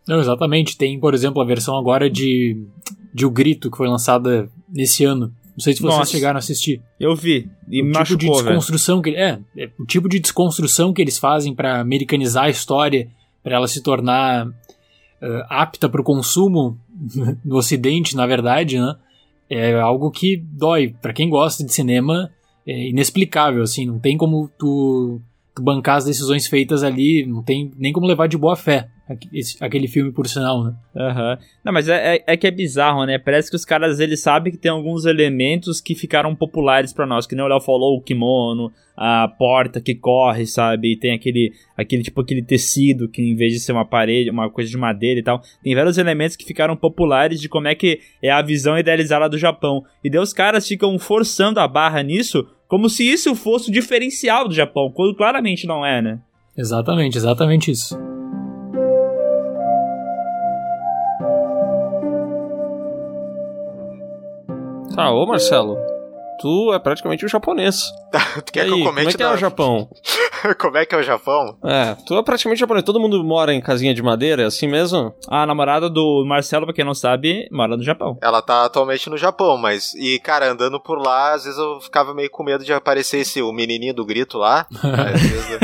[0.08, 0.78] Não, exatamente.
[0.78, 2.56] Tem, por exemplo, a versão agora de,
[3.14, 5.32] de O Grito, que foi lançada nesse ano.
[5.58, 6.12] Não sei se vocês Nossa.
[6.12, 6.82] chegaram a assistir.
[7.00, 7.50] Eu vi.
[7.72, 8.46] E o tipo de machucou, velho.
[8.50, 13.08] desconstrução que é, é, o tipo de desconstrução que eles fazem pra americanizar a história,
[13.42, 14.48] pra ela se tornar
[15.22, 16.78] eh, apta pro consumo
[17.44, 18.96] no Ocidente, na verdade, né?
[19.50, 20.96] É algo que dói.
[21.02, 22.32] Pra quem gosta de cinema,
[22.66, 23.86] é inexplicável, assim.
[23.86, 25.22] Não tem como tu,
[25.54, 28.90] tu bancar as decisões feitas ali, não tem nem como levar de boa fé
[29.34, 30.74] esse- aquele filme, por sinal, né?
[30.96, 31.38] Aham.
[31.64, 33.18] Não, mas é, é, é que é bizarro, né?
[33.20, 37.28] Parece que os caras, eles sabem que tem alguns elementos que ficaram populares pra nós.
[37.28, 40.94] Que nem o Léo falou, o kimono, a porta que corre, sabe?
[40.94, 44.50] E tem aquele, aquele tipo, aquele tecido que em vez de ser uma parede, uma
[44.50, 45.42] coisa de madeira e tal.
[45.64, 49.38] Tem vários elementos que ficaram populares de como é que é a visão idealizada do
[49.38, 49.84] Japão.
[50.04, 54.48] E daí os caras ficam forçando a barra nisso como se isso fosse o diferencial
[54.48, 56.20] do Japão, quando claramente não é, né?
[56.58, 57.96] Exatamente, exatamente isso.
[64.96, 65.78] Tá, ô Marcelo,
[66.40, 67.82] tu é praticamente um japonês.
[68.46, 69.90] Tu E quer aí, que eu como comente é que é da- o Japão?
[70.60, 71.58] Como é que é o Japão?
[71.64, 72.86] É, tu é praticamente japonês.
[72.86, 75.12] Todo mundo mora em casinha de madeira, é assim mesmo?
[75.28, 78.20] A namorada do Marcelo, pra quem não sabe, mora no Japão.
[78.22, 79.96] Ela tá atualmente no Japão, mas.
[79.96, 83.42] E, cara, andando por lá, às vezes eu ficava meio com medo de aparecer esse
[83.42, 84.68] o menininho do grito lá.
[85.16, 85.60] às vezes eu-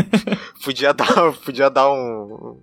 [0.63, 2.57] podia dar, podia dar um.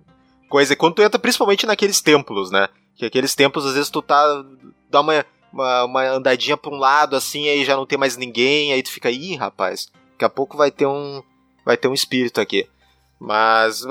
[0.49, 0.75] Coisa.
[0.75, 2.67] Quando tu entra, principalmente naqueles templos, né?
[2.97, 4.43] Que aqueles templos, às vezes tu tá.
[4.89, 8.71] dá uma, uma, uma andadinha pra um lado, assim, aí já não tem mais ninguém,
[8.73, 11.21] aí tu fica, ih, rapaz, daqui a pouco vai ter um.
[11.65, 12.67] Vai ter um espírito aqui.
[13.19, 13.83] Mas,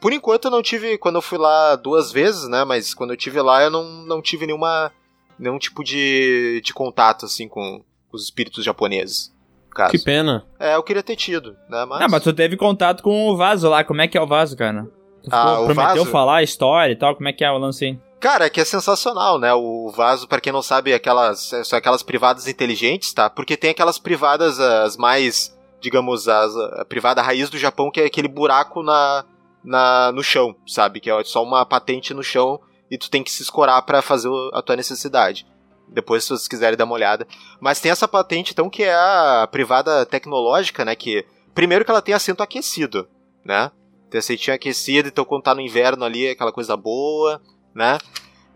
[0.00, 2.64] por enquanto eu não tive, quando eu fui lá duas vezes, né?
[2.64, 4.92] Mas quando eu tive lá eu não, não tive nenhuma,
[5.38, 7.82] nenhum tipo de, de contato, assim, com
[8.12, 9.34] os espíritos japoneses.
[9.70, 9.90] Caso.
[9.90, 10.44] Que pena.
[10.60, 11.84] É, eu queria ter tido, né?
[11.86, 13.82] Mas, Ah, mas tu teve contato com o vaso lá.
[13.84, 14.84] Como é que é o vaso, cara?
[15.22, 16.10] Tu Ah, o prometeu vaso?
[16.10, 17.14] falar a história e tal.
[17.16, 17.98] Como é que é o lance aí?
[18.20, 19.54] Cara, é que é sensacional, né?
[19.54, 23.30] O vaso, pra quem não sabe, é aquelas, são aquelas privadas inteligentes, tá?
[23.30, 28.06] Porque tem aquelas privadas, as mais, digamos, as, a privada raiz do Japão, que é
[28.06, 29.24] aquele buraco na,
[29.62, 30.98] na, no chão, sabe?
[30.98, 32.60] Que é só uma patente no chão
[32.90, 35.46] e tu tem que se escorar pra fazer a tua necessidade.
[35.86, 37.26] Depois, se vocês quiserem dar uma olhada.
[37.60, 40.96] Mas tem essa patente, então, que é a privada tecnológica, né?
[40.96, 43.08] Que, primeiro que ela tem assento aquecido,
[43.44, 43.70] né?
[44.10, 47.40] Tem assentinho aquecido, então quando tá no inverno ali, é aquela coisa boa,
[47.78, 47.98] né?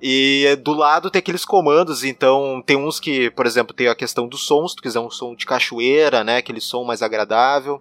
[0.02, 4.26] E do lado tem aqueles comandos, então tem uns que, por exemplo, tem a questão
[4.26, 6.38] do som, se tu quiser um som de cachoeira, né?
[6.38, 7.80] Aquele som mais agradável.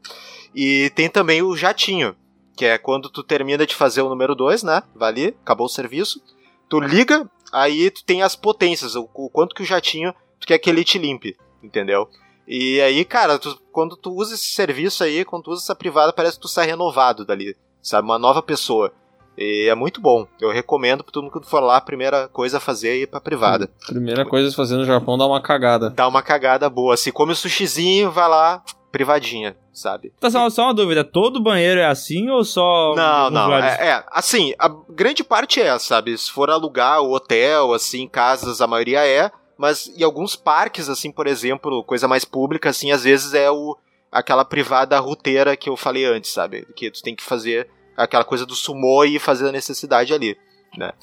[0.54, 2.16] E tem também o jatinho,
[2.56, 4.84] que é quando tu termina de fazer o número 2, né?
[4.96, 6.22] Vai ali, acabou o serviço.
[6.70, 10.60] Tu liga, aí tu tem as potências, o, o quanto que o jatinho tu quer
[10.60, 12.08] que ele te limpe, entendeu?
[12.48, 16.14] E aí, cara, tu- quando tu usa esse serviço aí, quando tu usa essa privada,
[16.14, 18.08] parece que tu sai renovado dali, sabe?
[18.08, 18.94] Uma nova pessoa.
[19.38, 20.28] E é muito bom.
[20.40, 23.08] Eu recomendo pra todo mundo que for lá, a primeira coisa a fazer é ir
[23.08, 23.70] pra privada.
[23.88, 25.90] Primeira coisa a fazer no Japão dá uma cagada.
[25.90, 26.98] Dá uma cagada boa.
[26.98, 28.62] Se come o sushizinho, vai lá,
[28.92, 30.14] privadinha, sabe?
[30.20, 31.04] Tá, só, só uma dúvida.
[31.04, 32.94] Todo banheiro é assim ou só...
[32.96, 33.46] Não, não.
[33.46, 33.80] lugares?
[33.80, 36.18] É, é, assim, a grande parte é, sabe?
[36.18, 39.32] Se for alugar o hotel, assim, casas, a maioria é.
[39.58, 43.78] Mas em alguns parques, assim, por exemplo, coisa mais pública, assim, às vezes é o
[44.12, 46.68] aquela privada ruteira que eu falei antes, sabe?
[46.76, 50.38] Que tu tem que fazer aquela coisa do sumô e fazer a necessidade ali.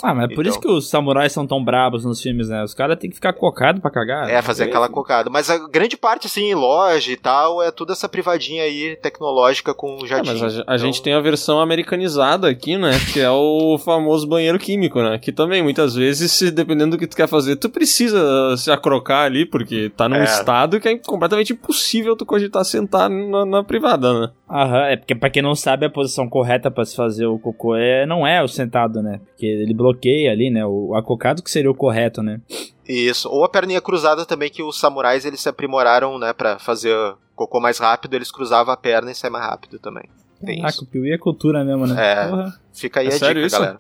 [0.03, 0.51] Ah, mas é por Então.
[0.51, 2.63] isso que os samurais são tão brabos nos filmes, né?
[2.65, 4.29] Os caras têm que ficar cocados pra cagar.
[4.31, 5.29] É, fazer aquela cocada.
[5.29, 9.75] Mas a grande parte, assim, em loja e tal, é toda essa privadinha aí tecnológica
[9.75, 10.39] com o É, jatinho.
[10.41, 12.93] mas a, a Então, gente tem a versão americanizada aqui, né?
[13.13, 15.19] Que é o famoso banheiro químico, né?
[15.19, 19.25] Que também, muitas vezes, se dependendo do que tu quer fazer, tu precisa se acrocar
[19.27, 20.25] ali, porque tá num É.
[20.25, 24.31] estado que é completamente impossível tu cogitar sentar na, na privada, né?
[24.51, 27.77] Aham, é porque pra quem não sabe, a posição correta pra se fazer o cocô
[27.77, 29.21] é, não é o sentado, né?
[29.27, 30.65] Porque ele bloqueia ali, né?
[30.67, 32.41] O acocado que seria o correto, né?
[32.89, 33.29] Isso.
[33.29, 36.95] Ou a perninha cruzada também, que os samurais eles se aprimoraram, né, pra fazer
[37.35, 40.05] cocô mais rápido, eles cruzavam a perna e saia mais rápido também.
[40.45, 40.85] Tem Ah, isso.
[40.85, 41.95] o Piuí é cultura mesmo, né?
[42.13, 42.29] É.
[42.29, 42.61] Porra.
[42.73, 43.57] Fica aí É a sério dica, isso?
[43.61, 43.79] galera.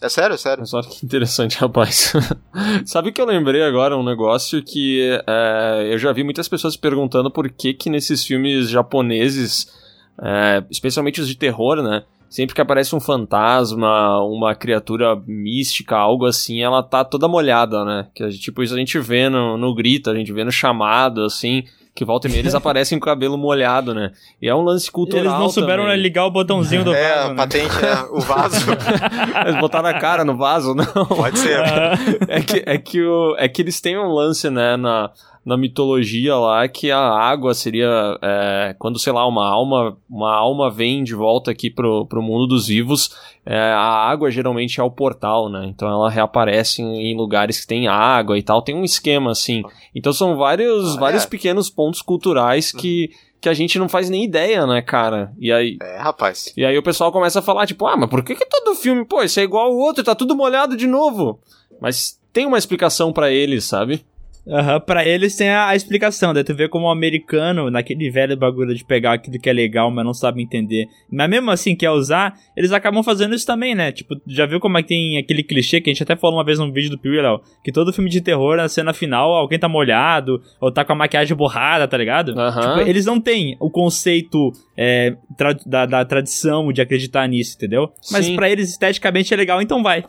[0.00, 0.60] É sério, é sério.
[0.60, 2.12] Mas olha que interessante, rapaz.
[2.86, 7.30] Sabe que eu lembrei agora um negócio que é, eu já vi muitas pessoas perguntando
[7.30, 9.66] por que que nesses filmes japoneses,
[10.22, 12.04] é, especialmente os de terror, né?
[12.36, 18.08] Sempre que aparece um fantasma, uma criatura mística, algo assim, ela tá toda molhada, né?
[18.14, 20.52] Que a gente, tipo, isso a gente vê no, no grito, a gente vê no
[20.52, 21.64] chamado, assim,
[21.94, 24.12] que volta e meia eles aparecem com o cabelo molhado, né?
[24.42, 25.98] E é um lance cultural Eles não souberam também.
[25.98, 27.36] ligar o botãozinho do É, vaso, a né?
[27.36, 28.66] patente é o vaso.
[29.46, 31.06] Eles botaram a cara no vaso, não.
[31.06, 31.58] Pode ser.
[32.28, 35.10] é que, é que, o, é que eles têm um lance, né, na,
[35.46, 40.68] na mitologia lá, que a água seria, é, quando, sei lá, uma alma, uma alma
[40.68, 43.14] vem de volta aqui pro, pro mundo dos vivos,
[43.46, 47.66] é, a água geralmente é o portal, né, então ela reaparece em, em lugares que
[47.68, 49.62] tem água e tal, tem um esquema assim.
[49.94, 51.28] Então são vários, Ah, vários é.
[51.28, 55.76] pequenos pontos culturais que, que a gente não faz nem ideia, né, cara, e aí...
[55.80, 56.52] É, rapaz.
[56.56, 59.04] E aí o pessoal começa a falar, tipo, ah, mas por que, que todo filme,
[59.04, 61.38] pô, isso é igual ao outro, tá tudo molhado de novo?
[61.80, 64.04] Mas tem uma explicação pra eles, sabe?
[64.48, 68.36] Aham, pra eles tem a, a explicação, daí tu vê como o americano, naquele velho
[68.36, 71.90] bagulho de pegar aquilo que é legal, mas não sabe entender, mas mesmo assim quer
[71.90, 73.90] usar, eles acabam fazendo isso também, né?
[73.90, 76.44] Tipo, já viu como é que tem aquele clichê que a gente até falou uma
[76.44, 77.16] vez num vídeo do Piuí,
[77.64, 80.96] que todo filme de terror, na cena final, alguém tá molhado, ou tá com a
[80.96, 82.38] maquiagem borrada, tá ligado?
[82.38, 82.60] Aham.
[82.60, 87.92] Tipo, eles não têm o conceito é, tra- da, da tradição de acreditar nisso, entendeu?
[88.10, 88.36] Mas Sim.
[88.36, 90.04] pra eles esteticamente é legal, então vai.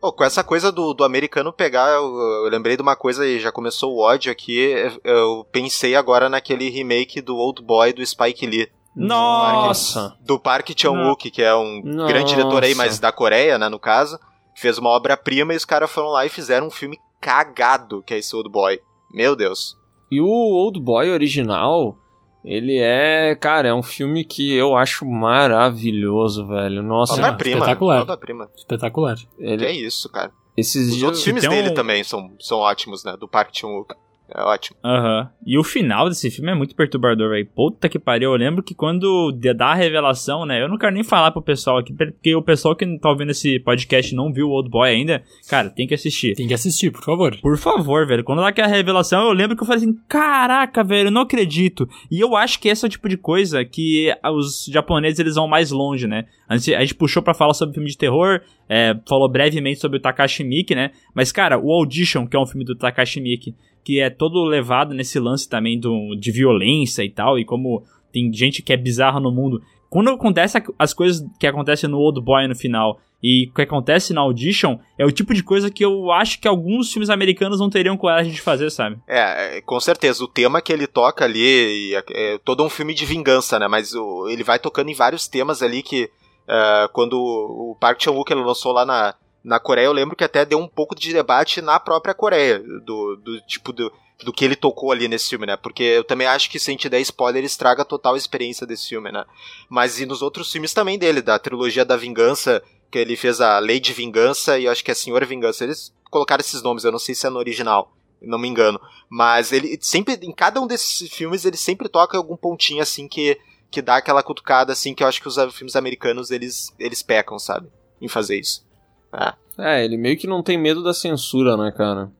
[0.00, 3.38] Pô, com essa coisa do, do americano pegar, eu, eu lembrei de uma coisa e
[3.38, 4.58] já começou o ódio aqui.
[4.58, 8.68] Eu, eu pensei agora naquele remake do Old Boy do Spike Lee.
[8.96, 10.16] Nossa!
[10.20, 12.12] Do Park Chan-wook, que é um Nossa.
[12.12, 14.18] grande diretor aí, mas da Coreia, né, no caso.
[14.56, 18.18] Fez uma obra-prima e os caras foram lá e fizeram um filme cagado, que é
[18.18, 18.80] esse Old Boy.
[19.12, 19.76] Meu Deus.
[20.10, 21.96] E o Old Boy original,
[22.44, 26.82] Ele é, cara, é um filme que eu acho maravilhoso, velho.
[26.82, 27.58] Nossa, Obra-prima.
[27.58, 28.00] espetacular.
[28.02, 28.48] Obra-prima.
[28.56, 29.16] Espetacular.
[29.16, 30.32] Que ele, é isso, cara.
[30.56, 33.16] esses Os dias outros filmes dele um- também são, são ótimos, né?
[33.18, 33.94] Do Park Chan-wook.
[34.34, 34.76] É ótimo.
[34.84, 35.28] Aham.
[35.44, 37.46] E o final desse filme é muito perturbador, velho.
[37.54, 38.32] Puta que pariu.
[38.32, 40.62] Eu lembro que quando dá a revelação, né?
[40.62, 43.58] Eu não quero nem falar pro pessoal aqui, porque o pessoal que tá ouvindo esse
[43.60, 46.34] podcast não viu o Old Boy ainda, cara, tem que assistir.
[46.34, 47.36] Tem que assistir, por favor.
[47.40, 48.24] Por favor, velho.
[48.24, 51.88] Quando dá aquela revelação, eu lembro que eu falei assim: caraca, velho, eu não acredito.
[52.10, 55.48] E eu acho que esse é o tipo de coisa que os japoneses eles vão
[55.48, 56.26] mais longe, né?
[56.48, 59.98] A gente, a gente puxou pra falar sobre filme de terror, é, falou brevemente sobre
[59.98, 60.90] o Takashi Miike, né?
[61.14, 63.54] Mas, cara, o Audition, que é um filme do Takashi Miike,
[63.84, 67.82] que é todo levado nesse lance também do, de violência e tal, e como
[68.12, 69.60] tem gente que é bizarra no mundo.
[69.88, 74.12] Quando acontece as coisas que acontecem no Old Boy no final e o que acontece
[74.14, 77.68] na Audition, é o tipo de coisa que eu acho que alguns filmes americanos não
[77.68, 78.96] teriam coragem de fazer, sabe?
[79.06, 80.22] É, é, com certeza.
[80.24, 83.66] O tema que ele toca ali é, é todo um filme de vingança, né?
[83.68, 86.08] Mas o- ele vai tocando em vários temas ali que
[86.48, 90.58] é, quando o Park Chan-wook lançou lá na, na Coreia, eu lembro que até deu
[90.58, 93.90] um pouco de debate na própria Coreia do, do tipo do,
[94.24, 95.56] do que ele tocou ali nesse filme, né?
[95.56, 98.88] Porque eu também acho que se a gente der spoiler estraga a total experiência desse
[98.88, 99.24] filme, né?
[99.68, 103.58] Mas e nos outros filmes também dele, da trilogia da vingança, que ele fez a
[103.58, 105.64] Lei de Vingança e eu acho que é a Senhora Vingança.
[105.64, 108.80] Eles colocaram esses nomes, eu não sei se é no original, não me engano.
[109.08, 113.38] Mas ele sempre, em cada um desses filmes, ele sempre toca algum pontinho assim que,
[113.70, 117.38] que dá aquela cutucada assim que eu acho que os filmes americanos eles, eles pecam,
[117.38, 117.68] sabe?
[118.00, 118.68] Em fazer isso.
[119.12, 119.32] É.
[119.58, 122.10] É, ele meio que não tem medo da censura, né, cara?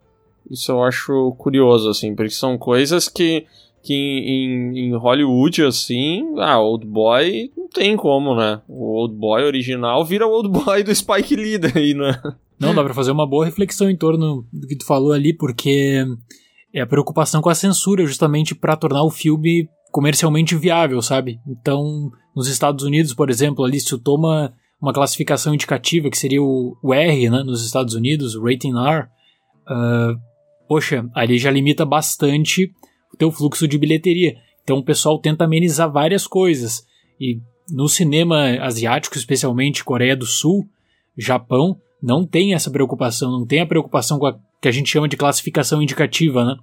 [0.51, 3.47] Isso eu acho curioso, assim, porque são coisas que,
[3.83, 8.61] que em, em Hollywood, assim, ah, Old Boy não tem como, né?
[8.69, 12.21] O Old Boy original vira o Old Boy do Spike Lee daí, né?
[12.59, 16.05] Não, dá pra fazer uma boa reflexão em torno do que tu falou ali, porque
[16.75, 21.41] é a preocupação com a censura justamente pra tornar o filme comercialmente viável, sabe?
[21.47, 26.43] Então, nos Estados Unidos, por exemplo, ali se tu toma uma classificação indicativa, que seria
[26.43, 29.09] o, o R, né, nos Estados Unidos, o rating R,
[29.67, 30.15] ah,
[30.69, 32.73] poxa, ali já limita bastante
[33.13, 34.37] o teu fluxo de bilheteria.
[34.63, 36.85] Então o pessoal tenta amenizar várias coisas.
[37.21, 37.41] E
[37.71, 40.69] no cinema asiático, especialmente Coreia do Sul,
[41.17, 45.09] Japão, não tem essa preocupação, não tem a preocupação com a que a gente chama
[45.09, 46.57] de classificação indicativa, né?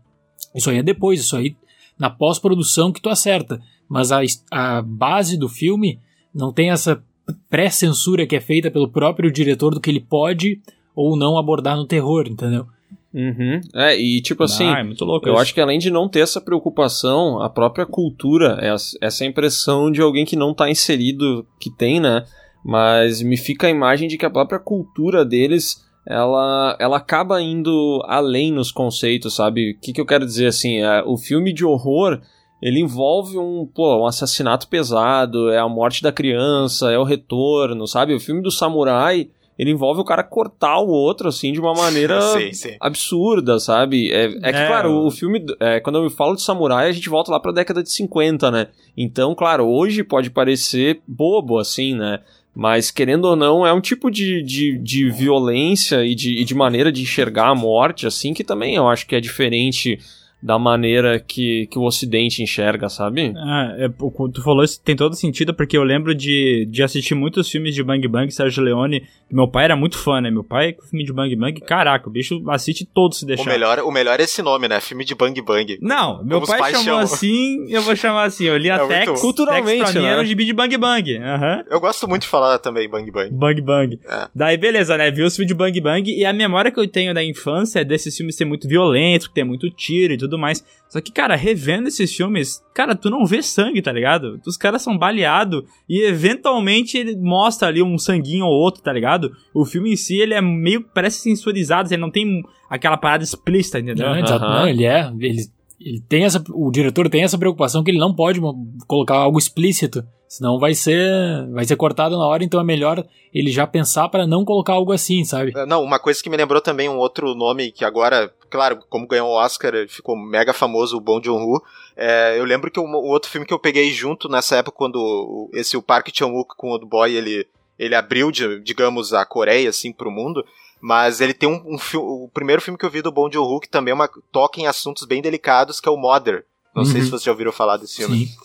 [0.56, 1.56] Isso aí é depois, isso aí
[1.98, 3.60] na pós-produção que tu acerta.
[3.89, 4.22] Mas a,
[4.52, 5.99] a base do filme
[6.34, 7.03] não tem essa
[7.49, 10.59] pré-censura que é feita pelo próprio diretor do que ele pode
[10.95, 12.65] ou não abordar no terror, entendeu?
[13.13, 13.61] Uhum.
[13.73, 15.41] É, e tipo assim, ah, é muito louco Eu isso.
[15.41, 20.01] acho que além de não ter essa preocupação, a própria cultura, essa- essa impressão de
[20.01, 22.23] alguém que não tá inserido, que tem, né?
[22.63, 28.03] Mas me fica a imagem de que a própria cultura deles, ela, ela acaba indo
[28.05, 29.71] além nos conceitos, sabe?
[29.71, 30.81] O que, que eu quero dizer assim?
[30.81, 32.19] É, o filme de horror,
[32.61, 37.88] ele envolve um, pô, um assassinato pesado, é a morte da criança, é o retorno,
[37.88, 38.13] sabe?
[38.13, 39.29] O filme do samurai,
[39.59, 42.75] ele envolve o cara cortar o outro, assim, de uma maneira sim, sim.
[42.79, 44.11] absurda, sabe?
[44.11, 47.09] É, é que, É, claro, o- filme, é, quando eu falo de samurai, a gente
[47.09, 48.67] volta lá pra década de 50, né?
[48.95, 52.19] Então, claro, hoje pode parecer bobo, assim, né?
[52.59, 56.55] Mas, querendo ou não, é um tipo de, de, de violência e de, e de
[56.55, 59.99] maneira de enxergar a morte, assim, que também eu acho que é diferente
[60.41, 63.34] da maneira que, que o Ocidente enxerga, sabe?
[63.35, 66.84] Ah, é, o que tu falou isso tem todo sentido, porque eu lembro de, de
[66.84, 69.03] assistir muitos filmes de Bang Bang, Sérgio Leone.
[69.31, 70.30] Meu pai era muito fã, né?
[70.31, 73.49] Meu pai, com filme de Bang Bang, caraca, o bicho assiste todos se O deixar.
[73.49, 74.80] melhor, o melhor é esse nome, né?
[74.80, 75.77] Filme de Bang Bang.
[75.81, 76.99] Não, meu Como pai chamou chamam.
[77.01, 78.45] assim, eu vou chamar assim.
[78.45, 80.14] Eu li a É Tex, Culturalmente, Tex pra mim né?
[80.14, 81.18] era um gibi de Bang Bang.
[81.18, 81.64] Aham.
[81.69, 83.31] Eu gosto muito de falar também Bang Bang.
[83.34, 83.99] Bang Bang.
[84.07, 84.27] É.
[84.35, 85.09] Daí, beleza, né?
[85.11, 87.84] Vi os filmes de Bang Bang e a memória que eu tenho da infância é
[87.84, 90.65] desses filmes ser muito violentos, que tem muito tiro e tudo mais.
[90.89, 94.41] Só que, cara, revendo esses filmes, cara, tu não vê sangue, tá ligado?
[94.47, 99.31] Os caras são baleados e eventualmente ele mostra ali um sanguinho ou outro, tá ligado?
[99.53, 103.79] O filme em si, ele é meio, parece sensorizado, ele não tem aquela parada explícita,
[103.79, 104.07] entendeu?
[104.07, 104.59] Não, exato, Aham.
[104.61, 105.11] não, ele é.
[105.19, 105.43] Ele,
[105.79, 108.39] ele tem essa, o diretor tem essa preocupação que ele não pode
[108.87, 112.43] colocar algo explícito, senão vai ser, vai ser cortado na hora.
[112.43, 115.53] Então é melhor ele já pensar pra não colocar algo assim, sabe?
[115.55, 119.07] É, Não, uma coisa que me lembrou também um outro nome que agora, claro, como
[119.07, 121.61] ganhou o Oscar, ficou mega famoso, o Bong Joon-ho.
[121.95, 124.95] É, eu lembro que o, o outro filme que eu peguei junto nessa época, quando
[124.97, 127.45] o- esse o Park Chan-wook com o Old Boy, ele,
[127.77, 130.43] ele abriu, digamos, a Coreia, assim, pro mundo.
[130.79, 133.69] Mas ele tem um, um o primeiro filme que eu vi do Bong Joon-ho que
[133.69, 136.45] também é uma, toca em assuntos bem delicados, que é o Mother.
[136.75, 137.05] Não sei Uhum.
[137.05, 138.27] se vocês já ouviram falar desse filme.
[138.27, 138.35] Sim.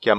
[0.00, 0.14] Que é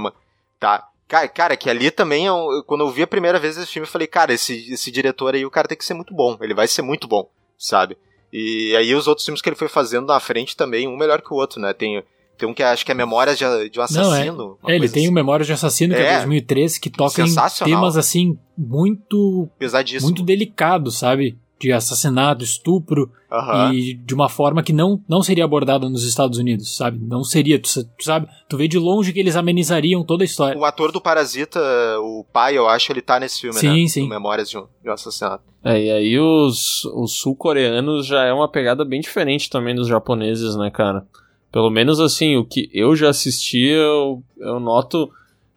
[0.60, 0.86] Tá.
[1.08, 3.86] Cara, cara, que ali também, é um- quando eu vi a primeira vez esse filme,
[3.88, 6.36] eu falei, cara, esse, esse diretor aí, o cara tem que ser muito bom.
[6.40, 7.28] Ele vai ser muito bom,
[7.58, 7.96] sabe?
[8.32, 11.32] E aí os outros filmes que ele foi fazendo na frente também, um melhor que
[11.32, 11.72] o outro, né?
[11.72, 12.02] Tem,
[12.36, 14.36] Tem um que acho que é Memórias de, de um Assassino.
[14.36, 15.10] Não, uma é, ele tem assim.
[15.10, 16.16] o Memórias de Assassino, que é, É.
[16.18, 20.02] 2003, que toca em temas assim muito Pesadíssimo.
[20.10, 21.36] muito delicados, sabe?
[21.60, 23.74] De assassinato, estupro Aham.
[23.74, 26.98] e de uma forma que não, não seria abordada nos Estados Unidos, sabe?
[27.02, 28.28] Não seria, tu, tu sabe?
[28.48, 30.56] Tu vê de longe que eles amenizariam toda a história.
[30.56, 31.60] O ator do Parasita,
[32.00, 33.88] o pai, eu acho, ele tá nesse filme, Sim, né?
[33.88, 34.02] sim.
[34.02, 35.42] No Memórias de um, de um Assassinato.
[35.64, 40.54] É, e aí os, os sul-coreanos já é uma pegada bem diferente também dos japoneses,
[40.54, 41.04] né, cara?
[41.50, 45.10] Pelo menos assim, o que eu já assisti, eu, eu noto.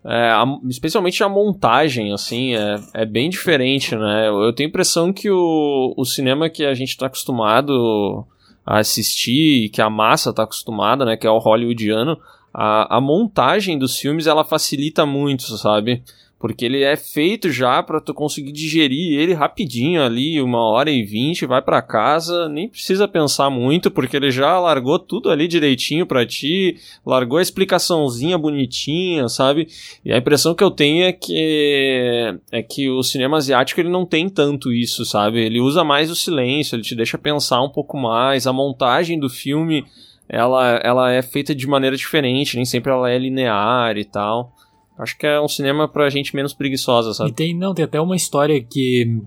[0.04, 4.28] É, a- especialmente a montagem, assim, é, é bem diferente, né?
[4.28, 8.26] Eu, eu tenho a impressão que o, o cinema que a gente tá acostumado
[8.66, 11.16] a assistir, que a massa tá acostumada, né?
[11.18, 12.18] Que é o hollywoodiano,
[12.54, 16.04] a, a montagem dos filmes ela facilita muito, sabe?
[16.42, 21.04] Porque ele é feito já pra tu conseguir digerir ele rapidinho ali, uma hora e
[21.04, 26.04] vinte, vai pra casa, nem precisa pensar muito, porque ele já largou tudo ali direitinho
[26.04, 29.68] pra ti, largou a explicaçãozinha bonitinha, sabe?
[30.04, 34.04] E a impressão que eu tenho é que é que o cinema asiático ele não
[34.04, 35.40] tem tanto isso, sabe?
[35.40, 39.30] Ele usa mais o silêncio, ele te deixa pensar um pouco mais, a montagem do
[39.30, 39.86] filme
[40.28, 44.56] ela, ela é feita de maneira diferente, nem sempre ela é linear e tal.
[44.98, 47.32] Acho que é um cinema pra gente menos preguiçosa, E sabe?
[47.32, 49.20] tem, não, tem até uma história que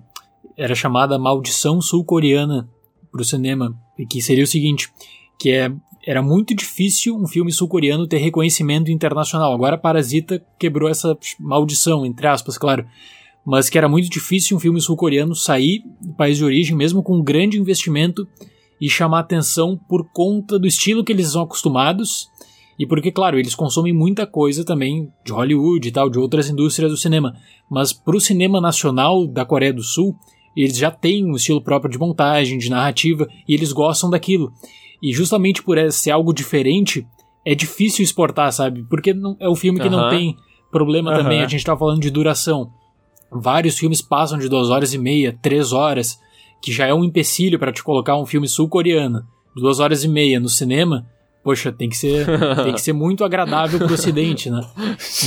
[0.57, 2.69] era chamada Maldição Sul-Coreana
[3.11, 4.93] pro cinema, e que seria o seguinte,
[5.39, 5.73] que é
[6.07, 9.55] era muito difícil um filme sul-coreano ter reconhecimento internacional.
[9.55, 12.87] Agora Parasita quebrou essa maldição, entre aspas, claro.
[13.45, 17.17] Mas que era muito difícil um filme sul-coreano sair do país de origem, mesmo com
[17.17, 18.29] um grande investimento,
[18.79, 22.29] e chamar atenção por conta do estilo que eles são acostumados
[22.79, 26.91] e porque, claro, eles consomem muita coisa também de Hollywood e tal, de outras indústrias
[26.91, 27.35] do cinema.
[27.71, 30.17] Mas pro cinema nacional da Coreia do Sul,
[30.57, 34.53] eles já têm um estilo próprio de montagem, de narrativa, e eles gostam daquilo.
[35.03, 37.07] E justamente por ser algo diferente,
[37.45, 38.85] é difícil exportar, sabe?
[38.85, 40.37] Porque não, é o filme que não tem
[40.71, 42.73] problema também, a gente tá falando de duração.
[43.31, 46.19] Vários filmes passam de duas horas e meia, três horas,
[46.63, 49.21] que já é um empecilho para te colocar um filme sul-coreano
[49.55, 51.07] de duas horas e meia no cinema.
[51.45, 52.27] Poxa, tem que ser,
[52.65, 54.67] tem que ser muito agradável pro ocidente, né?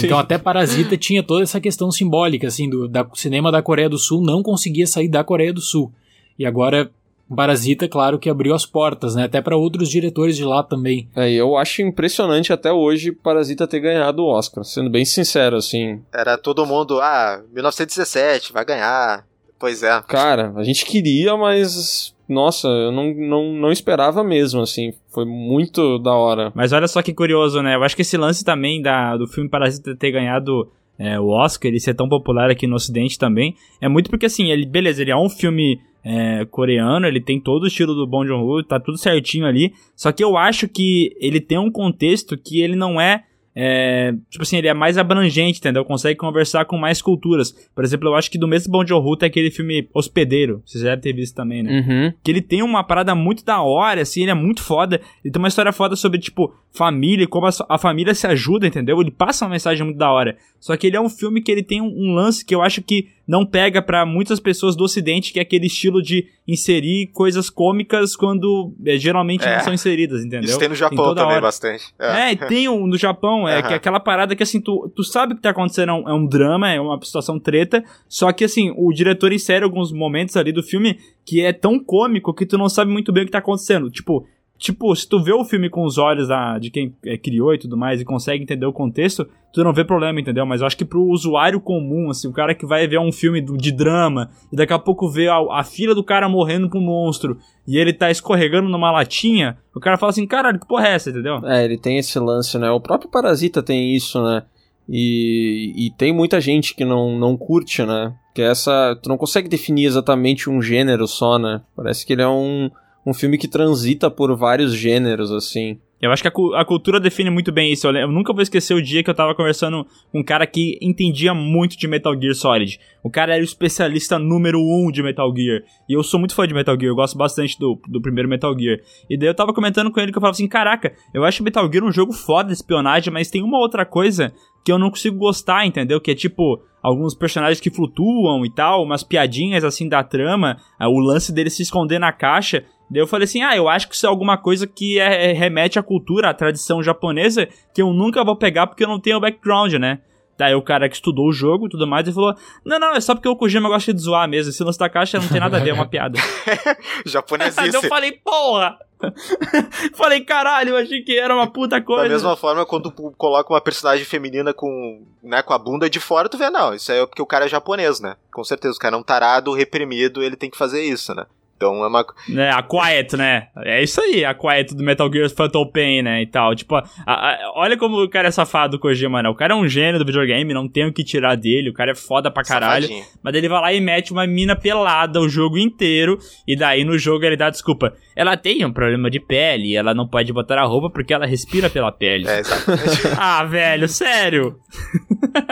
[0.04, 4.00] Então até Parasita tinha toda essa questão simbólica, assim, do da, cinema da Coreia do
[4.00, 5.94] Sul não conseguia sair da Coreia do Sul.
[6.40, 6.90] E agora
[7.36, 9.26] Parasita, claro que abriu as portas, né?
[9.26, 11.08] Até para outros diretores de lá também.
[11.16, 15.58] É, e eu acho impressionante até hoje Parasita ter ganhado o Oscar, sendo bem sincero,
[15.58, 16.02] assim.
[16.12, 19.26] Era todo mundo, ah, 1917, vai ganhar.
[19.60, 20.02] Pois é.
[20.08, 22.16] Cara, a gente queria, mas.
[22.28, 24.94] Nossa, eu não, não, não esperava mesmo, assim.
[25.14, 26.52] Foi muito da hora.
[26.54, 27.76] Mas olha só que curioso, né?
[27.76, 31.70] Eu acho que esse lance também da, do filme Parasita ter ganhado é, o Oscar,
[31.70, 35.12] ele ser tão popular aqui no Ocidente também, é muito porque, assim, ele, beleza, ele
[35.12, 38.98] é um filme é, coreano, ele tem todo o estilo do Bong Joon-ho, tá tudo
[38.98, 43.24] certinho ali, só que eu acho que ele tem um contexto que ele não é
[43.60, 45.84] é, tipo assim, ele é mais abrangente, entendeu?
[45.84, 47.52] Consegue conversar com mais culturas.
[47.74, 51.00] Por exemplo, eu acho que do mesmo Bong Joon-ho tem aquele filme Hospedeiro, vocês devem
[51.00, 51.80] ter visto também, né?
[51.80, 52.14] Uhum.
[52.24, 55.02] que ele tem uma parada muito da hora, assim, ele é muito foda.
[55.26, 58.68] Ele tem uma história foda sobre, tipo, família e como a, a família se ajuda,
[58.68, 59.02] entendeu?
[59.02, 60.38] Ele passa uma mensagem muito da hora.
[60.60, 62.84] Só que ele é um filme que ele tem um, um lance que eu acho
[62.84, 67.50] que não pega pra muitas pessoas do ocidente, que é aquele estilo de inserir coisas
[67.50, 69.58] cômicas quando é, geralmente É.
[69.58, 70.50] não são inseridas, entendeu?
[70.50, 71.42] Isso tem no Japão toda também hora.
[71.42, 71.84] bastante.
[72.00, 75.04] É, e tem um no Japão, é que é aquela parada que assim, tu, tu
[75.04, 78.46] sabe que tá acontecendo, é um, é um drama, é uma situação treta, só que
[78.46, 82.58] assim, o diretor insere alguns momentos ali do filme que é tão cômico que tu
[82.58, 83.90] não sabe muito bem o que tá acontecendo.
[83.92, 84.26] Tipo,
[84.58, 87.58] tipo, se tu vê o filme com os olhos da, de quem é, criou e
[87.58, 90.46] tudo mais e consegue entender o contexto, tu não vê problema, entendeu?
[90.46, 93.42] Mas eu acho que pro usuário comum, assim, o cara que vai ver um filme
[93.42, 96.82] do- de drama e daqui a pouco vê a, a filha do cara morrendo pro
[96.82, 100.94] monstro e ele tá escorregando numa latinha, o cara fala assim, caralho, que porra é
[100.96, 101.40] essa, entendeu?
[101.46, 102.70] É, ele tem esse lance, né?
[102.72, 104.44] O próprio Parasita tem isso, né?
[104.90, 108.14] E, e tem muita gente que não, não curte, né?
[108.34, 108.98] Que essa.
[109.04, 111.62] Tu não consegue definir exatamente um gênero só, né?
[111.76, 112.72] Parece que ele é um,
[113.08, 115.80] um filme que transita por vários gêneros, assim.
[116.00, 117.88] Eu acho que a, a cultura define muito bem isso.
[117.88, 120.78] Eu, eu nunca vou esquecer o dia que eu tava conversando com um cara que
[120.82, 122.78] entendia muito de Metal Gear Solid.
[123.02, 125.62] O cara era o especialista número um de Metal Gear.
[125.88, 128.54] E eu sou muito fã de Metal Gear, eu gosto bastante do, do primeiro Metal
[128.60, 128.80] Gear.
[129.10, 131.72] E daí eu tava comentando com ele que eu falava assim: caraca, eu acho Metal
[131.72, 134.34] Gear um jogo foda de espionagem, mas tem uma outra coisa
[134.66, 136.02] que eu não consigo gostar, entendeu?
[136.02, 136.62] Que é tipo.
[136.80, 141.62] Alguns personagens que flutuam e tal, umas piadinhas assim da trama, o lance dele se
[141.62, 142.64] esconder na caixa.
[142.90, 145.34] Daí eu falei assim: ah, eu acho que isso é alguma coisa que é, é-
[145.34, 149.20] remete à cultura, à tradição japonesa, que eu nunca vou pegar porque eu não tenho
[149.20, 150.00] background, né?
[150.38, 153.02] Daí o cara que estudou o jogo e tudo mais, ele falou: Não, não, é
[153.02, 154.52] só porque o Kojima gosta de zoar mesmo.
[154.52, 156.20] Esse lance da caixa não tem nada a ver, é uma piada.
[156.46, 157.90] Aí eu Japonesice.
[157.90, 158.78] falei, porra!
[159.96, 162.04] Falei, caralho, eu achei que era uma puta coisa.
[162.04, 166.00] Da mesma forma, quando tu coloca uma personagem feminina com, né, com a bunda de
[166.00, 168.16] fora, tu vê, não, isso é porque o cara é japonês, né?
[168.32, 171.26] Com certeza, o cara é um tarado, reprimido, ele tem que fazer isso, né?
[171.58, 172.06] Então é uma.
[172.30, 173.48] Né, a Quiet, né?
[173.58, 176.22] É isso aí, a Quiet do Metal Gear Phantom Pain, né?
[176.22, 176.56] E tal.
[176.56, 179.28] Tipo, a, a, olha como o cara é safado, o Kojima, né?
[179.30, 181.92] O cara é um gênio do videogame, não tem o que tirar dele, o cara
[181.92, 182.84] é foda pra caralho.
[182.84, 183.06] Safadinho.
[183.24, 186.98] Mas ele vai lá e mete uma mina pelada o jogo inteiro, e daí no
[186.98, 187.94] jogo ele dá desculpa.
[188.16, 191.70] Ela tem um problema de pele, ela não pode botar a roupa porque ela respira
[191.70, 192.28] pela pele.
[192.28, 193.08] É, exatamente.
[193.20, 194.60] Ah, velho, sério?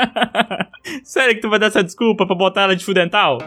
[1.03, 3.39] sério que tu vai dar essa desculpa pra botar ela de fio dental?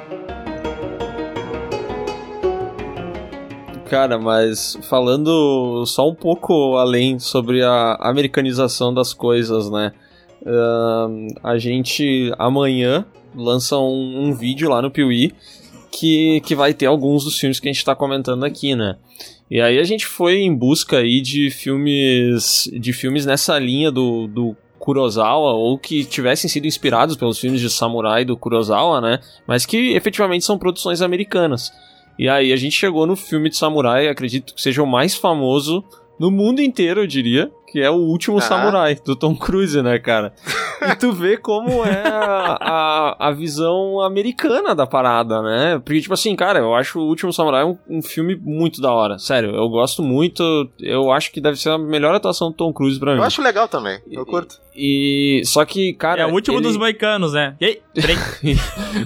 [3.88, 9.92] Cara, mas falando só um pouco além sobre a americanização das coisas, né?
[10.46, 15.32] Ahn, a gente amanhã lança um, um vídeo lá no Piuí
[15.90, 18.96] que, que vai ter alguns dos filmes que a gente tá comentando aqui, né?
[19.50, 24.26] E aí a gente foi em busca aí de filmes de filmes nessa linha do,
[24.26, 29.20] do Kurosawa ou que tivessem sido inspirados pelos filmes de samurai do Kurosawa, né?
[29.46, 31.72] Mas que efetivamente são produções americanas.
[32.18, 35.84] E aí a gente chegou no filme de samurai, acredito que seja o mais famoso
[36.18, 38.40] no mundo inteiro, eu diria, que é o último Ah.
[38.40, 40.32] samurai, do Tom Cruise, né, cara?
[40.90, 42.58] E tu vê como é a,
[43.18, 45.80] a, a visão americana da parada, né?
[45.84, 49.18] Porque, tipo assim, cara, eu acho o Último Samurai um, um filme muito da hora.
[49.18, 50.42] Sério, eu gosto muito.
[50.78, 53.18] Eu acho que deve ser a melhor atuação do Tom Cruise pra mim.
[53.18, 53.98] Eu acho legal também.
[54.10, 54.56] Eu curto.
[54.74, 55.42] E.
[55.44, 56.22] Só que, cara.
[56.22, 57.56] é o último ele- dos moicanos, né?
[57.60, 57.78] E aí?
[57.92, 58.16] Peraí.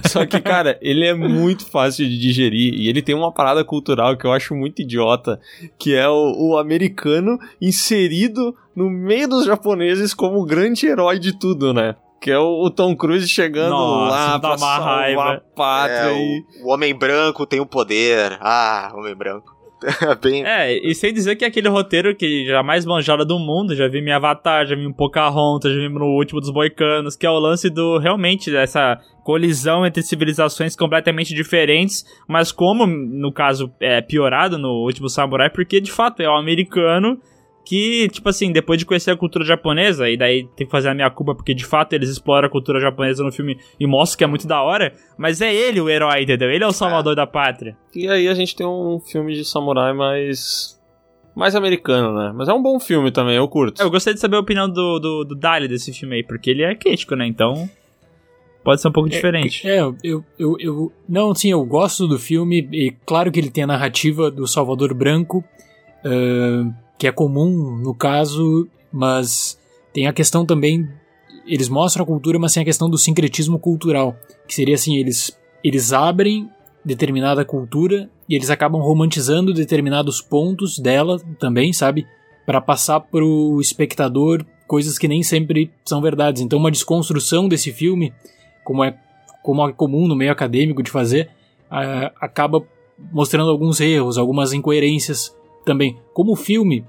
[0.07, 4.15] Só que, cara, ele é muito fácil de digerir e ele tem uma parada cultural
[4.15, 5.39] que eu acho muito idiota,
[5.79, 11.37] que é o, o americano inserido no meio dos japoneses como o grande herói de
[11.37, 11.95] tudo, né?
[12.21, 15.33] Que é o, Tom Cruise chegando Nossa, lá pra salvar raiva.
[15.33, 16.43] a pátria É, e...
[16.63, 18.37] o, o homem branco tem o poder.
[18.39, 19.51] Ah, homem branco.
[20.01, 20.45] É bem.
[20.45, 23.85] É, e sem dizer que é aquele roteiro que já mais manjada do mundo, já
[23.89, 27.29] vi minha Avatar, já vi um Pocahontas, já vi no último dos Boicanos, que é
[27.29, 34.01] o lance do, realmente, dessa colisão entre civilizações completamente diferentes, mas como, no caso, é
[34.01, 37.19] piorado no último Samurai, porque, de fato, é o americano
[37.65, 40.93] que, tipo assim, depois de conhecer a cultura japonesa, e daí tem que fazer a
[40.93, 44.23] minha culpa, porque, de fato, eles exploram a cultura japonesa no filme e mostram que
[44.23, 46.49] é muito da hora, mas é ele o herói, entendeu?
[46.51, 47.77] Ele é o salvador da pátria.
[47.95, 50.81] E aí a gente tem um filme de samurai mais...
[51.35, 52.31] Mais americano, né?
[52.35, 53.81] Mas é um bom filme também, eu curto.
[53.81, 56.61] Eu gostaria de saber a opinião do, do, do Dali desse filme aí, porque ele
[56.61, 57.25] é crítico, né?
[57.25, 57.67] Então.
[58.63, 59.67] Pode ser um pouco diferente.
[59.67, 60.93] É, eu, eu, eu.
[61.09, 64.93] Não, sim, eu gosto do filme, e claro que ele tem a narrativa do Salvador
[64.93, 65.43] Branco,
[66.05, 66.71] ah,
[67.03, 69.59] que é comum no caso, mas
[69.91, 70.87] tem a questão também.
[71.45, 74.15] Eles mostram a cultura, mas tem a questão do sincretismo cultural,
[74.47, 76.49] que seria assim: eles, eles abrem
[76.85, 82.07] determinada cultura e eles acabam romantizando determinados pontos dela também, sabe?
[82.45, 86.41] Para passar pro espectador coisas que nem sempre são verdades.
[86.41, 88.13] Então, uma desconstrução desse filme
[88.63, 88.97] como é,
[89.43, 91.29] como é comum no meio acadêmico de fazer,
[92.21, 92.63] acaba
[93.11, 95.35] mostrando alguns erros, algumas incoerências
[95.65, 95.97] também.
[96.13, 96.85] Como filme,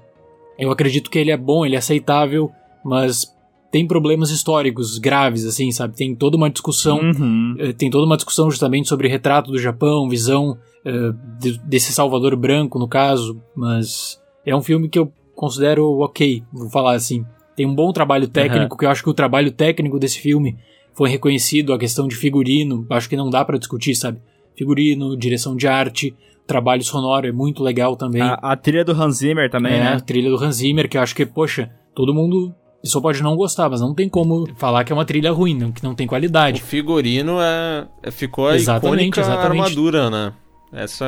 [0.57, 2.51] eu acredito que ele é bom, ele é aceitável,
[2.83, 3.33] mas
[3.71, 5.95] tem problemas históricos graves, assim, sabe?
[5.95, 7.55] Tem toda uma discussão Uhum.
[7.59, 12.35] eh, tem toda uma discussão justamente sobre retrato do Japão, visão eh, de- desse Salvador
[12.35, 17.25] branco, no caso, mas é um filme que eu considero ok, vou falar assim.
[17.55, 20.55] Tem um bom trabalho técnico, que eu acho que o trabalho técnico desse filme
[20.93, 24.19] foi reconhecido, a questão de figurino, acho que não dá pra discutir, sabe?
[24.55, 26.15] Figurino, direção de arte,
[26.47, 28.21] trabalho sonoro é muito legal também.
[28.21, 29.93] A, a trilha do Hans Zimmer também, é, né?
[29.93, 32.53] a trilha do Hans Zimmer, que eu acho que, poxa, todo mundo
[32.83, 35.71] só pode não gostar, mas não tem como falar que é uma trilha ruim, não,
[35.71, 36.61] que não tem O qualidade.
[36.61, 39.61] figurino é, é- ficou a Exatamente, icônica exatamente.
[39.63, 40.33] armadura, né?
[40.71, 41.05] Essa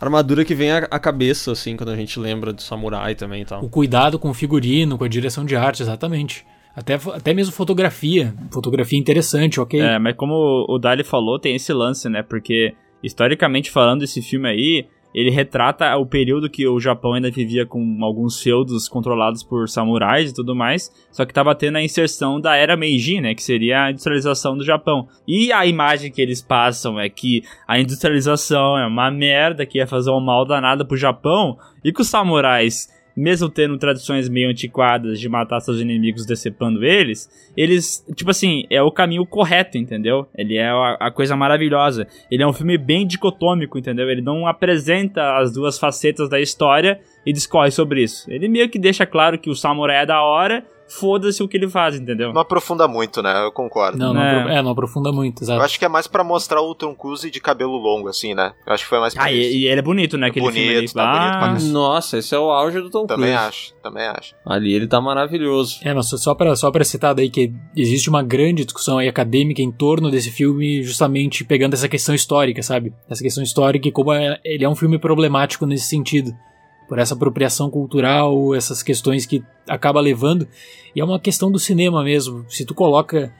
[0.00, 3.64] armadura que vem à cabeça, assim, quando a gente lembra do samurai também e tal.
[3.64, 6.44] O cuidado com o figurino, com a direção de arte, exatamente.
[6.76, 8.34] Até, até mesmo fotografia.
[8.50, 9.80] Fotografia interessante, ok?
[9.80, 12.22] É, mas como o Dali falou, tem esse lance, né?
[12.22, 12.74] Porque,
[13.04, 17.98] historicamente falando, esse filme aí, ele retrata o período que o Japão ainda vivia com
[18.02, 22.56] alguns feudos controlados por samurais e tudo mais, só que tava tendo a inserção da
[22.56, 23.32] era Meiji, né?
[23.32, 25.06] Que seria a industrialização do Japão.
[25.28, 29.86] E a imagem que eles passam é que a industrialização é uma merda, que ia
[29.86, 35.20] fazer um mal danado pro Japão, e que os samurais mesmo tendo tradições meio antiquadas
[35.20, 40.26] de matar seus inimigos decepando eles, eles, tipo assim, é o caminho correto, entendeu?
[40.36, 42.06] Ele é a, a coisa maravilhosa.
[42.30, 44.10] Ele é um filme bem dicotômico, entendeu?
[44.10, 48.30] Ele não apresenta as duas facetas da história e discorre sobre isso.
[48.30, 51.68] Ele meio que deixa claro que o samurai é da hora, foda-se o que ele
[51.68, 52.32] faz, entendeu?
[52.32, 53.44] Não aprofunda muito, né?
[53.44, 53.98] Eu concordo.
[53.98, 54.58] Não, não, É.
[54.58, 55.62] é, não aprofunda muito, Eu exato.
[55.62, 58.52] acho que é mais pra mostrar o Tom Cruise de cabelo longo, assim, né?
[58.66, 59.50] Eu acho que foi mais pra Ah, isso.
[59.56, 60.28] e, e ele é bonito, né?
[60.28, 60.88] Aquele Bonito, filme ali.
[60.92, 61.64] tá bonito Ah, caralho.
[61.68, 63.48] Nossa, esse é o auge do Tom Também Cruise.
[63.48, 64.34] acho, também acho.
[64.46, 65.78] Ali ele tá maravilhoso.
[65.82, 69.62] É, mas só pra, só pra citar daí que existe uma grande discussão aí acadêmica
[69.62, 72.92] em torno desse filme, justamente pegando essa questão histórica, sabe?
[73.08, 76.30] Essa questão histórica e como é- ele é um filme problemático nesse sentido.
[76.88, 80.46] Por essa apropriação cultural, essas questões que acaba levando.
[80.94, 82.44] E é uma questão do cinema mesmo.
[82.48, 83.32] Se tu coloca.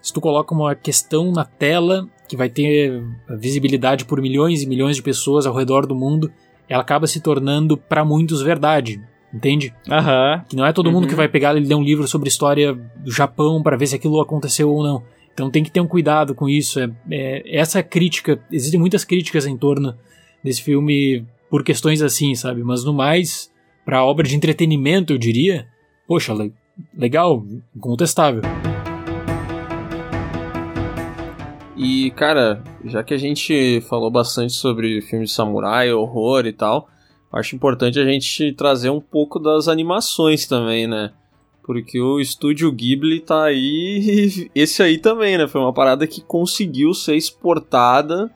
[0.00, 3.02] Se tu coloca uma questão na tela que vai ter
[3.38, 6.30] visibilidade por milhões e milhões de pessoas ao redor do mundo,
[6.68, 9.00] ela acaba se tornando pra muitos verdade.
[9.32, 9.74] Entende?
[9.90, 10.44] Aham.
[10.48, 11.08] Que não é todo mundo Uhum.
[11.10, 14.20] que vai pegar e ler um livro sobre história do Japão para ver se aquilo
[14.20, 15.02] aconteceu ou não.
[15.34, 16.80] Então tem que ter um cuidado com isso.
[16.80, 19.94] É, é- essa crítica, existem muitas críticas em torno
[20.42, 22.62] desse filme por questões assim, sabe?
[22.62, 23.50] Mas no mais,
[23.84, 25.66] pra obra de entretenimento, eu diria,
[26.06, 26.52] poxa, le-
[26.96, 27.44] legal,
[27.74, 28.42] incontestável.
[31.76, 36.88] E, cara, já que a gente falou bastante sobre filmes de samurai, horror e tal,
[37.32, 41.12] acho importante a gente trazer um pouco das animações também, né?
[41.62, 44.50] Porque o estúdio Ghibli tá aí.
[44.54, 45.46] Esse aí também, né?
[45.46, 48.28] Foi uma parada que conseguiu ser exportada.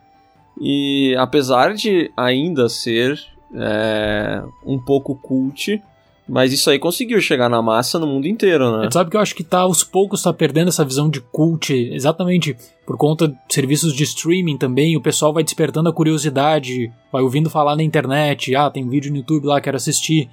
[0.60, 3.18] E apesar de ainda ser
[3.54, 5.82] é, um pouco cult,
[6.28, 8.88] mas isso aí conseguiu chegar na massa no mundo inteiro, né?
[8.92, 12.56] Sabe que eu acho que tá aos poucos tá perdendo essa visão de cult, exatamente
[12.86, 17.50] por conta de serviços de streaming também, o pessoal vai despertando a curiosidade, vai ouvindo
[17.50, 20.30] falar na internet, ah, tem um vídeo no YouTube lá, quero assistir,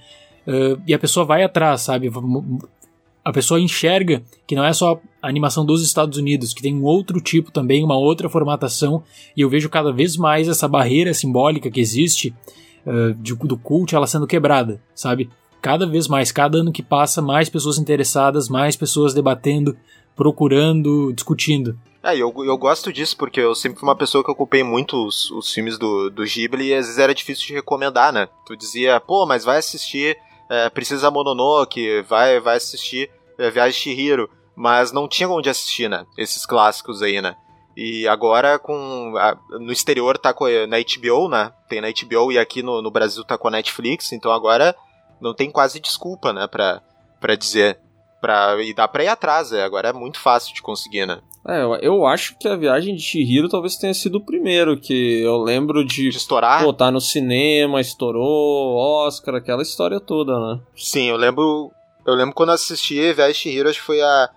[0.47, 2.09] eh, e a pessoa vai atrás, sabe?
[3.23, 6.83] A pessoa enxerga que não é só a animação dos Estados Unidos, que tem um
[6.83, 9.03] outro tipo também, uma outra formatação,
[9.35, 12.33] e eu vejo cada vez mais essa barreira simbólica que existe
[12.85, 15.29] eh, de- do cult ela sendo quebrada, sabe?
[15.61, 19.75] cada vez mais, cada ano que passa, mais pessoas interessadas, mais pessoas debatendo,
[20.15, 21.77] procurando, discutindo.
[22.03, 25.29] É, eu, eu gosto disso porque eu sempre fui uma pessoa que ocupei muito os,
[25.31, 28.29] os filmes do, do Ghibli e às vezes era difícil de recomendar, né?
[28.45, 30.15] Tu dizia, pô, mas vai assistir
[30.49, 35.89] é, Princesa Mononoke, vai, vai assistir é, Viagem de Chihiro, mas não tinha onde assistir,
[35.89, 36.05] né?
[36.17, 37.35] Esses clássicos aí, né?
[37.77, 41.53] E agora com a- no exterior tá com, na HBO, né?
[41.69, 44.75] Tem na HBO e aqui no, no Brasil tá com a Netflix, então agora
[45.21, 46.81] não tem quase desculpa, né, pra,
[47.21, 47.79] pra dizer.
[48.21, 51.19] Pra, e dá pra ir atrás, é, agora é muito fácil de conseguir, né?
[51.47, 55.21] É, eu, eu acho que a viagem de Chihiro talvez tenha sido o primeiro, que
[55.21, 56.61] eu lembro de De estourar.
[56.63, 60.59] pô, tá no cinema, estourou, Oscar, aquela história toda, né?
[60.75, 61.71] Sim, eu lembro.
[62.05, 64.29] Eu lembro quando eu assisti Viagem de Chihiro, acho que foi a.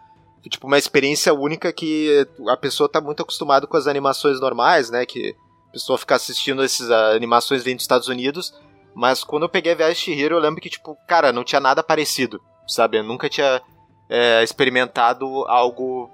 [0.48, 5.04] Tipo, uma experiência única que a pessoa tá muito acostumada com as animações normais, né?
[5.06, 5.34] Que
[5.68, 8.52] a pessoa fica assistindo essas ah, animações vindo dos Estados Unidos.
[8.94, 11.60] Mas quando eu peguei a Viagem de Chihiro, eu lembro que, tipo, cara, não tinha
[11.60, 12.98] nada parecido, sabe?
[12.98, 13.60] Eu nunca tinha
[14.08, 16.10] é, experimentado algo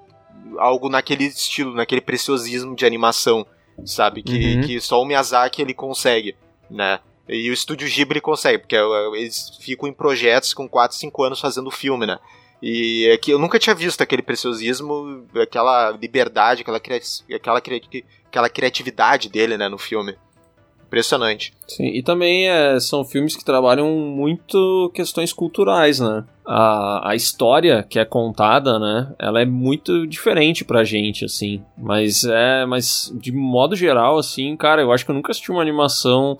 [0.58, 3.44] algo naquele estilo, naquele preciosismo de animação,
[3.84, 4.22] sabe?
[4.22, 4.60] Que, Uhum.
[4.62, 6.36] que só o Miyazaki ele consegue,
[6.70, 7.00] né?
[7.28, 8.80] E o estúdio Ghibli consegue, porque é,
[9.16, 12.18] eles ficam em projetos com 4, 5 anos fazendo filme, né?
[12.62, 17.00] E é que eu nunca tinha visto aquele preciosismo, aquela liberdade, aquela, cria-
[17.34, 17.82] aquela, cria-
[18.26, 20.16] aquela criatividade dele, né, no filme.
[20.86, 21.52] Impressionante.
[21.66, 26.24] Sim, e também é, são filmes que trabalham muito questões culturais, né?
[26.50, 29.14] A, a história que é contada, né?
[29.18, 31.62] Ela é muito diferente pra gente, assim.
[31.76, 32.64] Mas é.
[32.64, 36.38] Mas de modo geral, assim, cara, eu acho que eu nunca assisti uma animação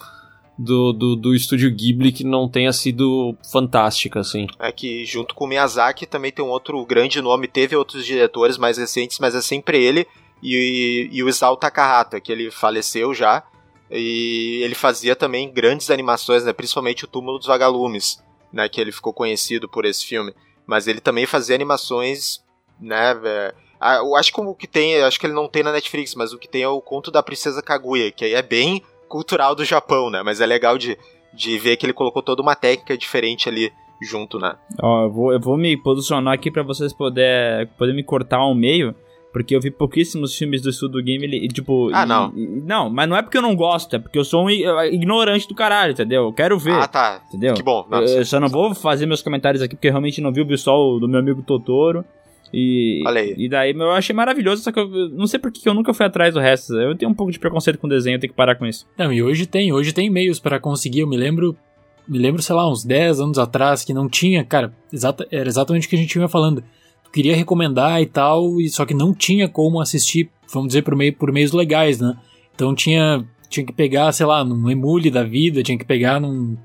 [0.59, 4.47] do, do, do estúdio Ghibli que não tenha sido fantástica, assim.
[4.59, 8.59] É que junto com o Miyazaki também tem um outro grande nome, teve outros diretores
[8.59, 10.07] mais recentes, mas é sempre ele
[10.43, 13.45] e, e o Isao Takahata, que ele faleceu já.
[13.91, 18.23] E ele fazia também grandes animações, né, principalmente o Túmulo dos Vagalumes,
[18.53, 20.35] né, que ele ficou conhecido por esse filme.
[20.67, 22.45] Mas ele também fazia animações,
[22.81, 23.55] né, é,
[24.01, 26.39] eu acho que o que tem, acho que ele não tem na Netflix, mas o
[26.39, 30.11] que tem é o Conto da Princesa Kaguya, que aí é bem cultural do Japão,
[30.11, 30.99] né, mas é legal de,
[31.33, 34.57] de ver que ele colocou toda uma técnica diferente ali junto, né.
[34.81, 38.55] Ó, eu vou, eu vou me posicionar aqui pra vocês poder, poder me cortar ao
[38.55, 38.95] meio.
[39.33, 41.91] Porque eu vi pouquíssimos filmes do Estúdio Game e, tipo...
[41.93, 42.33] Ah, não.
[42.35, 44.65] e- não, mas não é porque eu não gosto, é porque eu sou um i-
[44.93, 46.25] ignorante do caralho, entendeu?
[46.25, 47.23] Eu quero ver, Ah, tá.
[47.29, 47.55] entendeu?
[47.55, 47.87] Que bom.
[47.91, 48.15] Eu, Nossa.
[48.15, 50.99] eu só não vou fazer meus comentários aqui porque eu realmente não vi o visual
[50.99, 52.05] do meu amigo Totoro.
[52.53, 53.35] E, Olha aí.
[53.37, 55.93] e daí eu achei maravilhoso, só que eu não sei por que que eu nunca
[55.93, 56.75] fui atrás do resto.
[56.79, 58.87] Eu tenho um pouco de preconceito com desenho, eu tenho que parar com isso.
[58.97, 61.01] Não, e hoje tem, hoje tem meios para conseguir.
[61.01, 61.55] Eu me lembro,
[62.09, 65.87] me lembro, sei lá, uns 10 anos atrás que não tinha, cara, exata, era exatamente
[65.87, 66.65] o que a gente vinha falando.
[67.13, 71.13] Queria recomendar e tal, e só que não tinha como assistir, vamos dizer, por, meio,
[71.15, 72.17] por meios legais, né?
[72.55, 76.57] Então tinha, tinha que pegar, sei lá, num emule da vida, tinha que pegar num,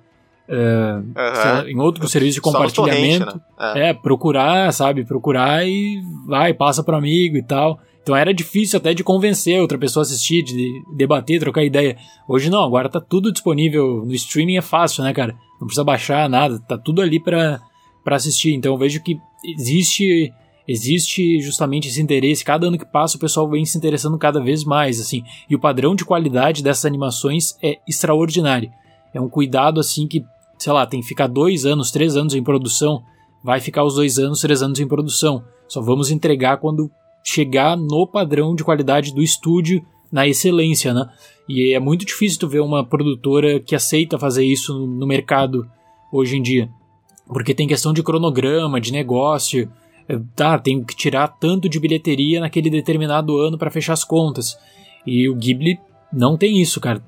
[0.50, 1.36] Aham.
[1.36, 3.26] sei lá, em outro serviço de compartilhamento.
[3.26, 3.42] né?
[3.76, 3.90] É.
[3.90, 5.06] É, procurar, sabe?
[5.06, 7.80] Procurar e vai, passa pro amigo e tal.
[8.02, 11.96] Então era difícil até de convencer outra pessoa a assistir, de debater, trocar ideia.
[12.28, 15.34] Hoje não, agora tá tudo disponível no streaming, é fácil, né, cara?
[15.60, 17.62] Não precisa baixar nada, tá tudo ali pra,
[18.04, 18.54] pra assistir.
[18.54, 20.34] Então eu vejo que existe
[20.68, 22.44] existe justamente esse interesse.
[22.44, 25.24] Cada ano que passa o pessoal vem se interessando cada vez mais, assim.
[25.50, 28.72] E o padrão de qualidade dessas animações é extraordinário.
[29.14, 30.24] É um cuidado assim que,
[30.58, 33.04] sei lá, tem que ficar dois anos, três anos em produção,
[33.44, 35.44] vai ficar os dois anos, três anos em produção.
[35.68, 36.90] Só vamos entregar quando
[37.24, 41.10] chegar no padrão de qualidade do estúdio, na excelência, né?
[41.48, 45.68] E é muito difícil tu ver uma produtora que aceita fazer isso no mercado
[46.12, 46.70] hoje em dia.
[47.28, 49.72] Porque tem questão de cronograma, de negócio,
[50.08, 54.58] eh, tá, tem que tirar tanto de bilheteria naquele determinado ano para fechar as contas.
[55.06, 55.80] E o Ghibli
[56.12, 57.02] não tem isso, cara.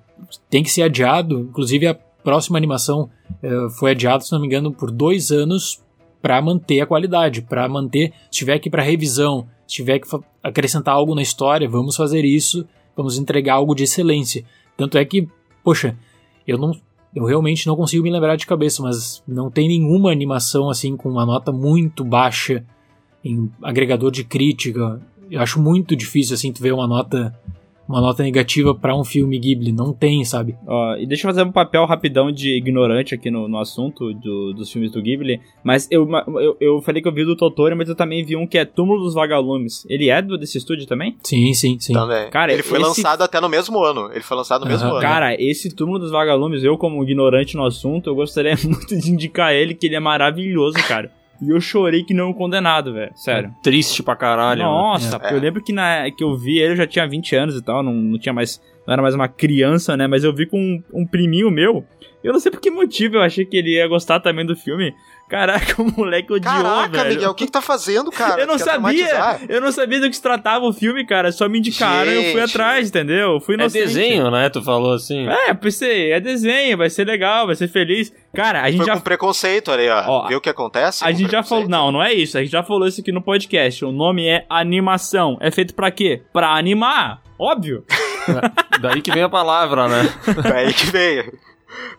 [0.50, 1.40] Tem que ser adiado.
[1.40, 3.10] Inclusive a próxima animação
[3.42, 5.84] eh, foi adiada, se não me engano, por dois anos
[6.22, 8.12] para manter a qualidade, para manter.
[8.32, 10.08] Se tiver que ir para revisão, se tiver que
[10.42, 14.44] acrescentar algo na história, vamos fazer isso, vamos entregar algo de excelência.
[14.76, 15.28] Tanto é que,
[15.64, 15.96] poxa,
[16.48, 16.72] eu não,
[17.16, 21.10] eu realmente não consigo me lembrar de cabeça, mas não tem nenhuma animação assim com
[21.10, 22.66] uma nota muito baixa
[23.24, 25.02] em agregador de crítica.
[25.32, 27.34] Eu acho muito difícil assim tu ver uma nota
[27.88, 30.56] uma nota negativa pra um filme Ghibli, não tem, sabe?
[30.66, 34.54] Ó, e deixa eu fazer um papel rapidão de ignorante aqui no, no assunto do-
[34.54, 35.40] dos filmes do Ghibli.
[35.64, 36.08] Mas eu,
[36.42, 38.58] eu, eu falei que eu vi o do Totoro, mas eu também vi um que
[38.58, 39.86] é Túmulo dos Vagalumes.
[39.90, 41.16] Ele é do, desse estúdio também?
[41.24, 41.94] Sim, sim, sim.
[41.94, 42.30] Também.
[42.30, 44.10] Cara, ele foi esse- lançado até no mesmo ano.
[44.12, 44.94] Ele foi lançado no mesmo Aham.
[44.98, 45.02] ano.
[45.02, 49.54] Cara, esse Túmulo dos Vagalumes, eu como ignorante no assunto, eu gostaria muito de indicar
[49.54, 51.12] ele, que ele é maravilhoso, cara.
[51.42, 53.12] E eu chorei que não um condenado, velho.
[53.16, 53.54] Sério.
[53.62, 54.60] Triste pra caralho.
[54.60, 54.66] né?
[54.66, 57.56] Nossa, porque eu lembro que na que eu vi ele eu já tinha 20 anos
[57.58, 58.62] e tal, não, não tinha mais.
[58.86, 60.08] Não era mais uma criança, né?
[60.08, 61.86] Mas eu vi com um, um priminho meu.
[62.24, 64.94] Eu não sei por que motivo eu achei que ele ia gostar também do filme.
[65.30, 67.10] Caraca, o moleque odiou, Caraca, velho.
[67.16, 68.42] Miguel, o que, que tá fazendo, cara?
[68.42, 69.42] eu não Quer sabia, traumatizar?
[69.50, 71.32] eu não sabia do que se tratava o filme, cara.
[71.32, 73.34] Só me indicaram e eu fui atrás, entendeu?
[73.34, 73.86] Eu fui É inocente.
[73.86, 74.50] desenho, né?
[74.50, 75.28] Tu falou assim.
[75.28, 78.12] É, pensei, é desenho, vai ser legal, vai ser feliz.
[78.36, 80.04] Cara, a gente Foi já com preconceito ali, ó.
[80.08, 81.04] Ó, Viu o que acontece?
[81.04, 81.68] a gente já falou.
[81.68, 82.38] Não, não é isso.
[82.38, 83.84] A gente já falou isso aqui no podcast.
[83.86, 85.38] O nome é animação.
[85.42, 86.22] É feito pra quê?
[86.34, 87.22] Pra animar.
[87.40, 87.84] Óbvio.
[88.82, 90.04] Daí que vem a palavra, né?
[90.44, 91.38] Daí que veio.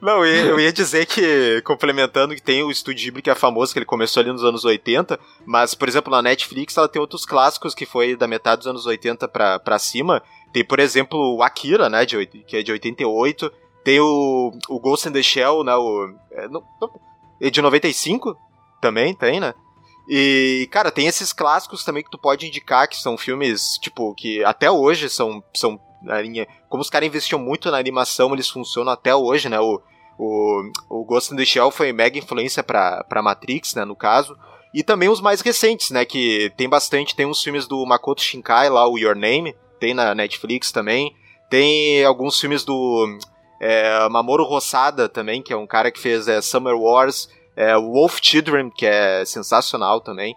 [0.01, 3.79] Não, eu ia, dizer que, complementando, que tem o Estúdio Ghibli, que é famoso, que
[3.79, 7.75] ele começou ali nos anos 80, mas, por exemplo, na Netflix ela tem outros clássicos
[7.75, 10.23] que foi da metade dos anos 80 pra, pra cima.
[10.53, 13.53] Tem, por exemplo, o Akira, né, de, que é de 88.
[13.85, 16.15] Tem o, o Ghost in the Shell, né, o...
[16.33, 16.65] É, não-
[17.41, 18.37] é de 95
[18.81, 19.53] também, tem, né?
[20.09, 24.43] E, cara, tem esses clássicos também que tu pode indicar, que são filmes, tipo, que
[24.45, 26.47] até hoje são, são na linha.
[26.69, 29.59] Como os caras investiam muito na animação, eles funcionam até hoje, né?
[29.61, 29.81] O,
[30.19, 34.37] o, o Ghost in the Shell foi mega influência pra, pra Matrix, né, no caso.
[34.75, 38.69] E também os mais recentes, né, que tem bastante, tem uns filmes do Makoto Shinkai
[38.69, 41.15] lá, o Your Name, tem na Netflix também.
[41.49, 43.19] Tem alguns filmes do
[43.61, 48.19] é, Mamoru Hossada também, que é um cara que fez é, Summer Wars, é, Wolf
[48.21, 50.37] Children, que é sensacional também.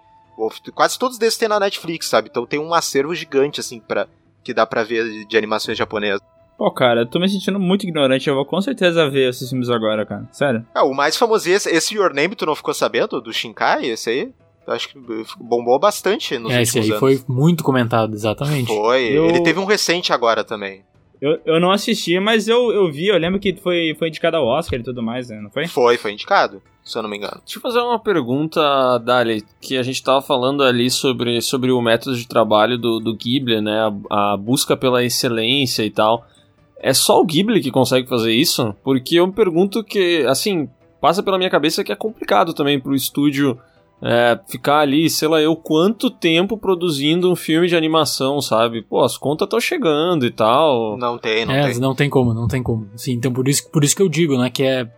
[0.74, 2.30] Quase todos desses tem na Netflix, sabe?
[2.32, 4.08] Então tem um acervo gigante, assim, pra,
[4.50, 6.22] que dá pra ver de, de animações japonesas.
[6.58, 8.28] Pô, cara, eu tô me sentindo muito ignorante.
[8.28, 10.28] Eu vou com certeza ver esses filmes agora, cara.
[10.32, 10.66] Sério.
[10.76, 13.22] É, o mais famoso, esse, esse Your Name, tu não ficou sabendo?
[13.22, 13.86] Do Shinkai?
[13.86, 14.34] Esse aí?
[14.68, 15.00] Eu Acho que
[15.40, 17.22] bombou bastante nos É, esse últimos aí anos.
[17.26, 18.68] foi muito comentado, exatamente.
[18.68, 19.04] Foi.
[19.04, 20.84] Eu- Ele teve um recente agora também.
[21.22, 24.46] Eu, eu não assisti, mas eu, eu vi, eu lembro que foi, foi indicado ao
[24.46, 25.40] Oscar e tudo mais, né?
[25.42, 25.68] Não foi?
[25.68, 27.42] Foi, foi indicado, se eu não me engano.
[27.44, 31.82] Deixa eu fazer uma pergunta, Dali, que a gente tava falando ali sobre, sobre o
[31.82, 33.92] método de trabalho do, do Ghibli, né?
[34.10, 36.26] A, a busca pela excelência e tal.
[36.78, 38.74] É só o Ghibli que consegue fazer isso?
[38.82, 40.70] Porque eu me pergunto que, assim,
[41.02, 43.60] passa pela minha cabeça que é complicado também pro estúdio
[44.02, 48.82] é, ficar ali, sei lá eu, quanto tempo produzindo um filme de animação, sabe?
[48.82, 50.98] Pô, as contas estão chegando e tal.
[50.98, 51.80] Não tem, não é, tem.
[51.80, 52.88] não tem como, não tem como.
[52.96, 54.90] Sim, então por isso, por isso que eu digo, né, que é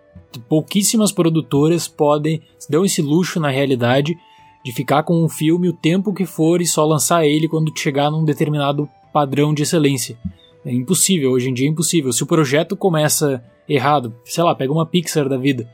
[0.48, 4.18] pouquíssimas produtoras podem se dão esse luxo na realidade
[4.64, 8.12] de ficar com um filme o tempo que for e só lançar ele quando chegar
[8.12, 10.18] num determinado padrão de excelência.
[10.64, 12.14] É impossível, hoje em dia é impossível.
[12.14, 15.68] Se o projeto começa errado, sei lá, pega uma Pixar da vida.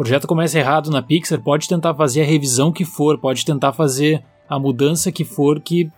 [0.00, 3.74] O projeto começa errado na Pixar, pode tentar fazer a revisão que for, pode tentar
[3.74, 5.90] fazer a mudança que for que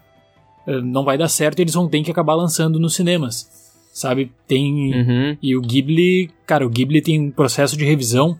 [0.66, 3.48] eh, não vai dar certo e eles vão ter que acabar lançando nos cinemas.
[3.92, 4.32] Sabe?
[4.44, 5.36] Tem Uhum.
[5.40, 8.36] e o Ghibli, cara, o Ghibli tem um processo de revisão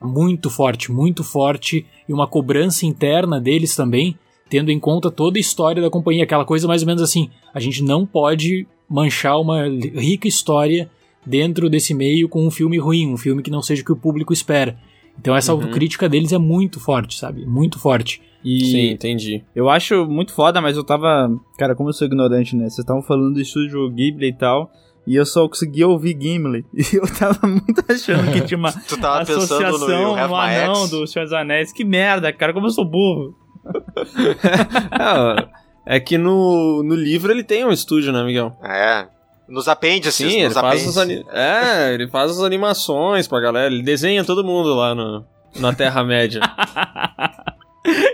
[0.00, 4.16] muito forte, muito forte e uma cobrança interna deles também,
[4.48, 7.58] tendo em conta toda a história da companhia, aquela coisa mais ou menos assim, a
[7.58, 10.88] gente não pode manchar uma rica história
[11.26, 13.96] dentro desse meio com um filme ruim, um filme que não seja o que o
[13.96, 14.78] público espera.
[15.20, 15.60] Então essa Uhum.
[15.60, 17.46] autocrítica deles é muito forte, sabe?
[17.46, 18.20] Muito forte.
[18.44, 19.44] E Sim, entendi.
[19.54, 21.30] Eu acho muito foda, mas eu tava.
[21.56, 22.64] Cara, como eu sou ignorante, né?
[22.64, 24.70] Vocês estavam falando do estúdio Ghibli e tal.
[25.06, 26.64] E eu só conseguia ouvir Gimli.
[26.74, 31.06] E eu tava muito achando que tinha uma Tu tava associação no My anão do
[31.06, 31.72] Senhor dos Anéis.
[31.72, 33.34] Que merda, cara, como eu sou burro.
[34.90, 35.48] Ah,
[35.86, 38.56] é que no, no livro ele tem um estúdio, né, Miguel?
[38.62, 39.06] É.
[39.52, 40.96] Nos apêndices, Sim, ele nos faz, apêndices.
[40.96, 45.24] as ani- é, ele faz as animações pra galera, ele desenha todo mundo lá no,
[45.56, 46.40] na Terra-média.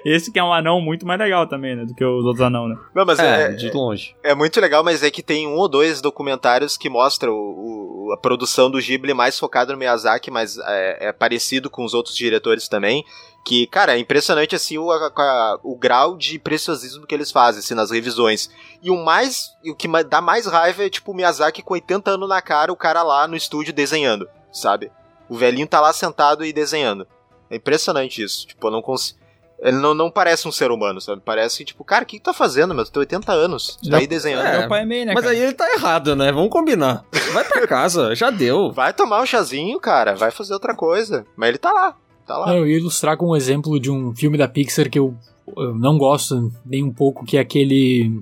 [0.05, 1.85] Esse que é um anão muito mais legal também, né?
[1.85, 2.75] Do que os outros anão, né?
[2.95, 4.17] Não, mas é, é, de longe.
[4.25, 8.13] é muito legal, mas é que tem um ou dois documentários que mostram o- o-
[8.13, 12.17] a produção do Ghibli mais focada no Miyazaki, mas é, é parecido com os outros
[12.17, 13.05] diretores também.
[13.45, 17.61] Que, cara, é impressionante assim o, a- a- o grau de preciosismo que eles fazem
[17.61, 18.51] assim, nas revisões.
[18.83, 19.51] E o mais.
[19.65, 22.73] E o que dá mais raiva é tipo o Miyazaki com 80 anos na cara,
[22.73, 24.91] o cara lá no estúdio desenhando, sabe?
[25.29, 27.07] O velhinho tá lá sentado e desenhando.
[27.51, 28.47] É impressionante isso.
[28.47, 29.19] Tipo, eu não consigo.
[29.61, 31.21] Ele não, não parece um ser humano, sabe?
[31.25, 32.85] Parece, tipo, cara, o que, que tu tá fazendo, meu?
[32.85, 33.77] Tu tem 80 anos.
[33.83, 34.47] Tu tá aí desenhando.
[34.47, 35.13] É, Meu pai é meio, né?
[35.15, 35.35] Mas cara?
[35.35, 36.31] aí ele tá errado, né?
[36.31, 37.05] Vamos combinar.
[37.33, 38.71] Vai pra casa, já deu.
[38.73, 40.15] Vai tomar um chazinho, cara.
[40.15, 41.27] Vai fazer outra coisa.
[41.35, 41.97] Mas ele tá lá.
[42.29, 42.55] Tá lá.
[42.55, 45.15] Eu ia ilustrar com um exemplo de um filme da Pixar que eu,
[45.57, 48.21] eu não gosto nem um pouco, que é aquele.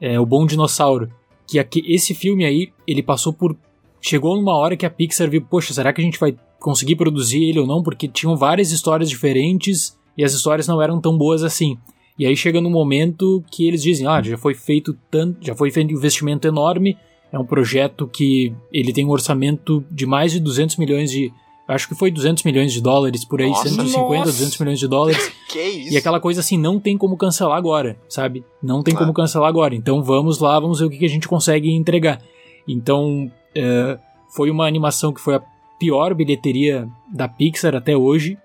[0.00, 1.08] É, o Bom Dinossauro.
[1.46, 3.56] Que aque- esse filme aí, ele passou por.
[4.00, 7.44] Chegou numa hora que a Pixar viu, poxa, será que a gente vai conseguir produzir
[7.44, 7.82] ele ou não?
[7.82, 11.78] Porque tinham várias histórias diferentes e as histórias não eram tão boas assim.
[12.18, 15.70] E aí chega num momento que eles dizem, ah, já foi feito tanto, já foi
[15.70, 16.96] feito um investimento enorme,
[17.30, 21.30] é um projeto que ele tem um orçamento de mais de 200 milhões de,
[21.68, 23.68] acho que foi 200 milhões de dólares por aí, Nossa.
[23.68, 24.24] 150, Nossa.
[24.32, 25.32] 200 milhões de dólares.
[25.48, 25.94] Que isso?
[25.94, 28.44] E aquela coisa assim, não tem como cancelar agora, sabe?
[28.62, 28.98] Não tem Ah.
[28.98, 29.74] como cancelar agora.
[29.74, 32.20] Então vamos lá, vamos ver o que a gente consegue entregar.
[32.68, 33.98] Então, é,
[34.34, 35.42] foi uma animação que foi a
[35.78, 38.36] pior bilheteria da Pixar até hoje.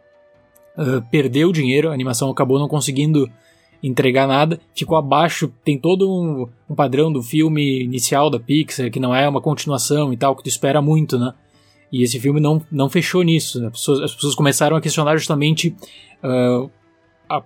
[0.78, 3.30] É, perdeu dinheiro, a animação acabou não conseguindo
[3.84, 4.60] entregar nada.
[4.76, 9.28] Ficou abaixo, tem todo um, um padrão do filme inicial da Pixar, que não é
[9.28, 11.34] uma continuação e tal, que tu espera muito, né?
[11.92, 13.60] E esse filme não, não fechou nisso.
[13.60, 13.68] né?
[13.68, 15.76] As, pessoas, as pessoas começaram a questionar justamente
[16.24, 16.68] ah,
[17.30, 17.44] a-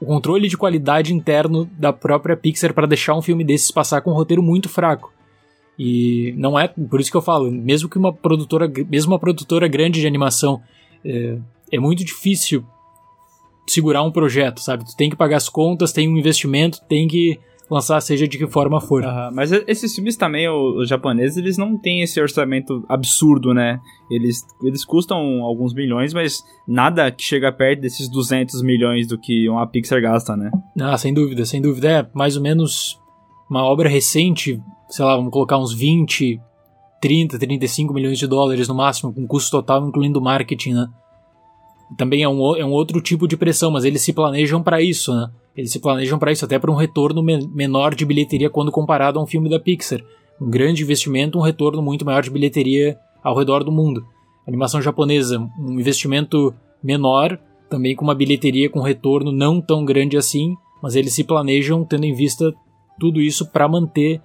[0.00, 4.10] o controle de qualidade interno da própria Pixar para deixar um filme desses passar com
[4.10, 5.12] um roteiro muito fraco.
[5.78, 9.66] E não é por isso que eu falo, mesmo que uma produtora, mesmo uma produtora
[9.66, 10.62] grande de animação,
[11.04, 11.36] é,
[11.72, 12.64] é muito difícil
[13.66, 14.84] segurar um projeto, sabe?
[14.84, 18.46] Tu tem que pagar as contas, tem um investimento, tem que lançar seja de que
[18.46, 19.04] forma for.
[19.04, 23.80] Aham, Mas esses filmes também, os japoneses, eles não têm esse orçamento absurdo, né?
[24.10, 29.48] Eles, eles custam alguns milhões, mas nada que chega perto desses 200 milhões do que
[29.48, 30.50] uma Pixar gasta, né?
[30.80, 31.88] Ah, sem dúvida, sem dúvida.
[31.88, 33.00] É mais ou menos
[33.48, 36.40] uma obra recente, sei lá, vamos colocar uns 20,
[37.00, 40.86] 30, 35 milhões de dólares no máximo, com custo total, incluindo marketing, né?
[41.96, 45.14] Também é um, é um outro tipo de pressão, mas eles se planejam para isso,
[45.14, 45.30] né?
[45.56, 49.18] Eles se planejam para isso, até para um retorno men- menor de bilheteria quando comparado
[49.18, 50.00] a um filme da Pixar.
[50.40, 54.04] Um grande investimento, um retorno muito maior de bilheteria ao redor do mundo.
[54.46, 56.52] Animação japonesa, um investimento
[56.82, 57.38] menor,
[57.70, 62.04] também com uma bilheteria com retorno não tão grande assim, mas eles se planejam tendo
[62.04, 62.52] em vista
[62.98, 64.20] tudo isso para manter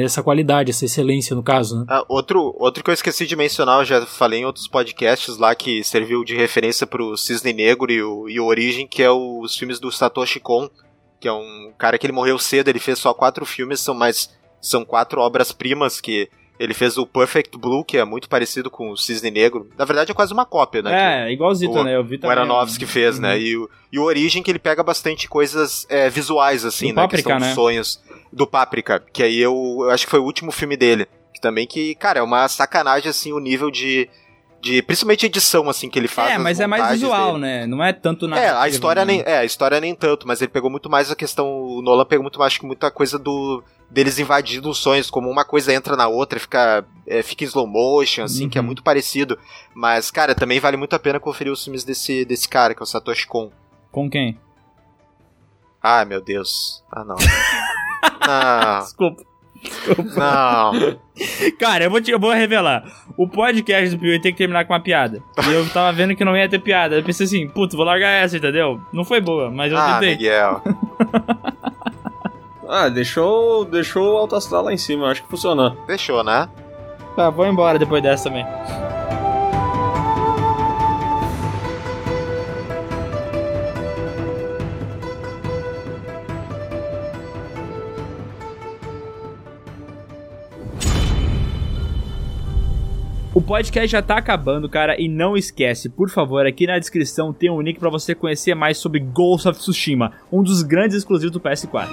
[0.00, 1.84] essa qualidade, essa excelência no caso, né?
[1.88, 5.54] Ah, outro, outro que eu esqueci de mencionar, eu já falei em outros podcasts lá
[5.54, 9.40] que serviu de referência pro Cisne Negro e o, e o Origem, que é o-
[9.40, 10.68] os filmes do Satoshi Kon,
[11.20, 14.30] que é um cara que ele morreu cedo, ele fez só quatro filmes, são mais
[14.60, 16.28] são quatro obras-primas que
[16.58, 19.68] ele fez o Perfect Blue, que é muito parecido com o Cisne Negro.
[19.76, 20.90] Na verdade é quase uma cópia, né?
[20.90, 21.96] que- É, igualzito, o- né?
[21.96, 22.36] Eu vi o também.
[22.36, 23.36] Aronofsky fez, né?
[23.40, 27.02] E o, e o Origem que ele pega bastante coisas é, visuais, assim, Do né?
[27.02, 27.46] Páprica, questão né?
[27.46, 28.00] dos sonhos.
[28.32, 31.06] Do Páprica, que aí eu, eu acho que foi o último filme dele.
[31.34, 34.08] Que também que, cara, é uma sacanagem, assim, o nível de...
[34.60, 37.40] de principalmente edição, assim, que ele faz É, mas é mais visual, dele.
[37.40, 37.66] né?
[37.66, 38.38] Não é tanto na.
[38.38, 41.16] É, a história nem, é, a história nem tanto, mas ele pegou muito mais a
[41.16, 45.28] questão, o Nolan pegou muito mais, que muita coisa do deles invadindo os sonhos, como
[45.28, 48.66] uma coisa entra na outra, fica é, fica em slow motion, assim, que é Uhum.
[48.68, 49.38] muito parecido.
[49.74, 52.84] Mas, cara, também vale muito a pena conferir os filmes desse, desse cara, que é
[52.84, 53.50] o Satoshi Kon.
[53.90, 54.38] Com quem?
[55.82, 56.82] Ai, meu Deus.
[56.90, 57.16] Ah, não.
[58.26, 59.22] não, Desculpa.
[60.16, 60.72] não.
[61.58, 62.82] Cara, eu vou, te, eu vou revelar.
[63.16, 65.22] O podcast do Piuí tem que terminar com uma piada.
[65.48, 66.96] E eu tava vendo que não ia ter piada.
[66.96, 68.80] Eu pensei assim, puto, vou largar essa, entendeu?
[68.92, 70.10] Não foi boa, mas eu Ah, tentei.
[70.16, 70.62] Miguel.
[72.74, 75.76] Ah, deixou, deixou o Alto Astral lá em cima, acho que funcionou.
[75.86, 76.48] Fechou, né?
[77.14, 78.46] Tá, vou embora depois dessa também.
[93.40, 97.62] Podcast já tá acabando, cara, e não esquece, por favor, aqui na descrição tem um
[97.62, 101.88] link para você conhecer mais sobre Ghost of Tsushima, um dos grandes exclusivos do PS4.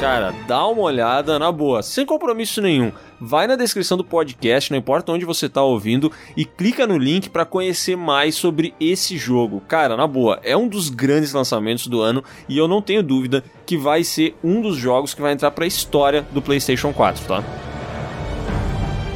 [0.00, 2.90] Cara, dá uma olhada na boa, sem compromisso nenhum.
[3.20, 7.28] Vai na descrição do podcast, não importa onde você tá ouvindo, e clica no link
[7.28, 9.62] para conhecer mais sobre esse jogo.
[9.68, 13.44] Cara, na boa, é um dos grandes lançamentos do ano e eu não tenho dúvida
[13.66, 17.24] que vai ser um dos jogos que vai entrar para a história do PlayStation 4,
[17.26, 17.71] tá?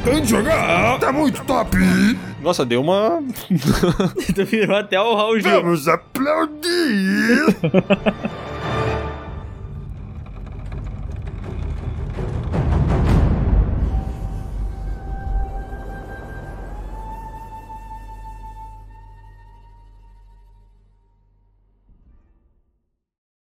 [0.07, 1.77] Tem de jogar, tá muito top.
[2.41, 3.21] Nossa, deu uma
[4.33, 5.51] tu virou até o Raul Gil.
[5.61, 7.45] Vamos aplaudir.